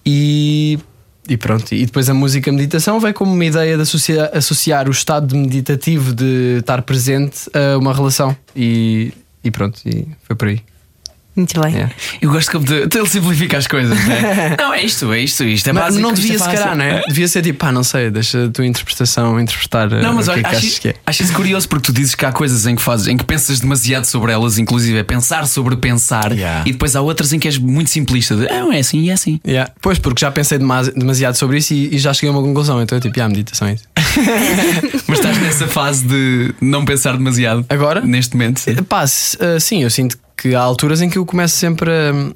E, 0.04 0.78
e 1.28 1.36
pronto, 1.36 1.72
e 1.72 1.86
depois 1.86 2.08
a 2.10 2.14
música 2.14 2.50
meditação 2.50 2.98
veio 2.98 3.14
como 3.14 3.32
uma 3.32 3.44
ideia 3.44 3.76
de 3.76 3.82
associar, 3.82 4.30
associar 4.34 4.88
o 4.88 4.90
estado 4.90 5.36
meditativo 5.36 6.12
de 6.12 6.58
estar 6.58 6.82
presente 6.82 7.48
a 7.54 7.78
uma 7.78 7.94
relação. 7.94 8.36
E, 8.56 9.12
e 9.44 9.50
pronto, 9.50 9.80
e 9.86 10.08
foi 10.24 10.34
por 10.34 10.48
aí. 10.48 10.60
Muito 11.34 11.58
bem. 11.60 11.72
Yeah. 11.72 11.94
Eu 12.20 12.30
gosto 12.30 12.50
como 12.52 12.64
de, 12.64 12.86
de 12.86 12.98
ele 12.98 13.08
simplifica 13.08 13.56
as 13.56 13.66
coisas. 13.66 13.98
Né? 14.06 14.54
não, 14.60 14.74
é 14.74 14.82
isto, 14.84 15.10
é 15.12 15.20
isto, 15.20 15.44
isto 15.44 15.68
é 15.70 15.72
Mas 15.72 15.84
básico. 15.84 16.02
não 16.02 16.12
isto 16.12 16.20
devia 16.22 16.36
é 16.36 16.38
se 16.38 16.44
calhar, 16.44 16.76
não 16.76 16.84
é? 16.84 17.02
Devia 17.08 17.28
ser 17.28 17.42
tipo, 17.42 17.58
pá, 17.58 17.72
não 17.72 17.82
sei, 17.82 18.10
deixa 18.10 18.44
a 18.44 18.48
tua 18.50 18.66
interpretação 18.66 19.40
interpretar 19.40 19.90
eh, 19.92 20.02
Não, 20.02 20.12
mas 20.14 20.28
o 20.28 20.32
que 20.32 20.38
olha, 20.38 20.46
é 20.46 20.50
que 20.50 20.56
acho, 20.56 20.66
achas 20.66 20.78
que 20.78 20.88
é. 20.88 20.94
acho 21.06 21.22
isso 21.22 21.32
curioso 21.32 21.68
porque 21.68 21.86
tu 21.86 21.92
dizes 21.92 22.14
que 22.14 22.24
há 22.26 22.32
coisas 22.32 22.66
em 22.66 22.76
que 22.76 22.82
fazes, 22.82 23.06
em 23.06 23.16
que 23.16 23.24
pensas 23.24 23.60
demasiado 23.60 24.04
sobre 24.04 24.30
elas, 24.32 24.58
inclusive 24.58 24.98
é 24.98 25.02
pensar 25.02 25.46
sobre 25.46 25.76
pensar, 25.76 26.32
Yeah. 26.32 26.62
e 26.68 26.72
depois 26.72 26.94
há 26.96 27.00
outras 27.00 27.32
em 27.32 27.38
que 27.38 27.48
és 27.48 27.56
muito 27.58 27.88
simplista. 27.90 28.36
De, 28.36 28.46
ah, 28.48 28.68
é 28.74 28.78
assim 28.80 29.00
e 29.00 29.10
é 29.10 29.12
assim. 29.14 29.40
Yeah. 29.46 29.70
Pois, 29.80 29.98
porque 29.98 30.20
já 30.20 30.30
pensei 30.30 30.58
demasi- 30.58 30.92
demasiado 30.94 31.34
sobre 31.36 31.58
isso 31.58 31.72
e, 31.74 31.94
e 31.94 31.98
já 31.98 32.12
cheguei 32.12 32.28
a 32.28 32.32
uma 32.32 32.42
conclusão. 32.42 32.80
Então, 32.82 32.98
tipo, 33.00 33.18
ah, 33.20 33.28
meditação 33.28 33.68
é 33.68 33.74
isso. 33.74 33.84
Mas 35.08 35.18
estás 35.18 35.38
nessa 35.38 35.66
fase 35.66 36.04
de 36.06 36.54
não 36.60 36.84
pensar 36.84 37.12
demasiado 37.16 37.64
Agora? 37.68 38.00
neste 38.02 38.34
momento. 38.36 38.58
sim. 38.60 38.74
Pá, 38.82 39.06
se- 39.06 39.36
ah, 39.40 39.58
sim, 39.60 39.82
eu 39.82 39.90
sinto 39.90 40.16
que 40.16 40.22
há 40.54 40.60
alturas 40.60 41.00
em 41.00 41.08
que 41.08 41.18
eu 41.18 41.26
começo 41.26 41.56
sempre 41.56 41.90
a. 41.90 42.32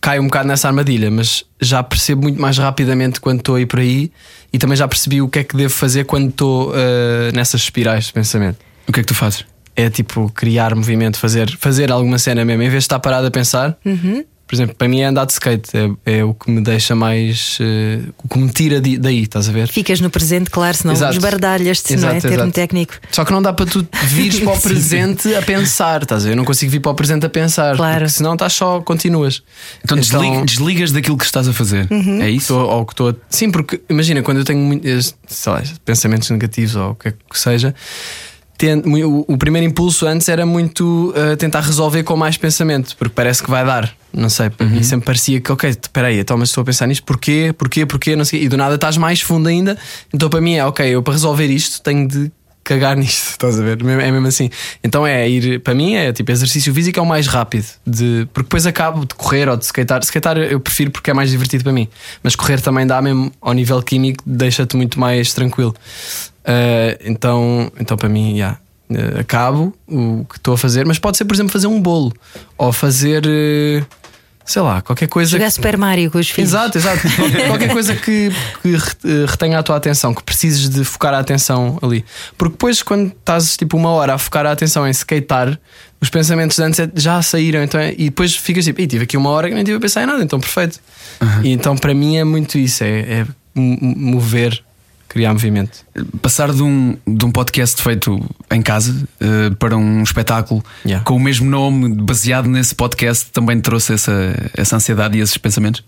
caio 0.00 0.22
um 0.22 0.26
bocado 0.26 0.48
nessa 0.48 0.68
armadilha, 0.68 1.10
mas 1.10 1.44
já 1.60 1.82
percebo 1.82 2.22
muito 2.22 2.40
mais 2.40 2.58
rapidamente 2.58 3.20
quando 3.20 3.40
estou 3.40 3.54
aí 3.56 3.66
por 3.66 3.80
aí 3.80 4.10
e 4.52 4.58
também 4.58 4.76
já 4.76 4.88
percebi 4.88 5.20
o 5.20 5.28
que 5.28 5.40
é 5.40 5.44
que 5.44 5.56
devo 5.56 5.72
fazer 5.72 6.04
quando 6.04 6.30
estou 6.30 6.72
ah, 6.74 7.30
nessas 7.34 7.62
espirais 7.62 8.06
de 8.06 8.12
pensamento. 8.12 8.58
O 8.88 8.92
que 8.92 9.00
é 9.00 9.02
que 9.02 9.08
tu 9.08 9.14
fazes? 9.14 9.44
É 9.76 9.88
tipo 9.88 10.30
criar 10.34 10.74
movimento, 10.74 11.16
fazer, 11.16 11.56
fazer 11.58 11.92
alguma 11.92 12.18
cena 12.18 12.44
mesmo, 12.44 12.62
em 12.62 12.68
vez 12.68 12.82
de 12.82 12.86
estar 12.86 12.98
parado 12.98 13.26
a 13.26 13.30
pensar. 13.30 13.78
Por 14.50 14.56
exemplo, 14.56 14.74
para 14.74 14.88
mim 14.88 14.98
é 15.00 15.04
andar 15.04 15.26
de 15.26 15.32
skate, 15.32 15.70
é, 16.04 16.18
é 16.18 16.24
o 16.24 16.34
que 16.34 16.50
me 16.50 16.60
deixa 16.60 16.92
mais. 16.92 17.56
eh, 17.60 18.00
o 18.18 18.26
que 18.28 18.36
me 18.36 18.50
tira 18.50 18.80
di- 18.80 18.98
daí, 18.98 19.22
estás 19.22 19.48
a 19.48 19.52
ver? 19.52 19.68
Ficas 19.68 20.00
no 20.00 20.10
presente, 20.10 20.50
claro, 20.50 20.76
senão 20.76 20.92
esbardalhas-te, 20.92 21.94
não 21.96 22.08
é? 22.08 22.16
Exato, 22.16 22.34
Termo 22.34 22.50
técnico. 22.50 22.94
Só 23.12 23.24
que 23.24 23.30
não 23.30 23.40
dá 23.40 23.52
para 23.52 23.66
tu 23.66 23.86
vires 24.08 24.40
para 24.40 24.52
o 24.52 24.58
presente 24.60 25.32
a 25.36 25.40
pensar, 25.42 26.02
estás 26.02 26.24
a 26.24 26.26
ver? 26.26 26.32
Eu 26.32 26.36
não 26.36 26.44
consigo 26.44 26.72
vir 26.72 26.80
para 26.80 26.90
o 26.90 26.94
presente 26.96 27.24
a 27.24 27.28
pensar, 27.28 27.76
Claro. 27.76 27.98
porque 28.00 28.08
senão 28.10 28.32
estás 28.32 28.52
só, 28.54 28.80
continuas. 28.80 29.40
Então, 29.84 29.96
desliga- 29.96 30.44
desligas 30.44 30.90
daquilo 30.90 31.16
que 31.16 31.24
estás 31.24 31.46
a 31.46 31.52
fazer. 31.52 31.86
É 32.20 32.28
isso? 32.28 32.52
Estou- 32.54 32.68
ou 32.68 32.84
que 32.84 32.92
estou 32.92 33.10
a- 33.10 33.14
Sim, 33.28 33.52
porque 33.52 33.80
imagina, 33.88 34.20
quando 34.20 34.38
eu 34.38 34.44
tenho 34.44 34.58
muitos 34.58 35.14
sei 35.28 35.52
lá, 35.52 35.62
pensamentos 35.84 36.28
negativos 36.28 36.74
ou 36.74 36.90
o 36.90 36.94
que 36.96 37.06
é 37.06 37.12
que 37.12 37.38
seja, 37.38 37.72
o 39.28 39.38
primeiro 39.38 39.66
impulso 39.66 40.06
antes 40.06 40.28
era 40.28 40.44
muito 40.44 41.14
uh, 41.16 41.36
tentar 41.36 41.60
resolver 41.60 42.02
com 42.02 42.16
mais 42.16 42.36
pensamento, 42.36 42.96
porque 42.96 43.14
parece 43.14 43.42
que 43.42 43.50
vai 43.50 43.64
dar. 43.64 43.94
Não 44.12 44.28
sei, 44.28 44.50
para 44.50 44.66
mim 44.66 44.82
sempre 44.82 45.06
parecia 45.06 45.40
que, 45.40 45.52
ok, 45.52 45.70
espera 45.70 46.08
aí, 46.08 46.18
então, 46.18 46.36
mas 46.36 46.48
estou 46.48 46.62
a 46.62 46.64
pensar 46.64 46.86
nisto, 46.86 47.04
porquê, 47.04 47.54
porquê, 47.56 47.86
porquê, 47.86 48.16
não 48.16 48.24
sei, 48.24 48.44
e 48.44 48.48
do 48.48 48.56
nada 48.56 48.74
estás 48.74 48.96
mais 48.96 49.20
fundo 49.20 49.48
ainda. 49.48 49.78
Então 50.12 50.28
para 50.28 50.40
mim 50.40 50.54
é, 50.54 50.64
ok, 50.64 50.86
eu 50.86 51.02
para 51.02 51.14
resolver 51.14 51.46
isto 51.46 51.80
tenho 51.80 52.08
de 52.08 52.32
cagar 52.64 52.96
nisto, 52.98 53.30
estás 53.30 53.58
a 53.58 53.62
ver? 53.62 53.80
É 53.80 54.10
mesmo 54.10 54.26
assim. 54.26 54.50
Então 54.82 55.06
é 55.06 55.28
ir, 55.28 55.60
para 55.60 55.74
mim 55.74 55.94
é 55.94 56.12
tipo 56.12 56.30
exercício 56.30 56.72
físico 56.72 56.98
é 56.98 57.02
o 57.02 57.06
mais 57.06 57.26
rápido, 57.26 57.66
de, 57.86 58.28
porque 58.32 58.46
depois 58.46 58.66
acabo 58.66 59.04
de 59.04 59.14
correr 59.14 59.48
ou 59.48 59.56
de 59.56 59.64
skatear. 59.64 60.00
Skatear 60.02 60.38
eu 60.38 60.60
prefiro 60.60 60.90
porque 60.90 61.10
é 61.10 61.14
mais 61.14 61.30
divertido 61.30 61.64
para 61.64 61.72
mim, 61.72 61.88
mas 62.22 62.36
correr 62.36 62.60
também 62.60 62.86
dá 62.86 63.00
mesmo 63.02 63.32
ao 63.40 63.52
nível 63.52 63.82
químico, 63.82 64.22
deixa-te 64.26 64.76
muito 64.76 64.98
mais 64.98 65.32
tranquilo. 65.32 65.74
Uh, 66.40 66.96
então, 67.04 67.70
então 67.78 67.96
para 67.96 68.08
mim, 68.08 68.38
já. 68.38 68.52
uh, 68.90 69.20
acabo 69.20 69.74
o 69.86 70.24
que 70.24 70.36
estou 70.36 70.54
a 70.54 70.58
fazer, 70.58 70.86
mas 70.86 70.98
pode 70.98 71.16
ser, 71.16 71.24
por 71.24 71.34
exemplo, 71.34 71.52
fazer 71.52 71.66
um 71.66 71.80
bolo 71.80 72.12
ou 72.56 72.72
fazer, 72.72 73.24
uh, 73.26 73.86
sei 74.50 74.62
lá, 74.62 74.80
qualquer 74.82 75.08
coisa. 75.08 75.30
Jogar 75.30 75.46
que- 75.46 75.50
Super 75.52 75.76
Mario 75.76 76.10
com 76.10 76.18
os 76.18 76.28
filhos. 76.28 76.50
Exato, 76.50 76.76
exato. 76.78 77.00
Qualquer- 77.48 77.70
coisa 77.72 77.94
que, 77.94 78.30
que 78.62 78.74
eh, 78.74 79.26
retenha 79.28 79.58
a 79.58 79.62
tua 79.62 79.76
atenção, 79.76 80.12
que 80.14 80.22
precises 80.22 80.68
de 80.68 80.84
focar 80.84 81.14
a 81.14 81.18
atenção 81.18 81.78
ali. 81.82 82.04
Porque 82.36 82.52
depois, 82.52 82.82
quando 82.82 83.08
estás 83.08 83.56
tipo 83.56 83.76
uma 83.76 83.90
hora 83.90 84.14
a 84.14 84.18
focar 84.18 84.44
a 84.46 84.52
atenção 84.52 84.86
em 84.86 84.90
skatear, 84.90 85.58
os 86.00 86.08
pensamentos 86.10 86.56
de 86.56 86.62
antes 86.62 86.80
é- 86.80 86.90
já 86.94 87.20
saíram. 87.22 87.62
Então 87.62 87.80
é- 87.80 87.92
e 87.96 88.04
depois 88.06 88.34
ficas 88.34 88.64
tipo, 88.64 88.80
"Ih, 88.80 88.86
tive 88.86 89.04
aqui 89.04 89.16
uma 89.16 89.30
hora 89.30 89.48
que 89.48 89.54
nem 89.54 89.62
tive 89.64 89.76
a 89.76 89.80
pensar 89.80 90.02
em 90.02 90.06
nada, 90.06 90.22
então 90.22 90.40
perfeito. 90.40 90.80
E 91.44 91.50
então 91.50 91.76
para 91.76 91.94
mim 91.94 92.16
é 92.16 92.24
muito 92.24 92.58
isso: 92.58 92.82
é, 92.82 92.88
é 93.00 93.26
mover, 93.54 94.62
criar 95.10 95.32
movimento. 95.32 95.84
Passar 96.22 96.52
de 96.52 96.62
um, 96.62 96.96
de 97.06 97.24
um 97.26 97.32
podcast 97.32 97.82
feito 97.82 98.18
em 98.50 98.62
casa 98.62 99.06
eh, 99.20 99.50
para 99.58 99.76
um 99.76 100.02
espetáculo 100.02 100.64
Yeah. 100.86 101.04
com 101.04 101.16
o 101.16 101.20
mesmo 101.20 101.50
nome, 101.50 101.92
baseado 101.94 102.48
nesse 102.48 102.74
podcast, 102.76 103.26
também 103.32 103.60
trouxe 103.60 103.92
essa, 103.92 104.12
essa 104.56 104.76
ansiedade 104.76 105.18
e 105.18 105.20
esses 105.20 105.36
pensamentos? 105.36 105.82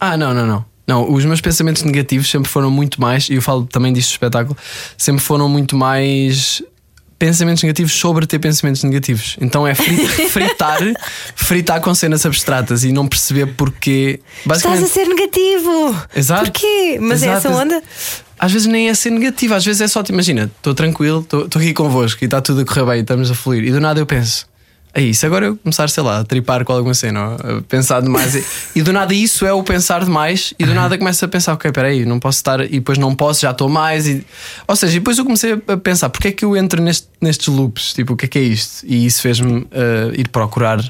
Ah, 0.00 0.16
não, 0.16 0.32
não, 0.32 0.46
não. 0.46 0.64
Não, 0.88 1.12
os 1.12 1.24
meus 1.24 1.40
pensamentos 1.40 1.82
negativos 1.84 2.28
sempre 2.30 2.50
foram 2.50 2.70
muito 2.70 3.00
mais, 3.00 3.28
e 3.28 3.34
eu 3.34 3.42
falo 3.42 3.64
também 3.66 3.92
disto 3.92 4.08
no 4.08 4.14
espetáculo, 4.14 4.56
sempre 4.98 5.22
foram 5.22 5.48
muito 5.48 5.76
mais 5.76 6.60
pensamentos 7.18 7.62
negativos 7.62 7.92
sobre 7.92 8.26
ter 8.26 8.40
pensamentos 8.40 8.82
negativos. 8.82 9.36
Então 9.40 9.64
é 9.64 9.76
fri- 9.76 10.08
fritar, 10.28 10.80
fritar 11.36 11.80
com 11.80 11.94
cenas 11.94 12.26
abstratas 12.26 12.82
e 12.82 12.90
não 12.90 13.06
perceber 13.06 13.46
porquê. 13.54 14.18
Estás 14.40 14.64
a 14.64 14.68
Basicamente, 14.70 14.90
ser 14.90 15.04
negativo! 15.06 16.02
Exato. 16.16 16.50
Porquê? 16.50 16.98
Mas 17.00 17.22
é 17.22 17.26
Exato, 17.26 17.38
essa 17.38 17.48
ex- 17.48 17.58
onda? 17.60 17.82
Às 18.42 18.50
vezes 18.52 18.66
nem 18.66 18.88
é 18.88 18.94
ser 18.94 19.10
negativo, 19.10 19.54
às 19.54 19.64
vezes 19.64 19.80
é 19.82 19.86
só, 19.86 20.02
te 20.02 20.10
imagina, 20.12 20.50
estou 20.56 20.74
tranquilo, 20.74 21.20
estou 21.20 21.46
aqui 21.60 21.72
convosco 21.72 22.22
e 22.22 22.26
está 22.26 22.40
tudo 22.40 22.62
a 22.62 22.64
correr 22.64 22.84
bem, 22.84 23.00
estamos 23.02 23.30
a 23.30 23.34
fluir, 23.36 23.62
e 23.64 23.70
do 23.70 23.80
nada 23.80 24.00
eu 24.00 24.06
penso. 24.06 24.50
É 24.94 25.00
isso, 25.00 25.24
agora 25.24 25.46
eu 25.46 25.56
começar, 25.56 25.88
sei 25.88 26.02
lá, 26.02 26.18
a 26.18 26.24
tripar 26.24 26.64
com 26.64 26.72
alguma 26.74 26.92
cena, 26.92 27.36
a 27.36 27.62
pensar 27.62 28.02
demais. 28.02 28.34
E, 28.34 28.44
e 28.80 28.82
do 28.82 28.92
nada 28.92 29.14
isso 29.14 29.46
é 29.46 29.52
o 29.52 29.62
pensar 29.62 30.04
demais, 30.04 30.52
e 30.58 30.66
do 30.66 30.74
nada 30.74 30.98
começo 30.98 31.24
a 31.24 31.28
pensar, 31.28 31.52
ok, 31.54 31.70
peraí, 31.72 32.04
não 32.04 32.18
posso 32.20 32.38
estar, 32.38 32.60
e 32.60 32.68
depois 32.68 32.98
não 32.98 33.14
posso, 33.14 33.40
já 33.42 33.52
estou 33.52 33.68
mais. 33.70 34.06
E, 34.08 34.26
ou 34.66 34.74
seja, 34.76 34.96
e 34.96 34.98
depois 34.98 35.16
eu 35.16 35.24
comecei 35.24 35.52
a 35.66 35.76
pensar, 35.78 36.10
porque 36.10 36.28
é 36.28 36.32
que 36.32 36.44
eu 36.44 36.54
entro 36.56 36.82
neste- 36.82 37.08
nestes 37.22 37.46
loops? 37.46 37.94
Tipo, 37.94 38.12
o 38.14 38.16
que 38.16 38.26
é 38.26 38.28
que 38.28 38.38
é 38.38 38.42
isto? 38.42 38.84
E 38.84 39.06
isso 39.06 39.22
fez-me 39.22 39.66
eh, 39.70 40.12
ir 40.18 40.28
procurar 40.28 40.82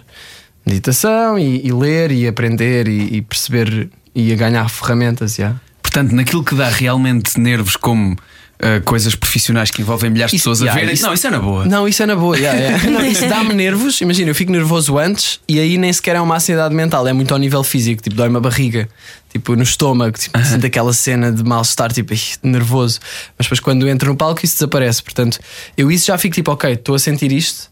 meditação 0.67 1.39
e, 1.39 1.65
e 1.67 1.73
ler 1.73 2.11
e 2.13 2.27
aprender 2.27 2.89
e, 2.89 3.17
e 3.19 3.23
perceber 3.23 3.89
e 4.15 4.33
a 4.33 4.37
ganhar 4.37 4.69
ferramentas, 4.69 5.37
já. 5.37 5.55
Portanto, 5.93 6.13
naquilo 6.15 6.43
que 6.43 6.55
dá 6.55 6.69
realmente 6.71 7.39
nervos, 7.39 7.77
como 7.77 8.17
eh, 8.59 8.81
coisas 8.81 9.15
profissionais 9.15 9.71
que 9.71 9.83
envolvem 9.83 10.09
milhares 10.11 10.31
de 10.31 10.39
pessoas 10.39 10.63
a 10.63 10.65
yeah, 10.65 10.81
verem, 10.81 10.95
isso- 10.95 11.03
não, 11.05 11.13
isso 11.13 11.27
é 11.27 11.31
na 11.31 11.39
boa. 11.39 11.65
Não, 11.67 11.87
isso 11.89 12.03
é 12.03 12.07
na 12.07 12.17
boa. 12.17 12.37
yeah, 12.39 12.59
yeah. 12.59 12.85
Não, 12.91 13.05
isso 13.05 13.29
dá-me 13.29 13.53
nervos. 13.53 14.01
Imagina, 14.01 14.31
eu 14.31 14.35
fico 14.35 14.51
nervoso 14.53 14.97
antes 14.99 15.41
e 15.49 15.59
aí 15.61 15.77
nem 15.77 15.93
sequer 15.93 16.17
é 16.17 16.21
uma 16.21 16.37
ansiedade 16.37 16.75
mental, 16.75 17.07
é 17.07 17.13
muito 17.13 17.33
ao 17.35 17.39
nível 17.39 17.63
físico. 17.63 18.01
Tipo, 18.03 18.17
dói-me 18.17 18.37
a 18.37 18.41
barriga, 18.41 18.89
tipo, 19.31 19.55
no 19.57 19.65
estômago, 19.65 20.17
tipo, 20.17 20.39
sinto 20.45 20.65
aquela 20.65 20.93
cena 20.95 21.31
de 21.31 21.43
mal-estar, 21.45 21.93
tipo, 21.93 22.15
"Ih, 22.15 22.21
nervoso. 22.43 23.01
Mas 23.37 23.47
depois 23.47 23.61
quando 23.61 23.87
entro 23.87 24.09
no 24.11 24.17
palco 24.17 24.43
isso 24.45 24.55
desaparece. 24.55 25.03
Portanto, 25.03 25.39
eu 25.77 25.91
isso 25.91 26.07
já 26.07 26.17
fico 26.17 26.35
tipo, 26.35 26.53
ok, 26.53 26.73
estou 26.73 26.95
a 26.95 26.99
sentir 26.99 27.33
isto 27.33 27.72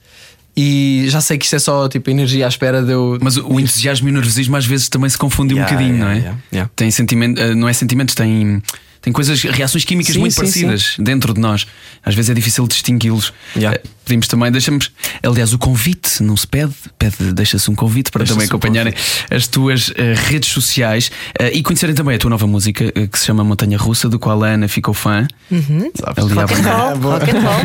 e 0.57 1.07
já 1.09 1.21
sei 1.21 1.39
que 1.39 1.45
isto 1.45 1.57
é 1.57 1.59
só 1.59 1.89
tipo 1.89 2.11
energia 2.11 2.45
à 2.47 2.49
espera 2.49 2.83
de 2.83 2.93
eu. 2.93 3.19
Mas 3.21 3.37
o 3.37 3.59
entusiasmo 3.61 4.09
e 4.09 4.11
o 4.11 4.15
nervosismo 4.15 4.57
às 4.57 4.67
vezes 4.67 4.89
também 4.89 5.09
se 5.09 5.17
confundem 5.19 5.57
um 5.57 5.61
Yeah, 5.61 5.73
bocadinho, 5.77 5.97
yeah, 5.97 6.15
não 6.15 6.19
é? 6.19 6.23
yeah, 6.23 6.41
yeah. 6.53 6.71
Tem 6.77 6.91
sentimento, 6.91 7.41
eh, 7.41 7.55
não 7.55 7.69
é 7.69 7.73
sentimentos, 7.73 8.15
tem, 8.15 8.63
tem 9.01 9.13
coisas, 9.13 9.43
reações 9.43 9.85
químicas 9.85 10.15
Sim, 10.15 10.21
muito 10.21 10.33
sim, 10.33 10.41
parecidas 10.41 10.95
dentro 10.99 11.33
de 11.35 11.41
nós. 11.41 11.67
Às 12.05 12.15
vezes 12.15 12.31
é 12.31 12.35
difícil 12.35 12.67
distingui-los. 12.67 13.33
Yeah. 13.57 13.79
Eh, 13.83 13.89
Pedimos 14.05 14.27
também, 14.27 14.51
deixamos, 14.51 14.91
aliás, 15.23 15.53
o 15.53 15.59
convite 15.59 16.21
não 16.21 16.37
se 16.37 16.45
pede, 16.45 16.73
pede 16.99 17.33
deixa-se 17.33 17.71
um 17.71 17.77
convite 17.77 18.11
para 18.11 18.21
Deixa-se 18.25 18.35
também 18.37 18.47
um 18.47 18.51
acompanharem 18.51 18.93
as 19.31 19.47
tuas 19.47 19.93
eh, 19.95 20.15
redes 20.29 20.49
sociais 20.49 21.13
eh, 21.39 21.53
e 21.55 21.63
conhecerem 21.63 21.95
também 21.95 22.17
a 22.17 22.19
tua 22.19 22.29
nova 22.31 22.45
música 22.45 22.87
eh, 22.93 23.07
que 23.07 23.17
se 23.17 23.27
chama 23.27 23.45
Montanha 23.45 23.79
Russa, 23.79 24.09
do 24.09 24.19
qual 24.19 24.43
a 24.43 24.49
Ana 24.49 24.67
ficou 24.67 24.93
fã. 24.95 25.29
Ali 25.53 25.93
à 26.03 26.43
Rock 26.43 26.55
and 26.55 26.63
roll, 26.73 27.13
rock 27.13 27.31
and 27.31 27.41
roll. 27.41 27.61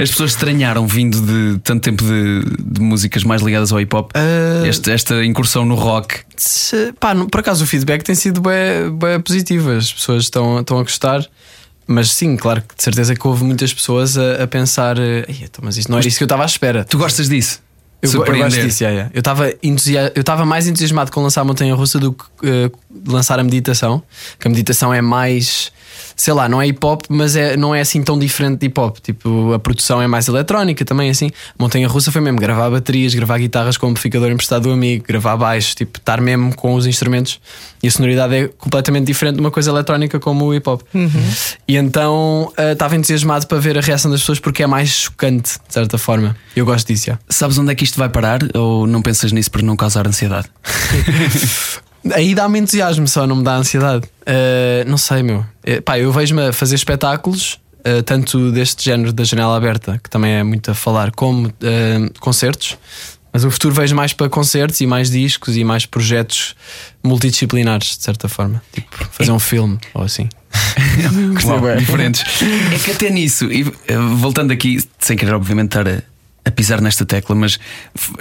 As 0.00 0.10
pessoas 0.10 0.30
estranharam 0.30 0.86
vindo 0.86 1.20
de 1.20 1.58
tanto 1.60 1.82
tempo 1.82 2.02
de, 2.02 2.42
de 2.64 2.80
músicas 2.80 3.24
mais 3.24 3.42
ligadas 3.42 3.72
ao 3.72 3.80
hip 3.80 3.94
hop. 3.94 4.10
Ah. 4.14 4.66
Este- 4.66 4.90
esta 4.90 5.22
incursão 5.24 5.66
no 5.66 5.74
rock. 5.74 6.20
Se- 6.36 6.92
pá, 6.98 7.14
por 7.14 7.40
acaso 7.40 7.64
o 7.64 7.66
feedback 7.66 8.02
tem 8.02 8.14
sido 8.14 8.40
bem, 8.40 8.90
bem 8.98 9.20
positivo, 9.20 9.70
as 9.84 9.92
pessoas 9.92 10.24
estão, 10.24 10.60
estão 10.60 10.78
a 10.78 10.82
gostar. 10.82 11.24
Mas 11.86 12.10
sim, 12.12 12.36
claro 12.36 12.62
que 12.62 12.74
de 12.74 12.82
certeza 12.82 13.14
que 13.14 13.26
houve 13.26 13.44
muitas 13.44 13.72
pessoas 13.74 14.16
a, 14.16 14.42
a 14.44 14.46
pensar, 14.46 14.98
eh, 14.98 15.24
"Ei, 15.28 15.40
então, 15.42 15.62
mas 15.62 15.76
isto 15.76 15.90
não 15.90 15.98
era 15.98 16.08
isso 16.08 16.16
que 16.16 16.22
eu 16.24 16.26
estava 16.26 16.42
à 16.42 16.46
espera. 16.46 16.82
Tu 16.84 16.96
gostas 16.96 17.28
disso? 17.28 17.60
Eu, 18.00 18.10
eu 18.10 18.18
gosto 18.44 18.56
disso, 18.66 18.82
yeah, 18.82 18.94
yeah. 18.94 19.10
eu 19.14 19.18
estava 19.20 19.52
entusia- 19.62 20.12
eu 20.14 20.20
estava 20.20 20.44
mais 20.44 20.66
entusiasmado 20.66 21.10
com 21.10 21.20
lançar 21.22 21.40
a 21.40 21.44
Montanha 21.44 21.74
Russa 21.74 21.98
do 21.98 22.12
que 22.12 22.24
eh, 22.42 22.70
lançar 23.06 23.38
a 23.38 23.44
meditação. 23.44 24.02
Que 24.38 24.46
a 24.48 24.50
meditação 24.50 24.92
é 24.94 25.00
mais, 25.02 25.72
sei 26.16 26.32
lá, 26.34 26.48
não 26.48 26.60
é 26.60 26.66
hip 26.66 26.84
hop, 26.84 27.02
mas 27.08 27.36
é, 27.36 27.56
não 27.56 27.74
é 27.74 27.80
assim 27.80 28.02
tão 28.02 28.18
diferente 28.18 28.60
de 28.60 28.66
hip 28.66 28.80
hop. 28.80 28.98
Tipo, 28.98 29.52
a 29.52 29.58
produção 29.58 30.00
é 30.00 30.06
mais 30.06 30.28
eletrónica 30.28 30.84
também, 30.84 31.10
assim. 31.10 31.30
A 31.58 31.62
Montanha 31.62 31.88
Russa 31.88 32.10
foi 32.10 32.20
mesmo 32.20 32.38
gravar 32.38 32.70
baterias, 32.70 33.14
gravar 33.14 33.38
guitarras 33.38 33.76
com 33.76 33.86
o 33.86 33.90
amplificador 33.90 34.30
emprestado 34.30 34.64
do 34.64 34.72
amigo, 34.72 35.04
gravar 35.06 35.36
baixo, 35.36 35.74
tipo, 35.74 35.98
estar 35.98 36.20
mesmo 36.20 36.54
com 36.54 36.74
os 36.74 36.86
instrumentos. 36.86 37.40
E 37.82 37.88
a 37.88 37.90
sonoridade 37.90 38.34
é 38.34 38.48
completamente 38.48 39.06
diferente 39.06 39.34
de 39.34 39.40
uma 39.40 39.50
coisa 39.50 39.70
eletrónica 39.70 40.18
como 40.18 40.46
o 40.46 40.54
hip 40.54 40.68
hop. 40.68 40.82
E 41.66 41.76
então 41.76 42.52
eh, 42.56 42.72
estava 42.72 42.96
entusiasmado 42.96 43.46
para 43.46 43.58
ver 43.58 43.76
a 43.78 43.80
reação 43.80 44.10
das 44.10 44.20
pessoas 44.20 44.38
porque 44.38 44.62
é 44.62 44.66
mais 44.66 44.88
chocante, 44.88 45.58
de 45.66 45.72
certa 45.72 45.98
forma. 45.98 46.36
Eu 46.54 46.64
gosto 46.64 46.86
disso, 46.86 47.08
yeah. 47.08 47.22
Sabes 47.28 47.58
onde 47.58 47.72
é 47.72 47.74
que 47.74 47.84
isto 47.84 47.98
vai 47.98 48.08
parar? 48.08 48.40
Ou 48.54 48.86
não 48.86 49.02
pensas 49.02 49.32
nisso 49.32 49.50
para 49.50 49.62
não 49.62 49.76
causar 49.76 50.06
ansiedade? 50.06 50.48
Aí 52.12 52.34
dá-me 52.34 52.58
entusiasmo, 52.58 53.08
só 53.08 53.26
não 53.26 53.36
me 53.36 53.44
dá 53.44 53.56
ansiedade. 53.56 54.06
Uh, 54.22 54.88
não 54.88 54.98
sei, 54.98 55.22
meu. 55.22 55.44
Eh, 55.62 55.80
pá, 55.80 55.98
eu 55.98 56.12
vejo-me 56.12 56.48
a 56.48 56.52
fazer 56.52 56.74
espetáculos, 56.74 57.58
uh, 57.80 58.02
tanto 58.02 58.52
deste 58.52 58.84
género 58.84 59.12
da 59.12 59.24
janela 59.24 59.56
aberta, 59.56 59.98
que 60.02 60.10
também 60.10 60.32
é 60.32 60.42
muito 60.42 60.70
a 60.70 60.74
falar, 60.74 61.10
como 61.12 61.48
uh, 61.48 62.20
concertos. 62.20 62.76
Mas 63.32 63.44
o 63.44 63.50
futuro 63.50 63.74
vejo 63.74 63.96
mais 63.96 64.12
para 64.12 64.28
concertos 64.28 64.80
e 64.80 64.86
mais 64.86 65.10
discos 65.10 65.56
e 65.56 65.64
mais 65.64 65.86
projetos 65.86 66.54
multidisciplinares, 67.02 67.96
de 67.96 68.04
certa 68.04 68.28
forma. 68.28 68.62
Tipo, 68.72 69.08
fazer 69.10 69.32
um 69.32 69.40
filme 69.40 69.78
ou 69.92 70.04
assim. 70.04 70.28
Uau, 71.44 71.76
diferentes. 71.76 72.22
É 72.72 72.78
que 72.78 72.92
até 72.92 73.10
nisso, 73.10 73.50
e 73.50 73.64
voltando 74.18 74.52
aqui, 74.52 74.78
sem 75.00 75.16
querer, 75.16 75.34
obviamente, 75.34 75.76
estar 75.76 75.88
a, 75.88 76.00
a 76.44 76.50
pisar 76.50 76.80
nesta 76.80 77.06
tecla, 77.06 77.34
mas 77.34 77.58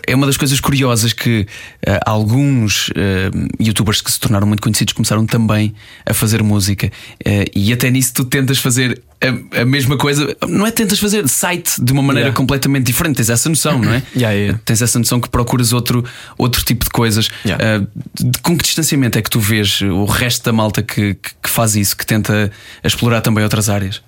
é 0.08 0.16
uma 0.16 0.26
das 0.26 0.38
coisas 0.38 0.60
curiosas 0.60 1.12
que 1.12 1.46
eh, 1.86 2.00
alguns 2.06 2.90
eh, 2.96 3.30
youtubers 3.60 4.00
que 4.02 4.10
se 4.12 4.20
tornaram 4.20 4.48
muito 4.48 4.62
conhecidos 4.62 4.94
começaram 4.94 5.26
também 5.26 5.74
a 6.06 6.14
fazer 6.14 6.42
música. 6.42 6.90
Eh, 7.26 7.46
e 7.54 7.74
até 7.74 7.90
nisso 7.92 8.14
tu 8.14 8.24
tentas 8.24 8.60
fazer 8.60 9.02
a, 9.22 9.62
a 9.62 9.66
mesma 9.66 9.98
coisa, 9.98 10.36
não 10.48 10.66
é 10.66 10.72
tentas 10.72 11.00
fazer 11.00 11.28
site 11.28 11.84
de 11.84 11.92
uma 11.92 12.02
maneira 12.02 12.24
Yeah. 12.30 12.38
completamente 12.38 12.86
diferente, 12.86 13.18
tens 13.18 13.30
essa 13.30 13.50
noção, 13.50 13.80
não 13.80 13.94
é? 13.94 14.02
Yeah, 14.16 14.32
yeah. 14.38 14.60
Tens 14.64 14.82
essa 14.82 14.98
noção 15.00 15.20
que 15.20 15.28
procuras 15.30 15.74
outro, 15.74 16.04
outro 16.38 16.64
tipo 16.64 16.86
de 16.86 16.92
coisas. 16.92 17.30
De- 17.44 18.40
com 18.42 18.58
que 18.58 18.64
distanciamento 18.64 19.18
é 19.18 19.22
que 19.22 19.30
tu 19.30 19.40
vês 19.42 19.82
o 19.82 20.06
resto 20.06 20.46
da 20.46 20.54
malta 20.54 20.82
que, 20.82 21.16
que, 21.16 21.30
que 21.44 21.50
faz 21.50 21.76
isso, 21.76 21.98
que 21.98 22.06
tenta 22.06 22.50
explorar 22.84 23.20
também 23.22 23.44
outras 23.44 23.68
áreas? 23.70 24.02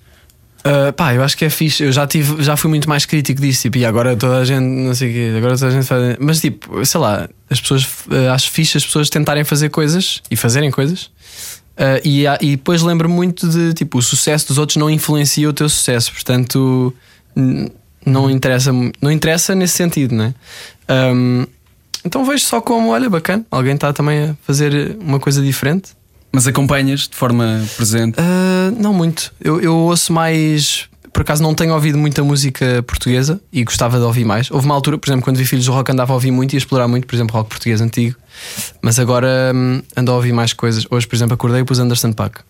Uh, 0.66 0.92
pá, 0.94 1.14
eu 1.14 1.22
acho 1.24 1.38
que 1.38 1.46
é 1.46 1.50
fixe. 1.50 1.84
Eu 1.84 1.92
já, 1.92 2.08
tive, 2.08 2.42
já 2.44 2.58
fui 2.58 2.70
muito 2.70 2.90
mais 2.90 3.06
crítico 3.06 3.40
disso. 3.40 3.62
Tipo, 3.64 3.78
e 3.78 3.86
agora 3.86 4.16
toda 4.16 4.38
a 4.38 4.46
gente, 4.46 4.64
não 4.66 4.96
sei 4.96 5.10
o 5.10 5.14
quê, 5.14 5.34
agora 5.38 5.54
toda 5.56 5.68
a 5.68 5.72
gente 5.72 5.86
faz. 5.86 6.18
Mas, 6.20 6.42
tipo, 6.42 6.84
sei 6.84 7.00
lá, 7.00 7.30
as 7.50 7.62
pessoas, 7.62 7.84
uh, 8.08 8.32
acho 8.34 8.50
fixe 8.50 8.76
as 8.78 8.84
pessoas 8.86 9.10
tentarem 9.10 9.44
fazer 9.44 9.70
coisas 9.70 10.22
e 10.32 10.36
fazerem 10.36 10.72
coisas. 10.72 11.04
Uh, 11.78 12.02
e, 12.04 12.26
há- 12.26 12.40
e 12.42 12.52
depois 12.56 12.82
lembro 12.82 13.08
muito 13.08 13.48
de, 13.48 13.74
tipo, 13.74 14.00
o 14.00 14.02
sucesso 14.02 14.48
dos 14.48 14.58
outros 14.58 14.78
não 14.78 14.90
influencia 14.90 15.48
o 15.48 15.54
teu 15.54 15.70
sucesso. 15.70 16.12
Portanto, 16.12 16.92
não 18.06 18.30
interessa, 18.30 18.72
não 19.02 19.12
interessa 19.12 19.54
nesse 19.54 19.76
sentido, 19.76 20.16
né? 20.16 20.34
Um, 20.90 21.46
então 22.04 22.24
vejo 22.26 22.44
só 22.46 22.62
como, 22.62 22.90
olha, 22.90 23.10
bacana, 23.10 23.46
alguém 23.52 23.74
está 23.76 23.92
também 23.92 24.30
a 24.30 24.36
fazer 24.46 24.96
uma 25.00 25.20
coisa 25.20 25.42
diferente. 25.42 25.92
Mas 26.36 26.46
acompanhas 26.48 27.08
de 27.08 27.16
forma 27.16 27.66
presente? 27.78 28.20
Uh, 28.20 28.76
não 28.78 28.94
muito. 28.94 29.32
Eu, 29.40 29.62
eu 29.62 29.74
ouço 29.74 30.12
mais. 30.12 30.90
Por 31.14 31.22
acaso 31.22 31.42
não 31.42 31.56
tenho 31.56 31.74
ouvido 31.74 31.98
muita 31.98 32.22
música 32.26 32.84
portuguesa 32.86 33.40
e 33.54 33.64
gostava 33.64 33.98
de 33.98 34.04
ouvir 34.04 34.26
mais. 34.26 34.52
Houve 34.52 34.66
uma 34.66 34.76
altura, 34.76 34.98
por 34.98 35.08
exemplo, 35.08 35.24
quando 35.24 35.38
vi 35.38 35.46
Filhos 35.46 35.66
do 35.66 35.72
Rock 35.72 35.94
andava 35.94 36.12
a 36.12 36.16
ouvir 36.16 36.32
muito 36.32 36.52
e 36.52 36.58
a 36.58 36.60
explorar 36.60 36.90
muito, 36.90 37.08
por 37.08 37.16
exemplo, 37.16 37.38
rock 37.38 37.52
português 37.52 37.80
antigo. 37.80 38.18
Mas 38.82 39.00
agora 39.00 39.54
hum, 39.56 39.82
ando 39.96 40.12
a 40.12 40.16
ouvir 40.16 40.34
mais 40.34 40.52
coisas. 40.52 40.86
Hoje, 40.92 41.08
por 41.08 41.16
exemplo, 41.16 41.36
acordei 41.36 41.62
e 41.62 41.64
pus 41.64 41.80
Anderson 41.80 42.12
Paak. 42.12 42.42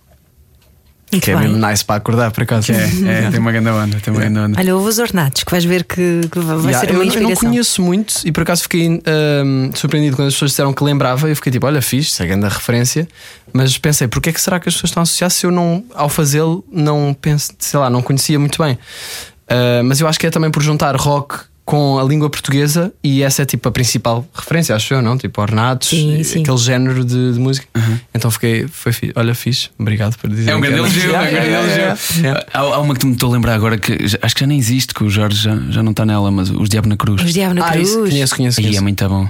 Muito 1.11 1.23
Que 1.23 1.31
é 1.31 1.35
bem. 1.35 1.47
mesmo 1.47 1.65
nice 1.67 1.85
para 1.85 1.95
acordar, 1.95 2.31
por 2.31 2.43
acaso. 2.43 2.71
É, 2.71 3.29
tem 3.29 3.39
uma 3.39 3.51
grande 3.51 3.69
onda, 3.69 3.99
tem 3.99 4.11
uma 4.13 4.19
grande 4.19 4.39
onda. 4.39 4.59
Olha, 4.59 4.75
ouve 4.75 4.89
os 4.89 4.97
ornatos, 4.99 5.43
que 5.43 5.51
vais 5.51 5.63
ver 5.63 5.83
que, 5.83 6.21
que 6.31 6.39
vai 6.39 6.57
Yeah, 6.57 6.79
ser 6.79 6.89
eu, 6.89 6.95
uma 6.95 7.05
não- 7.05 7.13
eu 7.13 7.21
não 7.21 7.29
inspiração. 7.29 7.49
conheço 7.49 7.81
muito 7.81 8.13
e 8.25 8.31
por 8.31 8.41
acaso 8.43 8.63
fiquei 8.63 8.89
hum, 8.89 9.69
surpreendido 9.75 10.15
quando 10.15 10.27
as 10.29 10.33
pessoas 10.33 10.51
disseram 10.51 10.73
que 10.73 10.83
lembrava. 10.83 11.29
Eu 11.29 11.35
fiquei 11.35 11.51
tipo, 11.51 11.65
olha, 11.67 11.81
fixe, 11.81 12.09
isso 12.11 12.23
é 12.23 12.25
grande 12.25 12.45
a 12.47 12.49
referência. 12.49 13.07
Mas 13.53 13.77
pensei, 13.77 14.07
porque 14.07 14.29
é 14.29 14.33
que 14.33 14.41
será 14.41 14.59
que 14.59 14.67
as 14.67 14.73
pessoas 14.75 14.89
estão 14.89 15.01
a 15.01 15.03
associar 15.03 15.29
se 15.29 15.45
eu 15.45 15.51
não, 15.51 15.83
ao 15.93 16.09
fazê-lo, 16.09 16.65
não 16.71 17.15
penso, 17.19 17.53
sei 17.59 17.79
lá, 17.79 17.89
não 17.89 18.01
conhecia 18.01 18.39
muito 18.39 18.61
bem. 18.61 18.73
Uh, 18.73 19.83
mas 19.85 20.01
eu 20.01 20.07
acho 20.07 20.19
que 20.19 20.25
é 20.25 20.31
também 20.31 20.49
por 20.49 20.63
juntar 20.63 20.95
rock 20.95 21.35
com 21.65 21.97
a 21.97 22.03
língua 22.03 22.29
portuguesa 22.29 22.93
e 23.03 23.23
essa 23.23 23.41
é 23.41 23.45
tipo 23.45 23.67
a 23.67 23.71
principal 23.71 24.23
referência, 24.35 24.75
acho 24.75 24.93
eu, 24.93 25.01
não? 25.01 25.17
Tipo, 25.17 25.41
ornatos, 25.41 25.89
Sim, 25.89 26.19
e 26.19 26.23
sim. 26.23 26.41
aquele 26.41 26.57
género 26.57 27.03
de, 27.03 27.33
de 27.33 27.39
música. 27.39 27.67
Então 28.13 28.29
fiquei, 28.29 28.67
foi 28.67 28.93
fixe. 28.93 29.13
Olha, 29.15 29.33
fixe, 29.33 29.69
obrigado 29.79 30.15
por 30.17 30.29
dizer. 30.29 30.51
É 30.51 30.55
um 30.55 30.61
grande 30.61 30.77
elogio, 30.77 31.15
é 31.15 31.19
um 31.19 31.31
grande 31.31 31.49
elogio. 31.49 32.21
Yeah. 32.21 32.45
Há, 32.53 32.59
há 32.59 32.79
uma 32.79 32.93
que 32.95 33.05
me 33.05 33.13
estou 33.13 33.31
a 33.31 33.33
lembrar 33.33 33.55
agora 33.55 33.77
que 33.79 34.07
já- 34.07 34.19
acho 34.21 34.35
que 34.35 34.41
já 34.41 34.47
nem 34.47 34.59
existe, 34.59 34.93
que 34.93 35.03
o 35.03 35.09
Jorge 35.09 35.41
já, 35.41 35.55
já 35.71 35.81
não 35.81 35.89
está 35.91 36.05
nela, 36.05 36.29
mas 36.29 36.51
os 36.51 36.69
Diabo 36.69 36.87
na 36.87 36.95
Cruz. 36.97 37.23
Os 37.23 37.33
Diabo 37.33 37.55
na 37.55 37.65
Ah, 37.65 37.71
Cruz. 37.71 37.89
isso, 37.89 37.99
conheço, 37.99 38.35
conheço. 38.35 38.59
Aí 38.61 38.75
é 38.77 38.81
muito 38.81 39.09
bom. 39.09 39.27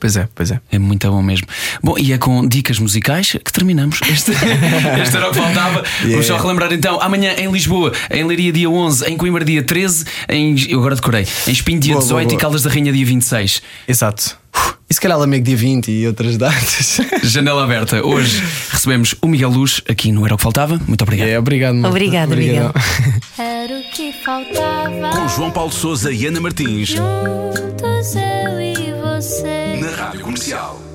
Pois 0.00 0.16
é, 0.16 0.26
pois 0.34 0.50
é. 0.50 0.60
É 0.72 0.78
muito 0.78 1.08
bom 1.10 1.22
mesmo. 1.22 1.46
Bom, 1.82 1.96
e 1.98 2.14
é 2.14 2.18
com 2.18 2.48
dicas 2.48 2.78
musicais 2.78 3.36
que 3.44 3.52
terminamos. 3.52 4.00
Este, 4.08 4.32
este 5.02 5.16
era 5.16 5.28
o 5.28 5.32
que 5.32 5.38
faltava. 5.38 5.84
Vamos 6.02 6.26
só 6.26 6.38
relembrar 6.38 6.72
então: 6.72 6.98
amanhã 7.02 7.34
em 7.36 7.52
Lisboa, 7.52 7.92
em 8.10 8.24
Leiria 8.24 8.50
dia 8.50 8.70
11, 8.70 9.04
em 9.04 9.16
Coimbra 9.18 9.44
dia 9.44 9.62
13, 9.62 10.06
em, 10.30 10.56
eu 10.70 10.78
agora 10.78 10.94
decorei, 10.94 11.26
em 11.46 11.52
Espinho 11.52 11.78
dia 11.78 11.92
Boa, 11.92 12.02
18 12.02 12.14
boa, 12.14 12.22
e 12.22 12.26
boa. 12.26 12.40
Caldas 12.40 12.62
da 12.62 12.70
Rainha 12.70 12.90
dia 12.90 13.04
26. 13.04 13.62
Exato. 13.86 14.40
E 14.88 14.94
se 14.94 15.00
calhar 15.00 15.16
Lamego 15.18 15.44
dia 15.44 15.56
20 15.56 15.88
e 15.90 16.06
outras 16.06 16.36
datas. 16.36 17.00
Janela 17.22 17.62
aberta. 17.62 18.04
Hoje 18.04 18.42
recebemos 18.72 19.14
o 19.22 19.28
Miguel 19.28 19.50
Luz 19.50 19.82
aqui 19.88 20.10
no 20.10 20.24
Era 20.24 20.34
o 20.34 20.36
que 20.36 20.42
Faltava. 20.42 20.80
Muito 20.84 21.02
obrigado. 21.02 21.28
É, 21.28 21.38
obrigado. 21.38 21.74
mano. 21.74 21.88
Obrigada, 21.88 22.32
Obrigadão. 22.32 22.72
Era 23.38 23.78
o 23.78 23.82
que 23.92 24.12
faltava. 24.24 25.10
Com 25.14 25.28
João 25.28 25.50
Paulo 25.50 25.70
Souza 25.70 26.10
e 26.10 26.26
Ana 26.26 26.40
Martins. 26.40 26.88
Juntos 26.88 28.16
eu 28.16 28.60
e 28.60 28.99
você. 29.20 29.76
Na 29.80 29.90
Rádio 29.90 30.22
Comercial. 30.22 30.89